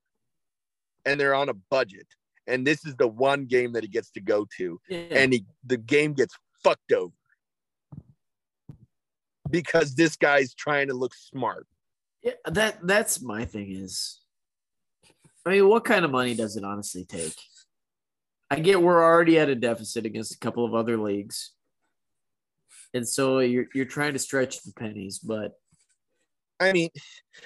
and 1.06 1.20
they're 1.20 1.36
on 1.36 1.50
a 1.50 1.54
budget, 1.54 2.08
and 2.46 2.66
this 2.66 2.86
is 2.86 2.96
the 2.96 3.08
one 3.08 3.46
game 3.46 3.74
that 3.74 3.84
he 3.84 3.90
gets 3.90 4.12
to 4.12 4.22
go 4.22 4.48
to, 4.58 4.80
yeah. 4.88 5.00
and 5.12 5.34
he, 5.34 5.46
the 5.66 5.78
game 5.78 6.14
gets 6.14 6.36
fucked 6.68 6.92
over 6.92 7.14
because 9.50 9.96
this 9.96 10.16
guy's 10.16 10.54
trying 10.54 10.88
to 10.88 10.94
look 10.94 11.14
smart. 11.16 11.66
Yeah, 12.22 12.34
that 12.46 12.86
that's 12.86 13.22
my 13.22 13.46
thing 13.46 13.72
is. 13.72 14.20
I 15.46 15.52
mean, 15.52 15.70
what 15.70 15.86
kind 15.86 16.04
of 16.04 16.12
money 16.12 16.36
does 16.36 16.58
it 16.58 16.66
honestly 16.66 17.06
take? 17.06 17.36
I 18.50 18.60
get 18.60 18.82
we're 18.82 19.04
already 19.04 19.40
at 19.40 19.50
a 19.50 19.56
deficit 19.56 20.06
against 20.06 20.36
a 20.36 20.40
couple 20.40 20.66
of 20.66 20.74
other 20.74 20.98
leagues. 20.98 21.54
And 22.94 23.08
so 23.08 23.40
you're 23.40 23.68
you're 23.74 23.86
trying 23.86 24.14
to 24.14 24.20
stretch 24.20 24.64
the 24.64 24.74
pennies, 24.74 25.20
but 25.20 25.54
I 26.60 26.72
mean, 26.74 26.90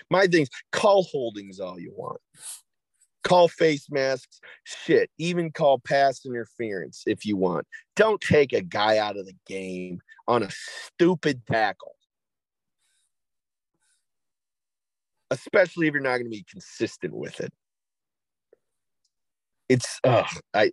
my 0.09 0.25
thing's 0.27 0.49
call 0.71 1.03
holdings 1.03 1.59
all 1.59 1.79
you 1.79 1.93
want. 1.95 2.21
Call 3.23 3.47
face 3.47 3.87
masks, 3.91 4.39
shit, 4.63 5.09
even 5.17 5.51
call 5.51 5.79
pass 5.79 6.25
interference 6.25 7.03
if 7.05 7.25
you 7.25 7.37
want. 7.37 7.67
Don't 7.95 8.19
take 8.19 8.51
a 8.53 8.61
guy 8.61 8.97
out 8.97 9.17
of 9.17 9.25
the 9.25 9.35
game 9.45 10.01
on 10.27 10.43
a 10.43 10.49
stupid 10.49 11.41
tackle. 11.45 11.95
Especially 15.29 15.87
if 15.87 15.93
you're 15.93 16.01
not 16.01 16.17
going 16.17 16.25
to 16.25 16.29
be 16.29 16.45
consistent 16.49 17.13
with 17.13 17.39
it 17.39 17.53
it's 19.71 20.01
uh 20.03 20.27
I 20.53 20.69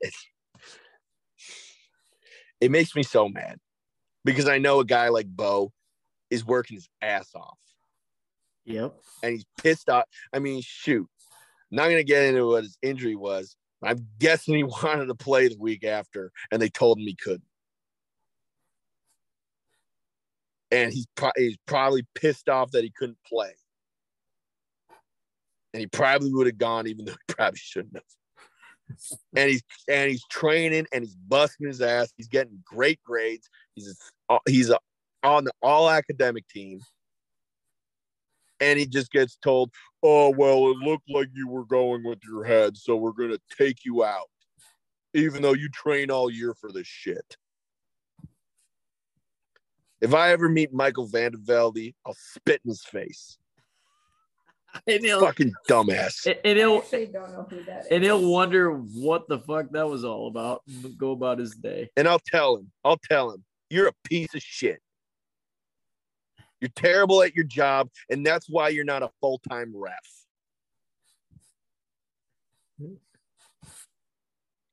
it 2.61 2.71
makes 2.73 2.97
me 2.97 3.05
so 3.05 3.29
mad 3.29 3.59
because 4.25 4.49
I 4.49 4.59
know 4.59 4.81
a 4.81 4.85
guy 4.85 5.09
like 5.09 5.29
Beau 5.29 5.73
is 6.31 6.45
working 6.45 6.77
his 6.77 6.89
ass 7.01 7.29
off. 7.37 7.59
Yep. 8.65 8.97
And 9.23 9.33
he's 9.33 9.47
pissed 9.63 9.89
off. 9.89 10.05
I 10.33 10.41
mean, 10.41 10.61
shoot. 10.63 11.09
Not 11.71 11.89
gonna 11.89 12.05
get 12.05 12.25
into 12.25 12.47
what 12.47 12.65
his 12.65 12.79
injury 12.83 13.17
was. 13.17 13.57
I'm 13.83 14.07
guessing 14.19 14.57
he 14.57 14.63
wanted 14.85 15.07
to 15.07 15.15
play 15.15 15.49
the 15.49 15.59
week 15.59 15.85
after, 15.85 16.33
and 16.51 16.61
they 16.61 16.69
told 16.69 16.99
him 16.99 17.07
he 17.07 17.17
couldn't. 17.17 17.43
And 20.71 20.93
he's, 20.93 21.07
pro- 21.15 21.31
he's 21.35 21.57
probably 21.67 22.07
pissed 22.15 22.51
off 22.51 22.73
that 22.73 22.85
he 22.85 22.93
couldn't 22.95 23.17
play. 23.27 23.53
And 25.73 25.81
he 25.81 25.87
probably 25.87 26.31
would 26.33 26.47
have 26.47 26.59
gone, 26.59 26.87
even 26.87 27.07
though 27.07 27.13
he 27.13 27.35
probably 27.35 27.59
shouldn't 27.59 27.95
have 27.95 28.03
and 29.37 29.51
he's 29.51 29.63
and 29.89 30.11
he's 30.11 30.25
training 30.31 30.87
and 30.93 31.05
he's 31.05 31.15
busting 31.15 31.67
his 31.67 31.81
ass. 31.81 32.13
He's 32.17 32.29
getting 32.29 32.63
great 32.65 33.03
grades. 33.05 33.49
He's 33.75 33.97
a, 34.29 34.39
he's 34.47 34.71
a, 34.71 34.79
on 35.23 35.45
the 35.45 35.53
all 35.63 35.91
academic 35.91 36.49
team, 36.49 36.81
and 38.61 38.79
he 38.79 38.87
just 38.87 39.11
gets 39.11 39.37
told, 39.37 39.73
"Oh 40.03 40.31
well, 40.31 40.71
it 40.71 40.77
looked 40.79 41.09
like 41.11 41.29
you 41.33 41.49
were 41.49 41.65
going 41.65 42.05
with 42.05 42.19
your 42.25 42.45
head, 42.45 42.77
so 42.77 42.97
we're 42.97 43.13
gonna 43.13 43.39
take 43.57 43.85
you 43.85 44.05
out, 44.05 44.29
even 45.15 45.43
though 45.43 45.55
you 45.55 45.69
train 45.69 46.11
all 46.11 46.31
year 46.31 46.55
for 46.55 46.73
this 46.73 46.87
shit." 46.87 47.37
If 50.01 50.15
I 50.15 50.31
ever 50.31 50.49
meet 50.49 50.73
Michael 50.73 51.09
Vandervelde, 51.09 51.95
I'll 52.07 52.15
spit 52.15 52.61
in 52.65 52.71
his 52.71 52.85
face. 52.85 53.39
and 54.87 55.05
he'll 55.05 55.21
fucking 55.21 55.53
dumbass. 55.69 56.27
And 56.45 56.59
he'll 56.59 56.81
don't 56.81 57.33
know 57.33 57.47
who 57.49 57.63
that 57.65 57.81
is. 57.81 57.87
and 57.91 58.05
he'll 58.05 58.31
wonder 58.31 58.73
what 58.73 59.29
the 59.29 59.39
fuck 59.39 59.71
that 59.73 59.89
was 59.89 60.05
all 60.05 60.29
about. 60.29 60.63
Go 60.97 61.13
about 61.13 61.39
his 61.39 61.55
day. 61.55 61.91
And 61.97 62.07
I'll 62.07 62.21
tell 62.21 62.57
him. 62.57 62.71
I'll 62.85 63.01
tell 63.09 63.31
him. 63.31 63.45
You're 63.71 63.89
a 63.89 63.95
piece 64.05 64.35
of 64.35 64.43
shit. 64.43 64.81
You're 66.61 66.71
terrible 66.75 67.23
at 67.23 67.35
your 67.35 67.45
job, 67.45 67.89
and 68.11 68.27
that's 68.27 68.49
why 68.49 68.69
you're 68.69 68.85
not 68.85 69.03
a 69.03 69.11
full 69.21 69.41
time 69.49 69.73
ref. 69.75 69.95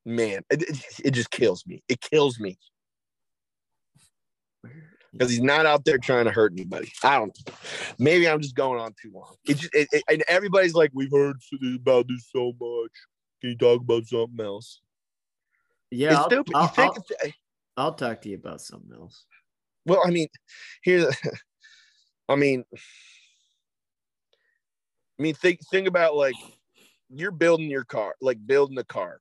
Man, 0.06 0.42
it, 0.52 0.64
it, 1.04 1.12
just 1.12 1.32
kills 1.32 1.66
me. 1.66 1.84
It 1.90 2.00
kills 2.00 2.40
me. 2.40 2.58
because 5.12 5.32
he's 5.32 5.42
not 5.42 5.66
out 5.66 5.84
there 5.86 5.98
trying 5.98 6.26
to 6.26 6.32
hurt 6.32 6.54
anybody. 6.54 6.92
I 7.04 7.18
don't. 7.18 7.36
know. 7.48 7.54
Maybe 7.98 8.28
I'm 8.30 8.42
just 8.42 8.56
going 8.56 8.80
on 8.80 8.94
too 9.02 9.12
long. 9.14 9.36
It 9.48 9.58
just 9.58 9.74
it, 9.74 9.88
it, 9.92 10.04
and 10.10 10.24
everybody's 10.28 10.76
like, 10.76 10.92
we've 10.94 11.12
heard 11.12 11.38
about 11.76 12.08
this 12.08 12.30
so 12.32 12.54
much. 12.60 12.92
Can 13.42 13.52
you 13.52 13.58
talk 13.58 13.82
about 13.82 14.06
something 14.06 14.46
else? 14.46 14.82
Yeah, 15.90 16.10
it's 16.10 16.18
I'll, 16.18 16.30
stupid. 16.30 16.56
I'll, 16.56 16.74
I'll- 16.78 17.32
I'll 17.78 17.94
talk 17.94 18.22
to 18.22 18.30
you 18.30 18.36
about 18.36 18.62
something 18.62 18.94
else. 18.94 19.26
well, 19.86 20.02
I 20.06 20.10
mean, 20.10 20.28
here's, 20.84 21.14
I 22.28 22.36
mean, 22.36 22.63
I 25.19 25.23
mean, 25.23 25.36
think 25.36 25.59
think 25.71 25.88
about 25.88 26.15
like 26.15 26.36
you're 27.09 27.32
building 27.32 27.69
your 27.69 27.86
car, 27.86 28.15
like 28.21 28.45
building 28.45 28.78
a 28.78 28.84
car. 28.84 29.19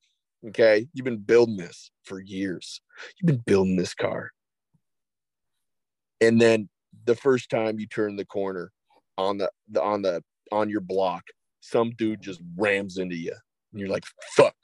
Okay, 0.49 0.87
you've 0.93 1.05
been 1.05 1.19
building 1.19 1.57
this 1.57 1.91
for 2.03 2.21
years. 2.21 2.81
You've 3.17 3.27
been 3.27 3.43
building 3.47 3.77
this 3.77 3.95
car, 3.95 4.31
and 6.21 6.41
then 6.41 6.69
the 7.07 7.15
first 7.15 7.51
time 7.51 7.79
you 7.79 7.87
turn 7.87 8.17
the 8.17 8.25
corner 8.25 8.73
on 9.17 9.39
the, 9.39 9.51
the 9.71 9.83
on 9.83 10.03
the 10.03 10.23
on 10.53 10.69
your 10.69 10.81
block, 10.81 11.25
some 11.61 11.91
dude 11.93 12.23
just 12.23 12.41
rams 12.57 12.99
into 12.99 13.17
you, 13.17 13.35
and 13.73 13.81
you're 13.81 13.89
like, 13.89 14.05
"Fuck." 14.35 14.57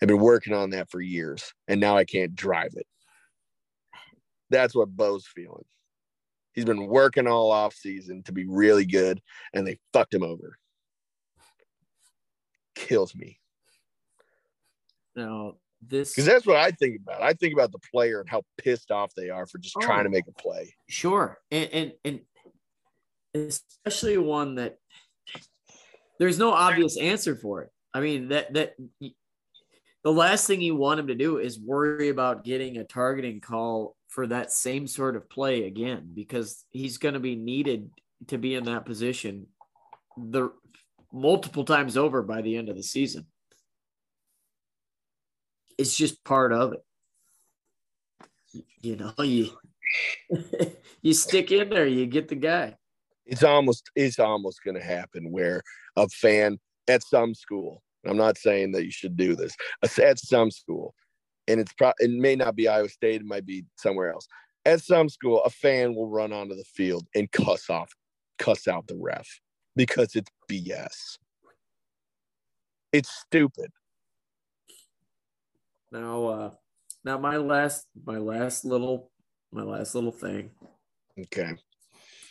I've 0.00 0.08
been 0.08 0.20
working 0.20 0.54
on 0.54 0.70
that 0.70 0.90
for 0.90 1.00
years, 1.00 1.52
and 1.66 1.80
now 1.80 1.96
I 1.96 2.04
can't 2.04 2.34
drive 2.36 2.74
it. 2.76 2.86
That's 4.50 4.74
what 4.74 4.96
Beau's 4.96 5.26
feeling. 5.26 5.64
He's 6.52 6.64
been 6.64 6.86
working 6.86 7.26
all 7.26 7.50
off 7.50 7.74
season 7.74 8.22
to 8.24 8.32
be 8.32 8.46
really 8.46 8.84
good, 8.86 9.20
and 9.52 9.66
they 9.66 9.78
fucked 9.92 10.14
him 10.14 10.22
over. 10.22 10.58
Kills 12.74 13.14
me 13.14 13.38
Now 15.16 15.54
this 15.80 16.12
because 16.12 16.24
that's 16.26 16.46
what 16.46 16.56
I 16.56 16.70
think 16.70 17.00
about. 17.00 17.22
I 17.22 17.32
think 17.32 17.52
about 17.52 17.72
the 17.72 17.78
player 17.92 18.20
and 18.20 18.28
how 18.28 18.42
pissed 18.56 18.90
off 18.90 19.12
they 19.14 19.30
are 19.30 19.46
for 19.46 19.58
just 19.58 19.76
oh. 19.76 19.80
trying 19.80 20.04
to 20.04 20.08
Oh. 20.08 20.12
make 20.12 20.26
a 20.28 20.32
play. 20.32 20.74
Sure, 20.88 21.38
and 21.50 21.70
and 21.72 21.92
and 22.04 22.20
especially 23.34 24.18
one 24.18 24.56
that 24.56 24.78
there's 26.18 26.38
no 26.38 26.52
obvious 26.52 26.98
answer 26.98 27.36
for 27.36 27.62
it. 27.62 27.70
I 27.94 28.00
mean 28.00 28.28
that 28.28 28.52
that 28.54 28.74
the 30.02 30.12
last 30.12 30.46
thing 30.46 30.60
you 30.60 30.76
want 30.76 31.00
him 31.00 31.08
to 31.08 31.14
do 31.14 31.38
is 31.38 31.60
worry 31.60 32.08
about 32.08 32.44
getting 32.44 32.78
a 32.78 32.84
targeting 32.84 33.40
call 33.40 33.96
for 34.08 34.26
that 34.26 34.50
same 34.50 34.86
sort 34.86 35.16
of 35.16 35.28
play 35.28 35.64
again 35.64 36.10
because 36.14 36.64
he's 36.70 36.98
going 36.98 37.14
to 37.14 37.20
be 37.20 37.36
needed 37.36 37.90
to 38.28 38.38
be 38.38 38.54
in 38.54 38.64
that 38.64 38.84
position 38.84 39.46
the 40.16 40.50
multiple 41.12 41.64
times 41.64 41.96
over 41.96 42.22
by 42.22 42.42
the 42.42 42.56
end 42.56 42.68
of 42.68 42.76
the 42.76 42.82
season. 42.82 43.26
It's 45.76 45.96
just 45.96 46.24
part 46.24 46.52
of 46.52 46.72
it. 46.72 46.84
You 48.80 48.96
know, 48.96 49.12
you 49.22 49.50
you 51.02 51.14
stick 51.14 51.52
in 51.52 51.68
there, 51.68 51.86
you 51.86 52.06
get 52.06 52.28
the 52.28 52.34
guy. 52.34 52.76
It's 53.26 53.44
almost 53.44 53.90
it's 53.94 54.18
almost 54.18 54.64
going 54.64 54.76
to 54.76 54.82
happen 54.82 55.30
where 55.30 55.62
a 55.96 56.08
fan 56.08 56.58
at 56.88 57.02
some 57.02 57.34
school. 57.34 57.82
I'm 58.06 58.16
not 58.16 58.38
saying 58.38 58.72
that 58.72 58.84
you 58.84 58.90
should 58.90 59.16
do 59.16 59.36
this 59.36 59.54
at 59.82 60.18
some 60.18 60.50
school, 60.50 60.94
and 61.48 61.58
it's 61.58 61.72
pro- 61.72 61.92
it 61.98 62.10
may 62.10 62.36
not 62.36 62.54
be 62.54 62.68
Iowa 62.68 62.88
State, 62.88 63.22
it 63.22 63.26
might 63.26 63.46
be 63.46 63.64
somewhere 63.76 64.12
else. 64.12 64.28
At 64.64 64.82
some 64.82 65.08
school, 65.08 65.42
a 65.44 65.50
fan 65.50 65.94
will 65.94 66.08
run 66.08 66.32
onto 66.32 66.54
the 66.54 66.64
field 66.64 67.06
and 67.14 67.30
cuss 67.32 67.70
off, 67.70 67.90
cuss 68.38 68.68
out 68.68 68.86
the 68.86 68.96
ref 69.00 69.26
because 69.74 70.14
it's 70.14 70.30
BS. 70.50 71.18
It's 72.92 73.10
stupid. 73.10 73.70
Now, 75.90 76.26
uh, 76.26 76.50
now 77.02 77.18
my 77.18 77.38
last, 77.38 77.86
my 78.04 78.18
last 78.18 78.64
little, 78.66 79.10
my 79.50 79.62
last 79.62 79.94
little 79.94 80.12
thing, 80.12 80.50
Okay, 81.18 81.54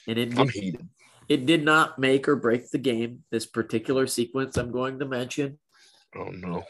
and 0.08 0.18
it 0.18 0.38
I'm 0.38 0.48
heated. 0.50 0.88
it 1.28 1.46
did 1.48 1.66
not 1.66 1.98
make 1.98 2.28
or 2.28 2.36
break 2.36 2.70
the 2.70 2.78
game. 2.78 3.24
This 3.32 3.48
particular 3.48 4.06
sequence 4.06 4.58
I'm 4.58 4.72
going 4.72 5.00
to 5.00 5.06
mention, 5.06 5.58
Oh 6.16 6.30
no. 6.30 6.64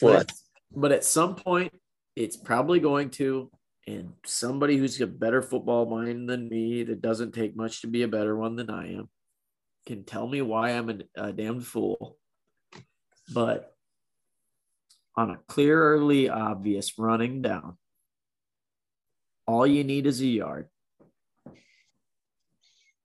What? 0.00 0.32
But 0.76 0.92
at 0.92 1.04
some 1.04 1.34
point, 1.34 1.72
it's 2.14 2.36
probably 2.36 2.78
going 2.78 3.10
to. 3.10 3.50
And 3.88 4.12
somebody 4.24 4.76
who's 4.76 5.00
a 5.00 5.06
better 5.06 5.42
football 5.42 5.86
mind 5.86 6.28
than 6.28 6.48
me, 6.48 6.82
that 6.84 7.00
doesn't 7.00 7.32
take 7.32 7.56
much 7.56 7.80
to 7.80 7.86
be 7.86 8.02
a 8.02 8.08
better 8.08 8.36
one 8.36 8.56
than 8.56 8.68
I 8.68 8.94
am, 8.94 9.08
can 9.86 10.04
tell 10.04 10.26
me 10.26 10.42
why 10.42 10.70
I'm 10.70 10.90
a, 10.90 10.98
a 11.14 11.32
damned 11.32 11.64
fool. 11.64 12.18
But 13.32 13.74
on 15.16 15.30
a 15.30 15.38
clearly 15.48 16.28
obvious 16.28 16.98
running 16.98 17.42
down, 17.42 17.78
all 19.46 19.66
you 19.66 19.84
need 19.84 20.06
is 20.06 20.20
a 20.20 20.26
yard. 20.26 20.68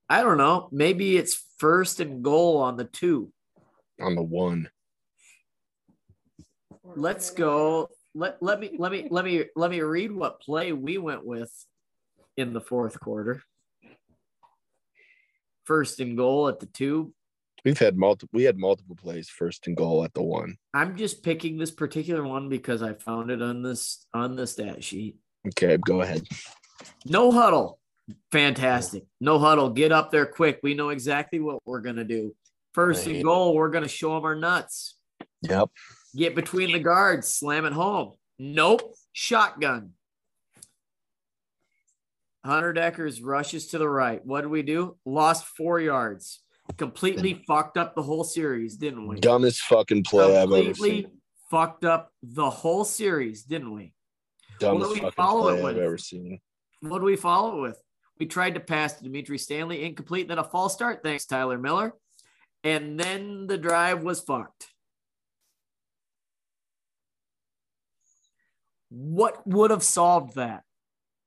I 0.08 0.22
don't 0.22 0.36
know. 0.36 0.68
Maybe 0.72 1.16
it's 1.16 1.46
first 1.58 2.00
and 2.00 2.22
goal 2.22 2.58
on 2.58 2.76
the 2.76 2.84
two. 2.84 3.32
On 4.00 4.16
the 4.16 4.22
one. 4.22 4.68
Let's 6.84 7.30
go. 7.30 7.88
Let, 8.14 8.42
let 8.42 8.60
me 8.60 8.72
let 8.78 8.92
me 8.92 9.08
let 9.10 9.24
me 9.24 9.44
let 9.56 9.70
me 9.70 9.80
read 9.80 10.12
what 10.12 10.40
play 10.40 10.72
we 10.72 10.98
went 10.98 11.24
with 11.24 11.50
in 12.36 12.52
the 12.52 12.60
fourth 12.60 13.00
quarter. 13.00 13.42
First 15.64 16.00
and 16.00 16.16
goal 16.16 16.48
at 16.48 16.60
the 16.60 16.66
two. 16.66 17.14
We've 17.64 17.78
had 17.78 17.96
multiple. 17.96 18.30
We 18.32 18.42
had 18.42 18.58
multiple 18.58 18.96
plays, 18.96 19.30
first 19.30 19.66
and 19.68 19.76
goal 19.76 20.04
at 20.04 20.12
the 20.14 20.22
one. 20.22 20.56
I'm 20.74 20.96
just 20.96 21.22
picking 21.22 21.56
this 21.56 21.70
particular 21.70 22.24
one 22.24 22.48
because 22.48 22.82
I 22.82 22.94
found 22.94 23.30
it 23.30 23.40
on 23.40 23.62
this 23.62 24.04
on 24.12 24.34
the 24.34 24.46
stat 24.46 24.82
sheet. 24.82 25.16
Okay, 25.46 25.76
go 25.76 26.02
ahead. 26.02 26.26
No 27.06 27.30
huddle. 27.30 27.78
Fantastic. 28.32 29.04
No 29.20 29.38
huddle. 29.38 29.70
Get 29.70 29.92
up 29.92 30.10
there 30.10 30.26
quick. 30.26 30.58
We 30.62 30.74
know 30.74 30.88
exactly 30.88 31.38
what 31.38 31.60
we're 31.64 31.80
gonna 31.80 32.04
do. 32.04 32.34
First 32.74 33.06
and 33.06 33.22
goal, 33.22 33.54
we're 33.54 33.70
gonna 33.70 33.88
show 33.88 34.14
them 34.16 34.24
our 34.24 34.34
nuts. 34.34 34.96
Yep. 35.42 35.70
Get 36.14 36.34
between 36.34 36.72
the 36.72 36.78
guards, 36.78 37.32
slam 37.32 37.64
it 37.64 37.72
home. 37.72 38.12
Nope. 38.38 38.94
Shotgun. 39.12 39.92
Hunter 42.44 42.74
Dekkers 42.74 43.20
rushes 43.22 43.68
to 43.68 43.78
the 43.78 43.88
right. 43.88 44.24
What 44.24 44.40
did 44.42 44.50
we 44.50 44.62
do? 44.62 44.96
Lost 45.04 45.46
four 45.46 45.80
yards. 45.80 46.40
Completely 46.76 47.42
fucked 47.46 47.76
up 47.76 47.94
the 47.94 48.02
whole 48.02 48.24
series, 48.24 48.76
didn't 48.76 49.06
we? 49.06 49.20
Dumbest 49.20 49.60
fucking 49.62 50.04
play 50.04 50.36
I've 50.36 50.50
ever 50.50 50.64
Completely 50.64 51.02
seen. 51.02 51.10
fucked 51.50 51.84
up 51.84 52.10
the 52.22 52.50
whole 52.50 52.84
series, 52.84 53.44
didn't 53.44 53.72
we? 53.72 53.92
Dumbest 54.58 54.88
do 54.88 54.94
we 54.94 55.00
fucking 55.00 55.12
follow 55.12 55.48
it 55.48 55.60
play 55.60 55.70
I've 55.72 55.78
ever 55.78 55.98
seen. 55.98 56.40
What 56.80 56.98
do 56.98 57.04
we 57.04 57.16
follow 57.16 57.58
it 57.58 57.60
with? 57.62 57.82
We 58.18 58.26
tried 58.26 58.54
to 58.54 58.60
pass 58.60 58.94
to 58.94 59.04
Dimitri 59.04 59.38
Stanley, 59.38 59.84
incomplete, 59.84 60.28
then 60.28 60.38
a 60.38 60.44
false 60.44 60.72
start. 60.72 61.02
Thanks, 61.02 61.26
Tyler 61.26 61.58
Miller. 61.58 61.94
And 62.64 62.98
then 62.98 63.46
the 63.46 63.58
drive 63.58 64.02
was 64.02 64.20
fucked. 64.20 64.68
What 68.94 69.46
would 69.46 69.70
have 69.70 69.82
solved 69.82 70.34
that? 70.36 70.64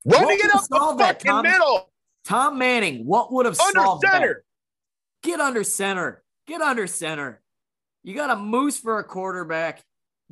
Running 0.06 0.28
What 0.28 0.40
it 0.40 0.46
up 0.56 0.62
the 0.70 0.78
solved 0.78 1.00
that, 1.00 1.20
Tom? 1.20 1.44
middle, 1.44 1.90
Tom 2.24 2.60
Manning, 2.60 3.06
what 3.08 3.32
would 3.34 3.48
have 3.48 3.60
under 3.60 3.82
solved 3.82 4.04
that? 4.04 4.14
center. 4.14 4.44
Get 5.24 5.40
under 5.40 5.64
center. 5.64 6.24
Get 6.46 6.62
under 6.62 6.86
center. 6.86 7.42
You 8.04 8.14
got 8.14 8.30
a 8.30 8.36
moose 8.36 8.78
for 8.78 9.00
a 9.00 9.04
quarterback. 9.04 9.84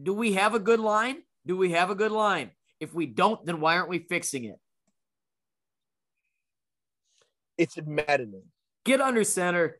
Do 0.01 0.13
we 0.13 0.33
have 0.33 0.53
a 0.53 0.59
good 0.59 0.79
line? 0.79 1.23
Do 1.47 1.57
we 1.57 1.71
have 1.71 1.89
a 1.89 1.95
good 1.95 2.11
line? 2.11 2.51
If 2.79 2.93
we 2.93 3.07
don't, 3.07 3.43
then 3.45 3.59
why 3.59 3.77
aren't 3.77 3.89
we 3.89 3.99
fixing 3.99 4.43
it? 4.43 4.59
It's 7.57 7.77
maddening. 7.83 8.43
Get 8.85 9.01
under 9.01 9.23
center. 9.23 9.79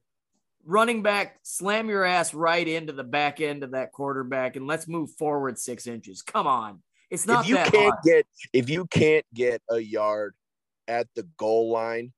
Running 0.66 1.04
back, 1.04 1.40
slam 1.44 1.90
your 1.90 2.04
ass 2.04 2.34
right 2.34 2.68
into 2.68 2.94
the 2.94 3.04
back 3.04 3.42
end 3.42 3.64
of 3.64 3.72
that 3.72 3.92
quarterback 3.92 4.56
and 4.56 4.66
let's 4.66 4.88
move 4.88 5.12
forward 5.12 5.60
six 5.60 5.86
inches. 5.86 6.22
Come 6.22 6.48
on. 6.48 6.82
It's 7.14 7.28
not 7.28 7.44
if 7.44 7.50
you 7.50 7.56
that 7.56 7.72
can't 7.72 7.94
hard. 7.94 8.04
get 8.04 8.26
if 8.54 8.70
you 8.72 8.88
can't 8.88 9.26
get 9.36 9.62
a 9.70 9.78
yard 9.78 10.34
at 10.88 11.08
the 11.16 11.28
goal 11.38 11.72
line, 11.72 12.12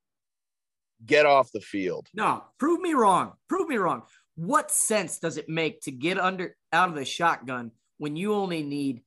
get 1.06 1.26
off 1.26 1.52
the 1.52 1.60
field. 1.60 2.08
No, 2.14 2.46
prove 2.58 2.80
me 2.80 2.94
wrong. 2.94 3.34
Prove 3.50 3.68
me 3.68 3.76
wrong. 3.76 4.04
What 4.36 4.72
sense 4.72 5.20
does 5.20 5.36
it 5.36 5.50
make 5.50 5.82
to 5.82 5.92
get 5.92 6.18
under 6.18 6.56
out 6.72 6.88
of 6.88 6.96
the 6.96 7.04
shotgun 7.04 7.72
when 7.98 8.16
you 8.16 8.34
only 8.34 8.64
need 8.64 9.02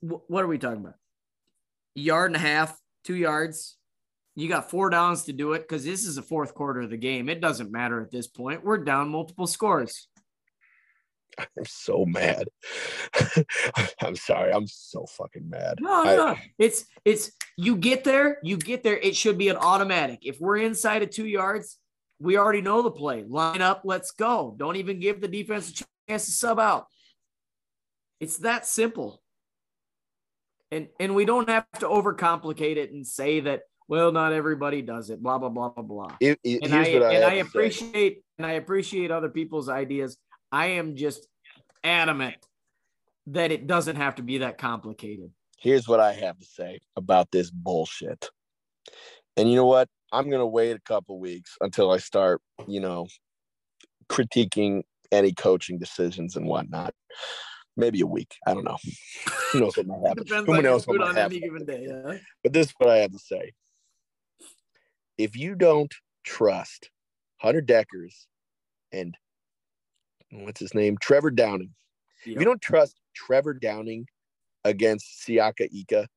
what 0.00 0.44
are 0.44 0.46
we 0.46 0.58
talking 0.58 0.80
about? 0.80 0.94
A 1.96 2.00
yard 2.00 2.30
and 2.30 2.36
a 2.36 2.38
half, 2.38 2.78
two 3.02 3.16
yards. 3.16 3.76
You 4.36 4.48
got 4.48 4.70
four 4.70 4.90
downs 4.90 5.24
to 5.24 5.32
do 5.32 5.54
it 5.54 5.62
because 5.62 5.84
this 5.84 6.06
is 6.06 6.14
the 6.14 6.22
fourth 6.22 6.54
quarter 6.54 6.82
of 6.82 6.90
the 6.90 6.96
game. 6.96 7.28
It 7.28 7.40
doesn't 7.40 7.72
matter 7.72 8.00
at 8.00 8.12
this 8.12 8.28
point. 8.28 8.64
We're 8.64 8.78
down 8.78 9.08
multiple 9.08 9.48
scores. 9.48 10.06
I'm 11.38 11.64
so 11.64 12.04
mad. 12.04 12.48
I'm 14.00 14.16
sorry. 14.16 14.52
I'm 14.52 14.66
so 14.66 15.06
fucking 15.06 15.48
mad. 15.48 15.78
No, 15.80 16.02
I- 16.04 16.16
no, 16.16 16.36
it's 16.58 16.84
it's 17.04 17.32
you 17.56 17.76
get 17.76 18.04
there, 18.04 18.38
you 18.42 18.56
get 18.56 18.82
there. 18.82 18.96
It 18.96 19.16
should 19.16 19.38
be 19.38 19.48
an 19.48 19.56
automatic. 19.56 20.20
If 20.22 20.40
we're 20.40 20.58
inside 20.58 21.02
of 21.02 21.10
two 21.10 21.26
yards, 21.26 21.78
we 22.20 22.36
already 22.36 22.60
know 22.60 22.82
the 22.82 22.90
play. 22.90 23.24
Line 23.26 23.62
up, 23.62 23.82
let's 23.84 24.12
go. 24.12 24.54
Don't 24.58 24.76
even 24.76 25.00
give 25.00 25.20
the 25.20 25.28
defense 25.28 25.70
a 25.70 25.84
chance 26.08 26.26
to 26.26 26.32
sub 26.32 26.58
out. 26.58 26.86
It's 28.20 28.38
that 28.38 28.66
simple. 28.66 29.20
And 30.70 30.88
and 31.00 31.14
we 31.14 31.24
don't 31.24 31.48
have 31.48 31.66
to 31.80 31.86
overcomplicate 31.86 32.76
it 32.76 32.92
and 32.92 33.06
say 33.06 33.40
that 33.40 33.62
well, 33.88 34.12
not 34.12 34.32
everybody 34.32 34.80
does 34.80 35.10
it. 35.10 35.22
Blah 35.22 35.38
blah 35.38 35.50
blah 35.50 35.68
blah 35.70 35.82
blah. 35.82 36.16
It, 36.20 36.38
it, 36.44 36.62
and 36.62 36.74
I, 36.74 36.78
I, 36.78 37.12
and 37.12 37.24
I 37.24 37.30
to 37.30 37.34
say. 37.34 37.40
appreciate 37.40 38.22
and 38.38 38.46
I 38.46 38.52
appreciate 38.52 39.10
other 39.10 39.28
people's 39.28 39.68
ideas. 39.68 40.16
I 40.52 40.66
am 40.66 40.94
just 40.96 41.26
adamant 41.82 42.36
that 43.28 43.50
it 43.50 43.66
doesn't 43.66 43.96
have 43.96 44.16
to 44.16 44.22
be 44.22 44.38
that 44.38 44.58
complicated. 44.58 45.30
here's 45.58 45.88
what 45.88 46.00
I 46.00 46.12
have 46.12 46.38
to 46.38 46.44
say 46.44 46.80
about 46.96 47.30
this 47.30 47.50
bullshit. 47.50 48.30
And 49.36 49.48
you 49.48 49.56
know 49.56 49.66
what? 49.66 49.88
I'm 50.12 50.28
gonna 50.28 50.46
wait 50.46 50.76
a 50.76 50.80
couple 50.80 51.18
weeks 51.18 51.56
until 51.60 51.90
I 51.90 51.96
start, 51.98 52.42
you 52.68 52.80
know, 52.80 53.06
critiquing 54.08 54.82
any 55.10 55.32
coaching 55.32 55.78
decisions 55.78 56.36
and 56.36 56.46
whatnot. 56.46 56.92
Maybe 57.76 58.02
a 58.02 58.06
week. 58.06 58.34
I 58.46 58.52
don't 58.52 58.64
know. 58.64 58.76
Who 59.52 59.60
knows 59.60 59.76
what 59.76 59.86
might 59.86 60.06
happen? 60.06 60.24
Depends 60.24 60.46
Who 60.46 60.56
on 60.56 60.62
knows 60.62 60.86
what 60.86 60.98
might 60.98 61.14
happen? 61.16 61.32
any 61.32 61.40
given 61.40 61.64
day. 61.64 61.86
Yeah. 61.88 62.18
But 62.42 62.52
this 62.52 62.66
is 62.66 62.74
what 62.76 62.90
I 62.90 62.98
have 62.98 63.12
to 63.12 63.18
say. 63.18 63.52
If 65.16 65.36
you 65.36 65.54
don't 65.54 65.92
trust 66.24 66.90
Hunter 67.38 67.62
Dekkers 67.62 68.26
and 68.90 69.16
what's 70.32 70.60
his 70.60 70.74
name? 70.74 70.96
Trevor 71.00 71.30
Downing. 71.30 71.70
If 72.24 72.38
you 72.38 72.44
don't 72.44 72.62
trust 72.62 73.00
Trevor 73.14 73.54
Downing 73.54 74.06
against 74.64 75.26
Siaka 75.26 75.68
Ika, 75.70 76.08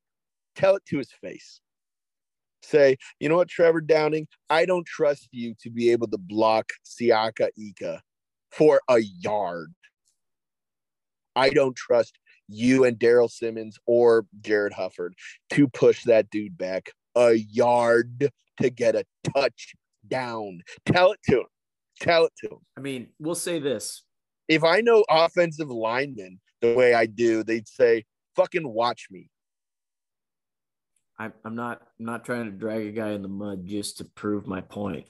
tell 0.55 0.75
it 0.75 0.85
to 0.87 0.97
his 0.97 1.11
face. 1.11 1.59
Say, 2.61 2.97
you 3.19 3.29
know 3.29 3.35
what, 3.35 3.47
Trevor 3.47 3.81
Downing, 3.81 4.27
I 4.49 4.65
don't 4.65 4.85
trust 4.85 5.29
you 5.31 5.55
to 5.61 5.69
be 5.69 5.91
able 5.91 6.07
to 6.07 6.17
block 6.17 6.69
Siaka 6.85 7.49
Ika 7.57 8.01
for 8.51 8.81
a 8.89 8.99
yard. 8.99 9.73
I 11.35 11.49
don't 11.49 11.75
trust 11.75 12.17
you 12.47 12.85
and 12.85 12.97
Daryl 12.97 13.29
Simmons 13.29 13.77
or 13.85 14.25
Jarrod 14.41 14.71
Hufford 14.71 15.11
to 15.51 15.67
push 15.67 16.03
that 16.03 16.29
dude 16.29 16.57
back 16.57 16.91
a 17.15 17.33
yard 17.33 18.31
to 18.61 18.69
get 18.69 18.95
a 18.95 19.05
touchdown. 19.33 20.61
Tell 20.85 21.11
it 21.11 21.19
to 21.29 21.41
him. 21.41 21.47
Tell 21.99 22.25
it 22.25 22.33
to 22.43 22.47
him. 22.47 22.59
I 22.77 22.81
mean, 22.81 23.09
we'll 23.19 23.35
say 23.35 23.59
this. 23.59 24.03
If 24.47 24.63
I 24.63 24.81
know 24.81 25.03
offensive 25.09 25.69
linemen 25.69 26.39
the 26.61 26.73
way 26.75 26.93
I 26.93 27.05
do, 27.05 27.43
they'd 27.43 27.67
say, 27.67 28.05
fucking 28.35 28.67
watch 28.67 29.07
me. 29.09 29.29
I'm 31.17 31.31
I'm 31.45 31.55
not 31.55 31.81
I'm 31.99 32.05
not 32.05 32.25
trying 32.25 32.45
to 32.45 32.51
drag 32.51 32.85
a 32.87 32.91
guy 32.91 33.11
in 33.11 33.21
the 33.21 33.29
mud 33.29 33.65
just 33.65 33.99
to 33.99 34.05
prove 34.05 34.47
my 34.47 34.59
point. 34.59 35.07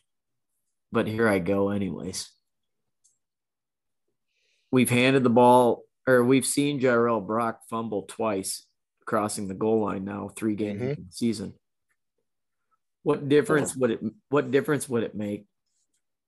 But 0.92 1.08
here 1.08 1.28
I 1.28 1.40
go 1.40 1.70
anyways. 1.70 2.30
We've 4.72 4.90
handed 4.90 5.24
the 5.24 5.32
ball 5.32 5.84
or 6.08 6.24
we've 6.24 6.46
seen 6.46 6.80
Jirehl 6.80 7.26
Brock 7.26 7.62
fumble 7.70 8.04
twice 8.04 8.68
crossing 9.06 9.48
the 9.48 9.54
goal 9.56 9.82
line 9.82 10.06
now, 10.06 10.30
three 10.36 10.56
games 10.56 10.82
Mhm. 10.82 11.14
season. 11.14 11.54
What 13.02 13.28
difference 13.28 13.76
would 13.76 13.92
it 13.92 14.02
what 14.30 14.52
difference 14.52 14.88
would 14.88 15.04
it 15.04 15.16
make? 15.16 15.48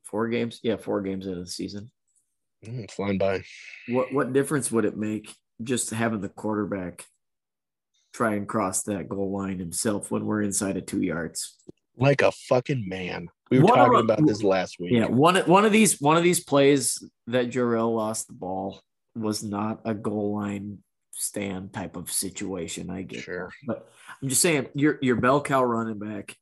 Four 0.09 0.27
games? 0.29 0.59
Yeah, 0.63 0.77
four 0.77 1.01
games 1.01 1.25
into 1.27 1.39
the 1.41 1.47
season. 1.47 1.91
Mm, 2.65 2.89
flying 2.91 3.17
by. 3.17 3.43
What 3.89 4.13
what 4.13 4.33
difference 4.33 4.71
would 4.71 4.85
it 4.85 4.97
make 4.97 5.33
just 5.63 5.89
having 5.91 6.21
the 6.21 6.29
quarterback 6.29 7.05
try 8.13 8.33
and 8.35 8.47
cross 8.47 8.83
that 8.83 9.09
goal 9.09 9.31
line 9.31 9.59
himself 9.59 10.09
when 10.09 10.25
we're 10.25 10.41
inside 10.41 10.77
of 10.77 10.85
two 10.85 11.01
yards? 11.01 11.55
Like 11.97 12.21
a 12.21 12.31
fucking 12.31 12.87
man. 12.87 13.27
We 13.51 13.59
were 13.59 13.65
One 13.65 13.75
talking 13.75 13.93
them- 13.93 14.05
about 14.09 14.25
this 14.27 14.43
last 14.43 14.77
week. 14.79 14.91
Yeah, 14.93 15.05
one 15.07 15.35
one 15.39 15.65
of 15.65 15.71
these 15.71 15.99
one 16.01 16.17
of 16.17 16.23
these 16.23 16.43
plays 16.43 17.03
that 17.27 17.49
Jirehl 17.49 17.93
lost 17.95 18.27
the 18.27 18.33
ball 18.33 18.81
was 19.15 19.43
not 19.43 19.81
a 19.85 19.93
goal 19.93 20.33
line 20.35 20.79
stand 21.11 21.73
type 21.73 21.95
of 21.95 22.11
situation. 22.11 22.89
I 22.89 23.01
get, 23.01 23.21
Sure. 23.23 23.51
but 23.65 23.89
I'm 24.21 24.29
just 24.29 24.41
saying 24.41 24.67
your 24.73 24.99
your 25.01 25.15
bell 25.17 25.41
cow 25.41 25.63
running 25.63 25.99
back. 25.99 26.35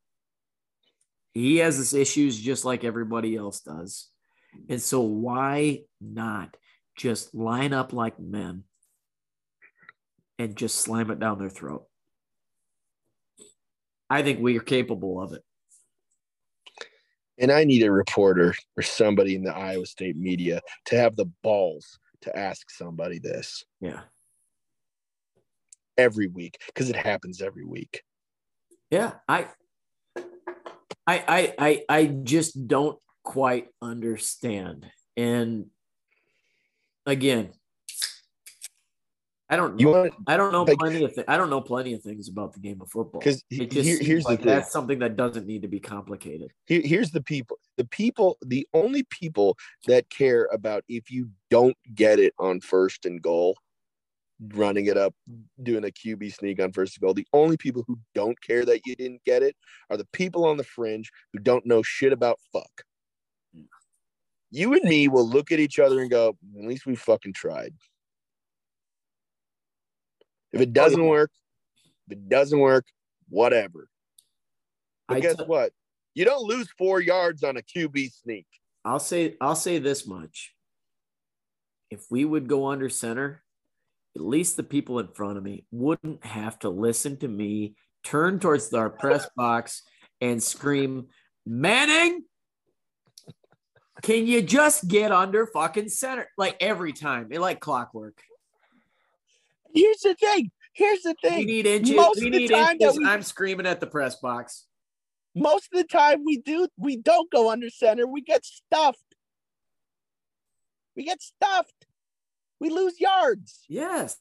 He 1.35 1.57
has 1.57 1.75
his 1.75 1.93
issues 1.93 2.39
just 2.39 2.63
like 2.65 2.83
everybody 2.83 3.35
else 3.35 3.59
does, 3.59 4.09
and 4.69 4.81
so 4.81 5.01
why 5.01 5.81
not 6.01 6.55
just 6.97 7.35
line 7.35 7.73
up 7.73 7.91
like 7.91 8.17
men 8.19 8.63
and 10.39 10.55
just 10.55 10.75
slam 10.75 11.11
it 11.11 11.19
down 11.19 11.37
their 11.37 11.49
throat? 11.49 11.85
I 14.09 14.23
think 14.23 14.39
we 14.39 14.57
are 14.57 14.61
capable 14.61 15.21
of 15.21 15.33
it. 15.33 15.43
And 17.37 17.51
I 17.51 17.65
need 17.65 17.83
a 17.83 17.91
reporter 17.91 18.55
or 18.77 18.83
somebody 18.83 19.35
in 19.35 19.43
the 19.43 19.53
Iowa 19.53 19.85
State 19.85 20.15
media 20.15 20.61
to 20.85 20.95
have 20.95 21.17
the 21.17 21.25
balls 21.43 21.99
to 22.21 22.37
ask 22.37 22.69
somebody 22.69 23.19
this 23.19 23.65
Yeah. 23.81 24.03
every 25.97 26.27
week 26.27 26.61
because 26.67 26.89
it 26.89 26.95
happens 26.95 27.41
every 27.41 27.65
week. 27.65 28.03
Yeah, 28.89 29.15
I, 29.27 29.49
I, 31.07 31.23
I, 31.27 31.53
I, 31.59 31.83
I 31.89 32.05
just 32.07 32.67
don't 32.67 32.97
quite 33.23 33.67
understand. 33.81 34.87
And 35.17 35.67
again, 37.05 37.51
I 39.47 39.57
don't 39.57 39.79
You 39.79 39.85
know. 39.85 39.91
want 39.91 40.13
I 40.25 40.37
don't 40.37 40.51
know 40.51 40.63
like- 40.63 40.77
plenty 40.79 41.03
of 41.03 41.13
th- 41.13 41.25
I 41.27 41.37
don't 41.37 41.51
know 41.51 41.61
plenty 41.61 41.93
of 41.93 42.01
things 42.01 42.27
about 42.29 42.53
the 42.53 42.59
game 42.59 42.81
of 42.81 42.89
football. 42.89 43.19
because 43.21 43.43
just 43.51 43.87
here, 43.87 43.99
here's 44.01 44.25
like 44.25 44.39
the 44.39 44.45
thing. 44.45 44.53
that's 44.55 44.71
something 44.71 44.97
that 44.99 45.15
doesn't 45.15 45.45
need 45.45 45.61
to 45.61 45.67
be 45.67 45.79
complicated. 45.79 46.51
Here, 46.65 46.81
here's 46.83 47.11
the 47.11 47.21
people. 47.21 47.59
The 47.77 47.85
people, 47.85 48.37
the 48.43 48.67
only 48.73 49.03
people 49.03 49.55
that 49.85 50.09
care 50.09 50.49
about 50.51 50.83
if 50.89 51.11
you 51.11 51.29
don't 51.51 51.77
get 51.93 52.17
it 52.19 52.33
on 52.39 52.59
first 52.59 53.05
and 53.05 53.21
goal, 53.21 53.55
running 54.53 54.87
it 54.87 54.97
up, 54.97 55.13
doing 55.61 55.85
a 55.85 55.87
QB 55.87 56.33
sneak 56.33 56.61
on 56.61 56.71
first 56.71 56.97
and 56.97 57.01
goal. 57.01 57.13
The 57.13 57.27
only 57.33 57.57
people 57.57 57.83
who 57.87 57.99
don't 58.13 58.39
care 58.41 58.65
that 58.65 58.81
you 58.85 58.95
didn't 58.95 59.23
get 59.23 59.43
it 59.43 59.55
are 59.89 59.97
the 59.97 60.07
people 60.11 60.45
on 60.45 60.57
the 60.57 60.63
fringe 60.63 61.11
who 61.33 61.39
don't 61.39 61.65
know 61.65 61.81
shit 61.81 62.13
about 62.13 62.39
fuck. 62.51 62.83
You 64.51 64.73
and 64.73 64.83
me 64.83 65.07
will 65.07 65.27
look 65.27 65.51
at 65.51 65.59
each 65.59 65.79
other 65.79 66.01
and 66.01 66.09
go, 66.09 66.37
at 66.57 66.65
least 66.65 66.85
we 66.85 66.95
fucking 66.95 67.33
tried. 67.33 67.73
If 70.53 70.61
it 70.61 70.71
doesn't 70.71 71.05
work, 71.05 71.31
if 72.07 72.13
it 72.13 72.29
doesn't 72.29 72.59
work, 72.59 72.85
whatever. 73.27 73.89
But 75.07 75.17
I 75.17 75.19
guess 75.19 75.35
t- 75.35 75.43
what? 75.43 75.73
You 76.13 76.23
don't 76.23 76.43
lose 76.43 76.69
four 76.77 77.01
yards 77.01 77.43
on 77.43 77.57
a 77.57 77.61
QB 77.61 78.11
sneak. 78.13 78.47
I'll 78.85 78.99
say 78.99 79.35
I'll 79.41 79.55
say 79.55 79.79
this 79.79 80.07
much. 80.07 80.53
If 81.91 82.05
we 82.09 82.23
would 82.23 82.47
go 82.47 82.67
under 82.67 82.89
center, 82.89 83.43
at 84.15 84.21
least 84.21 84.57
the 84.57 84.63
people 84.63 84.99
in 84.99 85.07
front 85.09 85.37
of 85.37 85.43
me 85.43 85.65
wouldn't 85.71 86.25
have 86.25 86.57
to 86.59 86.69
listen 86.69 87.17
to 87.17 87.27
me 87.27 87.75
turn 88.03 88.39
towards 88.39 88.73
our 88.73 88.89
press 88.89 89.27
box 89.35 89.83
and 90.21 90.41
scream, 90.41 91.07
Manning, 91.45 92.23
can 94.01 94.25
you 94.27 94.41
just 94.41 94.87
get 94.87 95.11
under 95.11 95.45
fucking 95.47 95.89
center? 95.89 96.27
Like 96.37 96.57
every 96.59 96.93
time, 96.93 97.29
it 97.31 97.39
like 97.39 97.59
clockwork. 97.59 98.21
Here's 99.73 99.99
the 99.99 100.15
thing. 100.15 100.51
Here's 100.73 101.01
the 101.01 101.15
thing. 101.21 101.39
We 101.39 101.45
need 101.45 101.65
inches. 101.65 101.95
Most 101.95 102.19
we 102.21 102.27
of 102.27 102.33
the 102.33 102.39
need 102.39 102.49
time 102.49 102.77
that 102.79 102.85
inches. 102.85 102.99
we- 102.99 103.05
I'm 103.05 103.23
screaming 103.23 103.65
at 103.65 103.79
the 103.79 103.87
press 103.87 104.15
box. 104.17 104.65
Most 105.37 105.69
of 105.73 105.77
the 105.79 105.83
time 105.83 106.23
we 106.23 106.37
do 106.37 106.67
we 106.77 106.95
don't 106.95 107.29
go 107.29 107.51
under 107.51 107.69
center. 107.69 108.07
We 108.07 108.21
get 108.21 108.45
stuffed. 108.45 108.99
We 110.95 111.03
get 111.03 111.21
stuffed. 111.21 111.85
We 112.59 112.69
lose 112.69 112.99
yards. 112.99 113.65
Yes, 113.67 114.17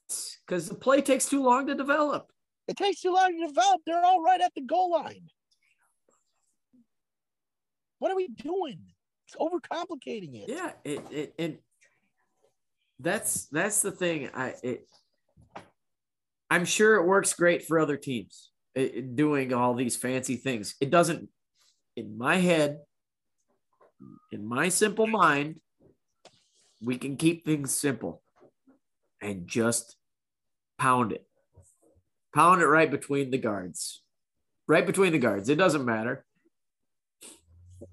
because 0.47 0.69
the 0.69 0.75
play 0.75 1.01
takes 1.01 1.27
too 1.27 1.43
long 1.43 1.67
to 1.69 1.75
develop. 1.75 2.31
It 2.67 2.77
takes 2.77 3.01
too 3.01 3.13
long 3.13 3.39
to 3.39 3.47
develop. 3.47 3.83
They're 3.87 4.05
all 4.05 4.23
right 4.23 4.41
at 4.41 4.53
the 4.55 4.63
goal 4.63 4.91
line. 4.91 5.29
What 7.99 8.11
are 8.11 8.17
we 8.17 8.29
doing? 8.29 8.81
It's 9.27 9.37
overcomplicating 9.37 10.35
it. 10.43 10.49
Yeah, 10.49 10.73
it, 10.85 11.01
it 11.11 11.35
and 11.39 11.59
that's 12.99 13.47
that's 13.47 13.83
the 13.83 13.93
thing. 13.93 14.31
I 14.35 14.55
it, 14.63 14.89
I'm 16.51 16.65
sure 16.65 16.97
it 16.97 17.07
works 17.07 17.35
great 17.35 17.65
for 17.65 17.79
other 17.79 17.97
teams 17.97 18.51
it- 18.75 18.95
it 18.97 19.17
doing 19.17 19.53
all 19.53 19.75
these 19.75 19.97
fancy 19.97 20.37
things. 20.37 20.75
It 20.81 20.91
doesn't 20.91 21.29
in 21.97 22.19
my 22.19 22.37
head, 22.37 22.81
in 24.33 24.45
my 24.47 24.69
simple 24.69 25.07
mind, 25.07 25.61
we 26.83 26.99
can 26.99 27.17
keep 27.17 27.47
things 27.47 27.79
simple 27.79 28.23
and 29.25 29.49
just 29.49 29.97
pound 30.79 31.11
it. 31.13 31.27
Pound 32.35 32.61
it 32.63 32.67
right 32.67 32.91
between 32.91 33.31
the 33.31 33.39
guards. 33.39 34.03
Right 34.69 34.87
between 34.87 35.13
the 35.13 35.19
guards. 35.19 35.49
It 35.49 35.57
doesn't 35.57 35.85
matter. 35.85 36.25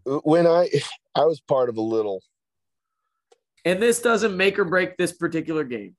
When 0.06 0.46
I 0.48 0.70
I 1.16 1.26
was 1.26 1.40
part 1.42 1.70
of 1.70 1.78
a 1.78 1.82
little 1.82 2.22
And 3.66 3.82
this 3.82 4.02
doesn't 4.02 4.36
make 4.36 4.58
or 4.60 4.66
break 4.66 4.98
this 4.98 5.14
particular 5.14 5.64
game. 5.64 5.96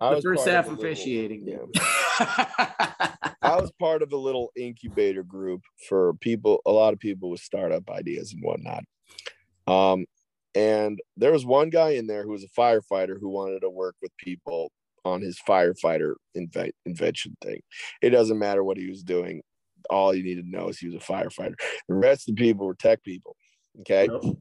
I 0.00 0.10
The 0.10 0.14
was 0.16 0.24
first 0.24 0.48
half 0.48 0.66
of 0.66 0.78
little- 0.78 0.84
officiating. 0.84 1.46
yeah. 1.46 1.66
I 3.42 3.56
was 3.56 3.70
part 3.78 4.02
of 4.02 4.12
a 4.12 4.16
little 4.16 4.50
incubator 4.56 5.22
group 5.22 5.62
for 5.88 6.14
people, 6.14 6.60
a 6.66 6.70
lot 6.70 6.92
of 6.92 6.98
people 6.98 7.30
with 7.30 7.40
startup 7.40 7.88
ideas 7.90 8.32
and 8.32 8.42
whatnot. 8.42 8.84
Um, 9.66 10.06
and 10.54 10.98
there 11.16 11.32
was 11.32 11.44
one 11.44 11.70
guy 11.70 11.90
in 11.90 12.06
there 12.06 12.24
who 12.24 12.32
was 12.32 12.44
a 12.44 12.60
firefighter 12.60 13.16
who 13.20 13.28
wanted 13.28 13.60
to 13.60 13.70
work 13.70 13.94
with 14.02 14.16
people 14.16 14.72
on 15.04 15.20
his 15.22 15.38
firefighter 15.48 16.14
inve- 16.36 16.72
invention 16.84 17.36
thing. 17.42 17.60
It 18.02 18.10
doesn't 18.10 18.38
matter 18.38 18.62
what 18.64 18.76
he 18.76 18.88
was 18.88 19.02
doing. 19.02 19.42
all 19.88 20.14
you 20.14 20.22
need 20.22 20.36
to 20.36 20.48
know 20.48 20.68
is 20.68 20.78
he 20.78 20.88
was 20.88 20.96
a 20.96 20.98
firefighter. 20.98 21.54
The 21.88 21.94
rest 21.94 22.28
of 22.28 22.36
the 22.36 22.42
people 22.42 22.66
were 22.66 22.74
tech 22.74 23.02
people. 23.02 23.36
Okay. 23.80 24.08
Yep. 24.12 24.34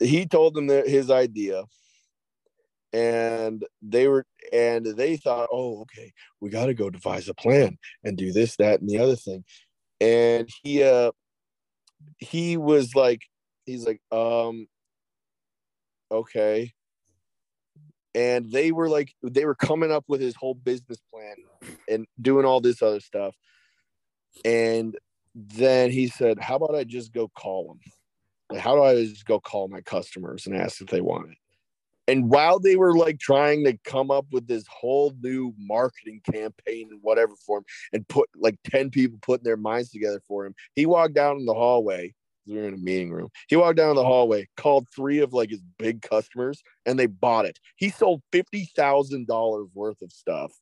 He 0.00 0.26
told 0.26 0.54
them 0.54 0.66
that 0.66 0.88
his 0.88 1.10
idea, 1.10 1.62
and 2.92 3.64
they 3.82 4.08
were 4.08 4.26
and 4.52 4.84
they 4.84 5.16
thought, 5.16 5.48
oh, 5.52 5.82
okay, 5.82 6.12
we 6.40 6.50
got 6.50 6.66
to 6.66 6.74
go 6.74 6.90
devise 6.90 7.28
a 7.28 7.34
plan 7.34 7.78
and 8.02 8.16
do 8.16 8.32
this, 8.32 8.56
that, 8.56 8.80
and 8.80 8.88
the 8.88 8.98
other 8.98 9.16
thing. 9.16 9.44
And 10.00 10.48
he 10.62 10.82
uh 10.82 11.12
he 12.18 12.56
was 12.56 12.94
like, 12.94 13.22
he's 13.64 13.86
like, 13.86 14.00
um, 14.12 14.66
okay. 16.10 16.72
And 18.14 18.50
they 18.50 18.70
were 18.70 18.88
like, 18.88 19.12
they 19.22 19.44
were 19.44 19.56
coming 19.56 19.90
up 19.90 20.04
with 20.06 20.20
his 20.20 20.36
whole 20.36 20.54
business 20.54 20.98
plan 21.12 21.34
and 21.88 22.06
doing 22.20 22.46
all 22.46 22.60
this 22.60 22.80
other 22.80 23.00
stuff. 23.00 23.34
And 24.44 24.96
then 25.34 25.90
he 25.90 26.06
said, 26.08 26.38
How 26.38 26.56
about 26.56 26.76
I 26.76 26.84
just 26.84 27.12
go 27.12 27.28
call 27.28 27.68
them? 27.68 27.80
Like, 28.50 28.60
how 28.60 28.76
do 28.76 28.82
I 28.82 28.94
just 29.04 29.24
go 29.24 29.40
call 29.40 29.68
my 29.68 29.80
customers 29.80 30.46
and 30.46 30.56
ask 30.56 30.80
if 30.80 30.88
they 30.88 31.00
want 31.00 31.30
it? 31.30 31.38
And 32.06 32.28
while 32.28 32.60
they 32.60 32.76
were 32.76 32.96
like 32.96 33.18
trying 33.18 33.64
to 33.64 33.78
come 33.84 34.10
up 34.10 34.26
with 34.30 34.46
this 34.46 34.64
whole 34.68 35.14
new 35.22 35.54
marketing 35.58 36.20
campaign 36.30 36.88
and 36.90 37.00
whatever 37.02 37.32
for 37.46 37.58
him, 37.58 37.64
and 37.94 38.08
put 38.08 38.28
like 38.36 38.58
10 38.64 38.90
people 38.90 39.18
putting 39.22 39.44
their 39.44 39.56
minds 39.56 39.90
together 39.90 40.20
for 40.28 40.44
him, 40.44 40.54
he 40.74 40.86
walked 40.86 41.14
down 41.14 41.38
in 41.38 41.46
the 41.46 41.54
hallway. 41.54 42.14
We 42.46 42.56
were 42.56 42.68
in 42.68 42.74
a 42.74 42.78
meeting 42.78 43.10
room. 43.10 43.30
He 43.48 43.56
walked 43.56 43.78
down 43.78 43.96
the 43.96 44.04
hallway, 44.04 44.48
called 44.56 44.86
three 44.94 45.20
of 45.20 45.32
like 45.32 45.50
his 45.50 45.62
big 45.78 46.02
customers, 46.02 46.62
and 46.84 46.98
they 46.98 47.06
bought 47.06 47.46
it. 47.46 47.58
He 47.76 47.88
sold 47.88 48.22
fifty 48.32 48.70
thousand 48.76 49.26
dollars 49.26 49.68
worth 49.74 50.02
of 50.02 50.12
stuff 50.12 50.52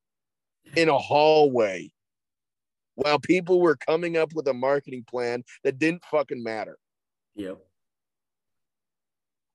in 0.77 0.89
a 0.89 0.99
hallway 0.99 1.91
while 2.95 3.19
people 3.19 3.61
were 3.61 3.77
coming 3.77 4.17
up 4.17 4.33
with 4.35 4.47
a 4.49 4.55
marketing 4.55 5.05
plan 5.09 5.43
that 5.65 5.79
didn't 5.79 6.05
fucking 6.05 6.43
matter. 6.43 6.79
Yep. 7.35 7.59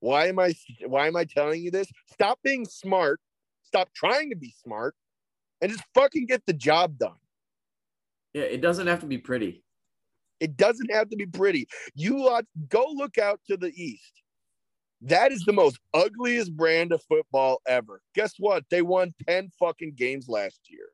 Why 0.00 0.26
am 0.26 0.38
I 0.38 0.54
why 0.86 1.06
am 1.06 1.16
I 1.16 1.24
telling 1.24 1.62
you 1.62 1.70
this? 1.70 1.88
Stop 2.12 2.38
being 2.42 2.66
smart, 2.66 3.20
stop 3.62 3.88
trying 3.94 4.30
to 4.30 4.36
be 4.36 4.54
smart, 4.62 4.94
and 5.60 5.70
just 5.70 5.84
fucking 5.94 6.26
get 6.26 6.44
the 6.46 6.52
job 6.52 6.98
done. 6.98 7.16
Yeah, 8.34 8.44
it 8.44 8.60
doesn't 8.60 8.86
have 8.86 9.00
to 9.00 9.06
be 9.06 9.18
pretty. 9.18 9.64
It 10.40 10.56
doesn't 10.56 10.90
have 10.92 11.08
to 11.10 11.16
be 11.16 11.26
pretty. 11.26 11.66
You 11.94 12.24
lot 12.24 12.44
go 12.68 12.86
look 12.94 13.18
out 13.18 13.40
to 13.48 13.56
the 13.56 13.72
east. 13.74 14.12
That 15.02 15.30
is 15.30 15.44
the 15.44 15.52
most 15.52 15.78
ugliest 15.94 16.56
brand 16.56 16.92
of 16.92 17.02
football 17.08 17.60
ever. 17.66 18.00
Guess 18.14 18.34
what? 18.38 18.64
They 18.70 18.82
won 18.82 19.12
10 19.28 19.50
fucking 19.58 19.94
games 19.96 20.28
last 20.28 20.60
year. 20.68 20.86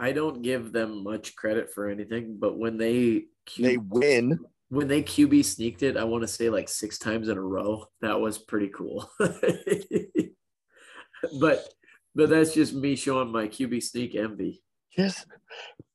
I 0.00 0.12
don't 0.12 0.42
give 0.42 0.70
them 0.72 1.02
much 1.02 1.34
credit 1.34 1.72
for 1.72 1.88
anything, 1.88 2.36
but 2.38 2.56
when 2.56 2.78
they 2.78 3.24
Q- 3.46 3.64
They 3.64 3.78
win. 3.78 4.38
when 4.68 4.86
they 4.86 5.02
QB 5.02 5.44
sneaked 5.44 5.82
it, 5.82 5.96
I 5.96 6.04
want 6.04 6.22
to 6.22 6.28
say 6.28 6.50
like 6.50 6.68
six 6.68 6.98
times 6.98 7.28
in 7.28 7.36
a 7.36 7.42
row. 7.42 7.86
That 8.00 8.20
was 8.20 8.38
pretty 8.38 8.68
cool. 8.68 9.10
but 11.40 11.68
but 12.14 12.30
that's 12.30 12.54
just 12.54 12.74
me 12.74 12.94
showing 12.94 13.32
my 13.32 13.48
QB 13.48 13.82
sneak 13.82 14.14
envy. 14.14 14.62
Yes. 14.98 15.24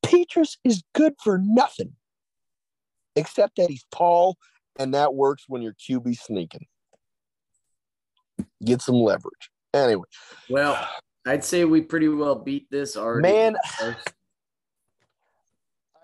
Petras 0.03 0.57
is 0.63 0.81
good 0.93 1.13
for 1.21 1.37
nothing. 1.37 1.93
Except 3.15 3.57
that 3.57 3.69
he's 3.69 3.85
tall, 3.91 4.37
and 4.79 4.93
that 4.95 5.13
works 5.13 5.43
when 5.47 5.61
you're 5.61 5.75
QB 5.75 6.17
sneaking. 6.17 6.65
Get 8.65 8.81
some 8.81 8.95
leverage. 8.95 9.51
Anyway, 9.73 10.05
Well, 10.49 10.87
I'd 11.27 11.43
say 11.43 11.63
we 11.65 11.81
pretty 11.81 12.07
well 12.07 12.35
beat 12.35 12.67
this 12.71 12.95
already. 12.97 13.21
Man, 13.31 13.55
I 13.81 13.95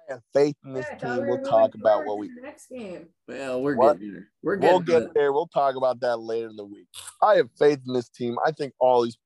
have 0.10 0.22
faith 0.34 0.56
in 0.66 0.74
this 0.74 0.86
Yeah, 0.92 0.98
team. 0.98 1.14
we 1.14 1.20
were 1.30 1.38
We'll 1.38 1.50
talk 1.50 1.74
about 1.76 2.06
what 2.06 2.18
we 2.20 2.30
next 2.42 2.68
game. 2.70 3.08
Well, 3.28 3.62
we're 3.64 3.76
What? 3.76 3.94
getting 4.00 4.14
there. 4.14 4.28
We're 4.44 4.56
getting 4.58 4.72
we'll 4.76 4.80
get 4.82 5.00
there. 5.00 5.12
there. 5.16 5.34
We'll 5.34 5.48
talk 5.48 5.76
about 5.76 6.00
that 6.02 6.18
later 6.18 6.50
in 6.50 6.56
the 6.56 6.66
week. 6.66 6.88
I 7.22 7.36
have 7.38 7.50
faith 7.58 7.80
in 7.88 7.94
this 7.94 8.10
team. 8.10 8.38
I 8.46 8.52
think 8.52 8.74
all 8.80 9.04
these, 9.04 9.18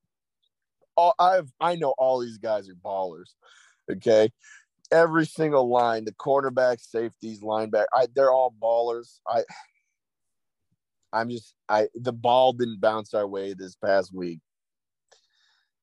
all 0.96 1.16
I 1.20 1.36
have, 1.36 1.50
I 1.60 1.76
know 1.76 1.94
all 1.98 2.20
these 2.20 2.38
guys 2.38 2.70
are 2.70 2.76
ballers. 2.76 3.34
Okay, 3.92 4.32
every 4.92 5.26
single 5.26 5.70
line, 5.70 6.06
the 6.06 6.14
cornerbacks, 6.14 6.90
safeties, 6.90 7.42
linebacker, 7.42 7.86
I, 7.94 8.08
they're 8.16 8.32
all 8.32 8.54
ballers. 8.62 9.20
I, 9.28 9.44
I'm 11.12 11.30
just, 11.30 11.54
I 11.70 11.88
the 11.96 12.14
ball 12.14 12.54
didn't 12.54 12.82
bounce 12.82 13.14
our 13.14 13.28
way 13.28 13.54
this 13.54 13.76
past 13.76 14.14
week, 14.14 14.40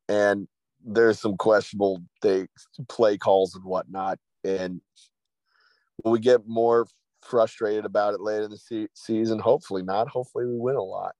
and 0.08 0.48
there's 0.84 1.20
some 1.20 1.36
questionable 1.36 2.02
things, 2.22 2.48
play 2.88 3.18
calls 3.18 3.54
and 3.54 3.64
whatnot, 3.64 4.18
and 4.44 4.80
we 6.04 6.18
get 6.18 6.46
more 6.46 6.86
frustrated 7.22 7.84
about 7.84 8.14
it 8.14 8.20
later 8.20 8.44
in 8.44 8.50
the 8.50 8.56
se- 8.56 8.88
season? 8.94 9.38
Hopefully 9.38 9.82
not. 9.82 10.08
Hopefully 10.08 10.46
we 10.46 10.56
win 10.56 10.76
a 10.76 10.82
lot. 10.82 11.14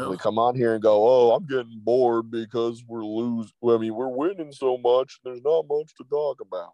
Well, 0.00 0.10
we 0.10 0.16
come 0.18 0.38
on 0.38 0.54
here 0.54 0.74
and 0.74 0.82
go, 0.82 1.06
"Oh, 1.08 1.32
I'm 1.34 1.46
getting 1.46 1.80
bored 1.82 2.30
because 2.30 2.84
we're 2.86 3.04
losing. 3.04 3.52
I 3.66 3.78
mean, 3.78 3.94
we're 3.94 4.08
winning 4.08 4.52
so 4.52 4.76
much. 4.76 5.18
There's 5.24 5.42
not 5.42 5.64
much 5.68 5.94
to 5.96 6.04
talk 6.04 6.40
about." 6.40 6.72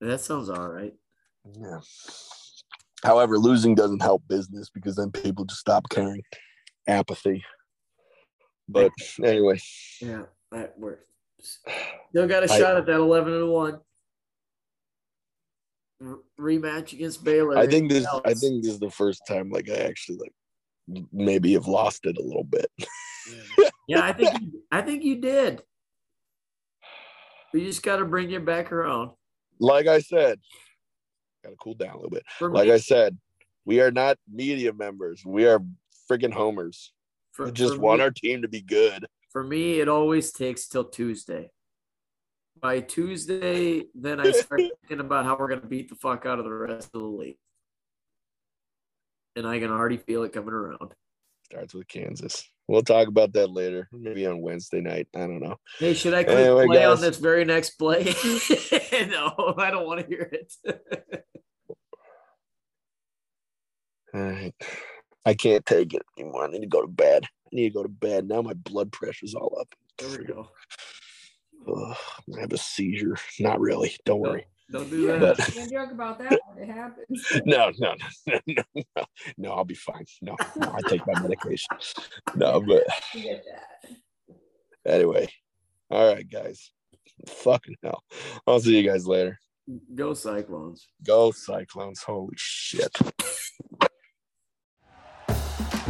that 0.00 0.20
sounds 0.20 0.48
all 0.48 0.68
right. 0.68 0.94
Yeah. 1.60 1.80
However, 3.04 3.38
losing 3.38 3.74
doesn't 3.74 4.02
help 4.02 4.22
business 4.28 4.68
because 4.70 4.96
then 4.96 5.10
people 5.12 5.44
just 5.44 5.60
stop 5.60 5.88
caring. 5.88 6.22
Apathy. 6.88 7.44
But 8.68 8.92
anyway, 9.22 9.60
Yeah, 10.00 10.24
that 10.52 10.78
works. 10.78 11.60
Still 12.10 12.26
got 12.26 12.42
a 12.48 12.52
I- 12.52 12.58
shot 12.58 12.76
at 12.76 12.86
that 12.86 12.96
eleven 12.96 13.32
and 13.34 13.50
one 13.50 13.80
rematch 16.38 16.92
against 16.92 17.24
Baylor. 17.24 17.56
I 17.58 17.66
think 17.66 17.90
this. 17.90 18.06
I 18.24 18.34
think 18.34 18.62
this 18.62 18.72
is 18.74 18.78
the 18.80 18.90
first 18.90 19.22
time 19.26 19.50
like 19.50 19.68
I 19.68 19.74
actually 19.76 20.18
like 20.18 20.32
maybe 21.12 21.52
have 21.54 21.66
lost 21.66 22.06
it 22.06 22.18
a 22.18 22.22
little 22.22 22.44
bit. 22.44 22.70
Yeah, 23.86 24.02
I 24.02 24.12
think 24.12 24.30
you, 24.40 24.62
I 24.70 24.82
think 24.82 25.04
you 25.04 25.20
did. 25.20 25.62
We 27.52 27.64
just 27.64 27.82
got 27.82 27.96
to 27.96 28.04
bring 28.04 28.30
you 28.30 28.40
back 28.40 28.72
around. 28.72 29.12
Like 29.58 29.86
I 29.86 30.00
said, 30.00 30.38
got 31.42 31.50
to 31.50 31.56
cool 31.56 31.74
down 31.74 31.90
a 31.90 31.96
little 31.96 32.10
bit. 32.10 32.24
For 32.38 32.50
Like 32.50 32.68
me, 32.68 32.74
I 32.74 32.78
said, 32.78 33.16
we 33.64 33.80
are 33.80 33.90
not 33.90 34.18
media 34.30 34.72
members. 34.72 35.24
We 35.24 35.46
are 35.46 35.60
freaking 36.10 36.32
homers. 36.32 36.92
for, 37.32 37.46
We 37.46 37.52
just 37.52 37.78
want 37.78 37.98
me, 37.98 38.04
our 38.04 38.10
team 38.10 38.42
to 38.42 38.48
be 38.48 38.60
good. 38.60 39.06
For 39.30 39.42
me, 39.42 39.80
it 39.80 39.88
always 39.88 40.32
takes 40.32 40.68
till 40.68 40.84
Tuesday. 40.84 41.50
By 42.60 42.80
Tuesday, 42.80 43.84
then 43.94 44.20
I 44.20 44.32
start 44.32 44.60
thinking 44.88 45.00
about 45.04 45.24
how 45.24 45.36
we're 45.38 45.48
going 45.48 45.60
to 45.60 45.66
beat 45.66 45.88
the 45.88 45.94
fuck 45.94 46.26
out 46.26 46.38
of 46.38 46.44
the 46.44 46.52
rest 46.52 46.90
of 46.94 47.00
the 47.00 47.06
league, 47.06 47.38
and 49.38 49.46
I 49.46 49.58
can 49.60 49.70
already 49.70 49.96
feel 49.96 50.24
it 50.24 50.32
coming 50.32 50.52
around. 50.52 50.92
Starts 51.44 51.72
with 51.72 51.88
Kansas. 51.88 52.50
We'll 52.66 52.82
talk 52.82 53.08
about 53.08 53.32
that 53.32 53.50
later, 53.50 53.88
maybe 53.92 54.26
on 54.26 54.42
Wednesday 54.42 54.82
night. 54.82 55.08
I 55.14 55.20
don't 55.20 55.40
know. 55.40 55.56
Hey, 55.78 55.94
should 55.94 56.12
I 56.12 56.24
click 56.24 56.36
Anyway, 56.36 56.66
play 56.66 56.84
on 56.84 57.00
this 57.00 57.16
very 57.16 57.46
next 57.46 57.70
play? 57.78 58.04
no, 58.92 59.54
I 59.56 59.70
don't 59.70 59.86
want 59.86 60.00
to 60.00 60.06
hear 60.06 60.30
it. 60.30 60.52
All 64.14 64.20
right. 64.20 64.54
I 65.24 65.34
can't 65.34 65.64
take 65.64 65.94
it 65.94 66.02
anymore. 66.18 66.44
I 66.44 66.48
need 66.48 66.60
to 66.60 66.66
go 66.66 66.82
to 66.82 66.88
bed. 66.88 67.24
I 67.24 67.48
need 67.52 67.68
to 67.68 67.74
go 67.74 67.82
to 67.82 67.88
bed. 67.88 68.28
Now 68.28 68.42
my 68.42 68.54
blood 68.54 68.92
pressure's 68.92 69.34
all 69.34 69.56
up. 69.60 69.74
there 69.98 70.18
we 70.18 70.24
go. 70.24 70.48
Ugh, 71.66 71.96
I 72.36 72.40
have 72.40 72.52
a 72.52 72.58
seizure. 72.58 73.16
Not 73.38 73.60
really. 73.60 73.94
Don't 74.04 74.20
worry. 74.20 74.46
Don't 74.70 74.90
do 74.90 75.06
that. 75.06 75.36
But- 75.38 75.46
can't 75.54 75.70
joke 75.70 75.92
about 75.92 76.18
that 76.18 76.38
it 76.58 76.68
happens. 76.68 77.24
No, 77.46 77.70
no, 77.78 77.94
no, 78.26 78.38
no, 78.46 78.62
no, 78.74 79.04
no. 79.38 79.52
I'll 79.52 79.64
be 79.64 79.74
fine. 79.74 80.04
No, 80.20 80.36
no, 80.56 80.72
I 80.72 80.80
take 80.88 81.06
my 81.06 81.20
medication. 81.20 81.76
No, 82.34 82.60
but 82.60 82.84
You 83.14 83.22
get 83.22 83.44
that. 83.44 84.92
anyway. 84.92 85.28
All 85.90 86.12
right, 86.12 86.28
guys. 86.28 86.70
Fucking 87.26 87.76
hell. 87.82 88.02
I'll 88.46 88.60
see 88.60 88.76
you 88.78 88.88
guys 88.88 89.06
later. 89.06 89.38
Go 89.94 90.14
Cyclones. 90.14 90.88
Go 91.04 91.30
Cyclones. 91.30 92.02
Holy 92.02 92.34
shit. 92.36 92.96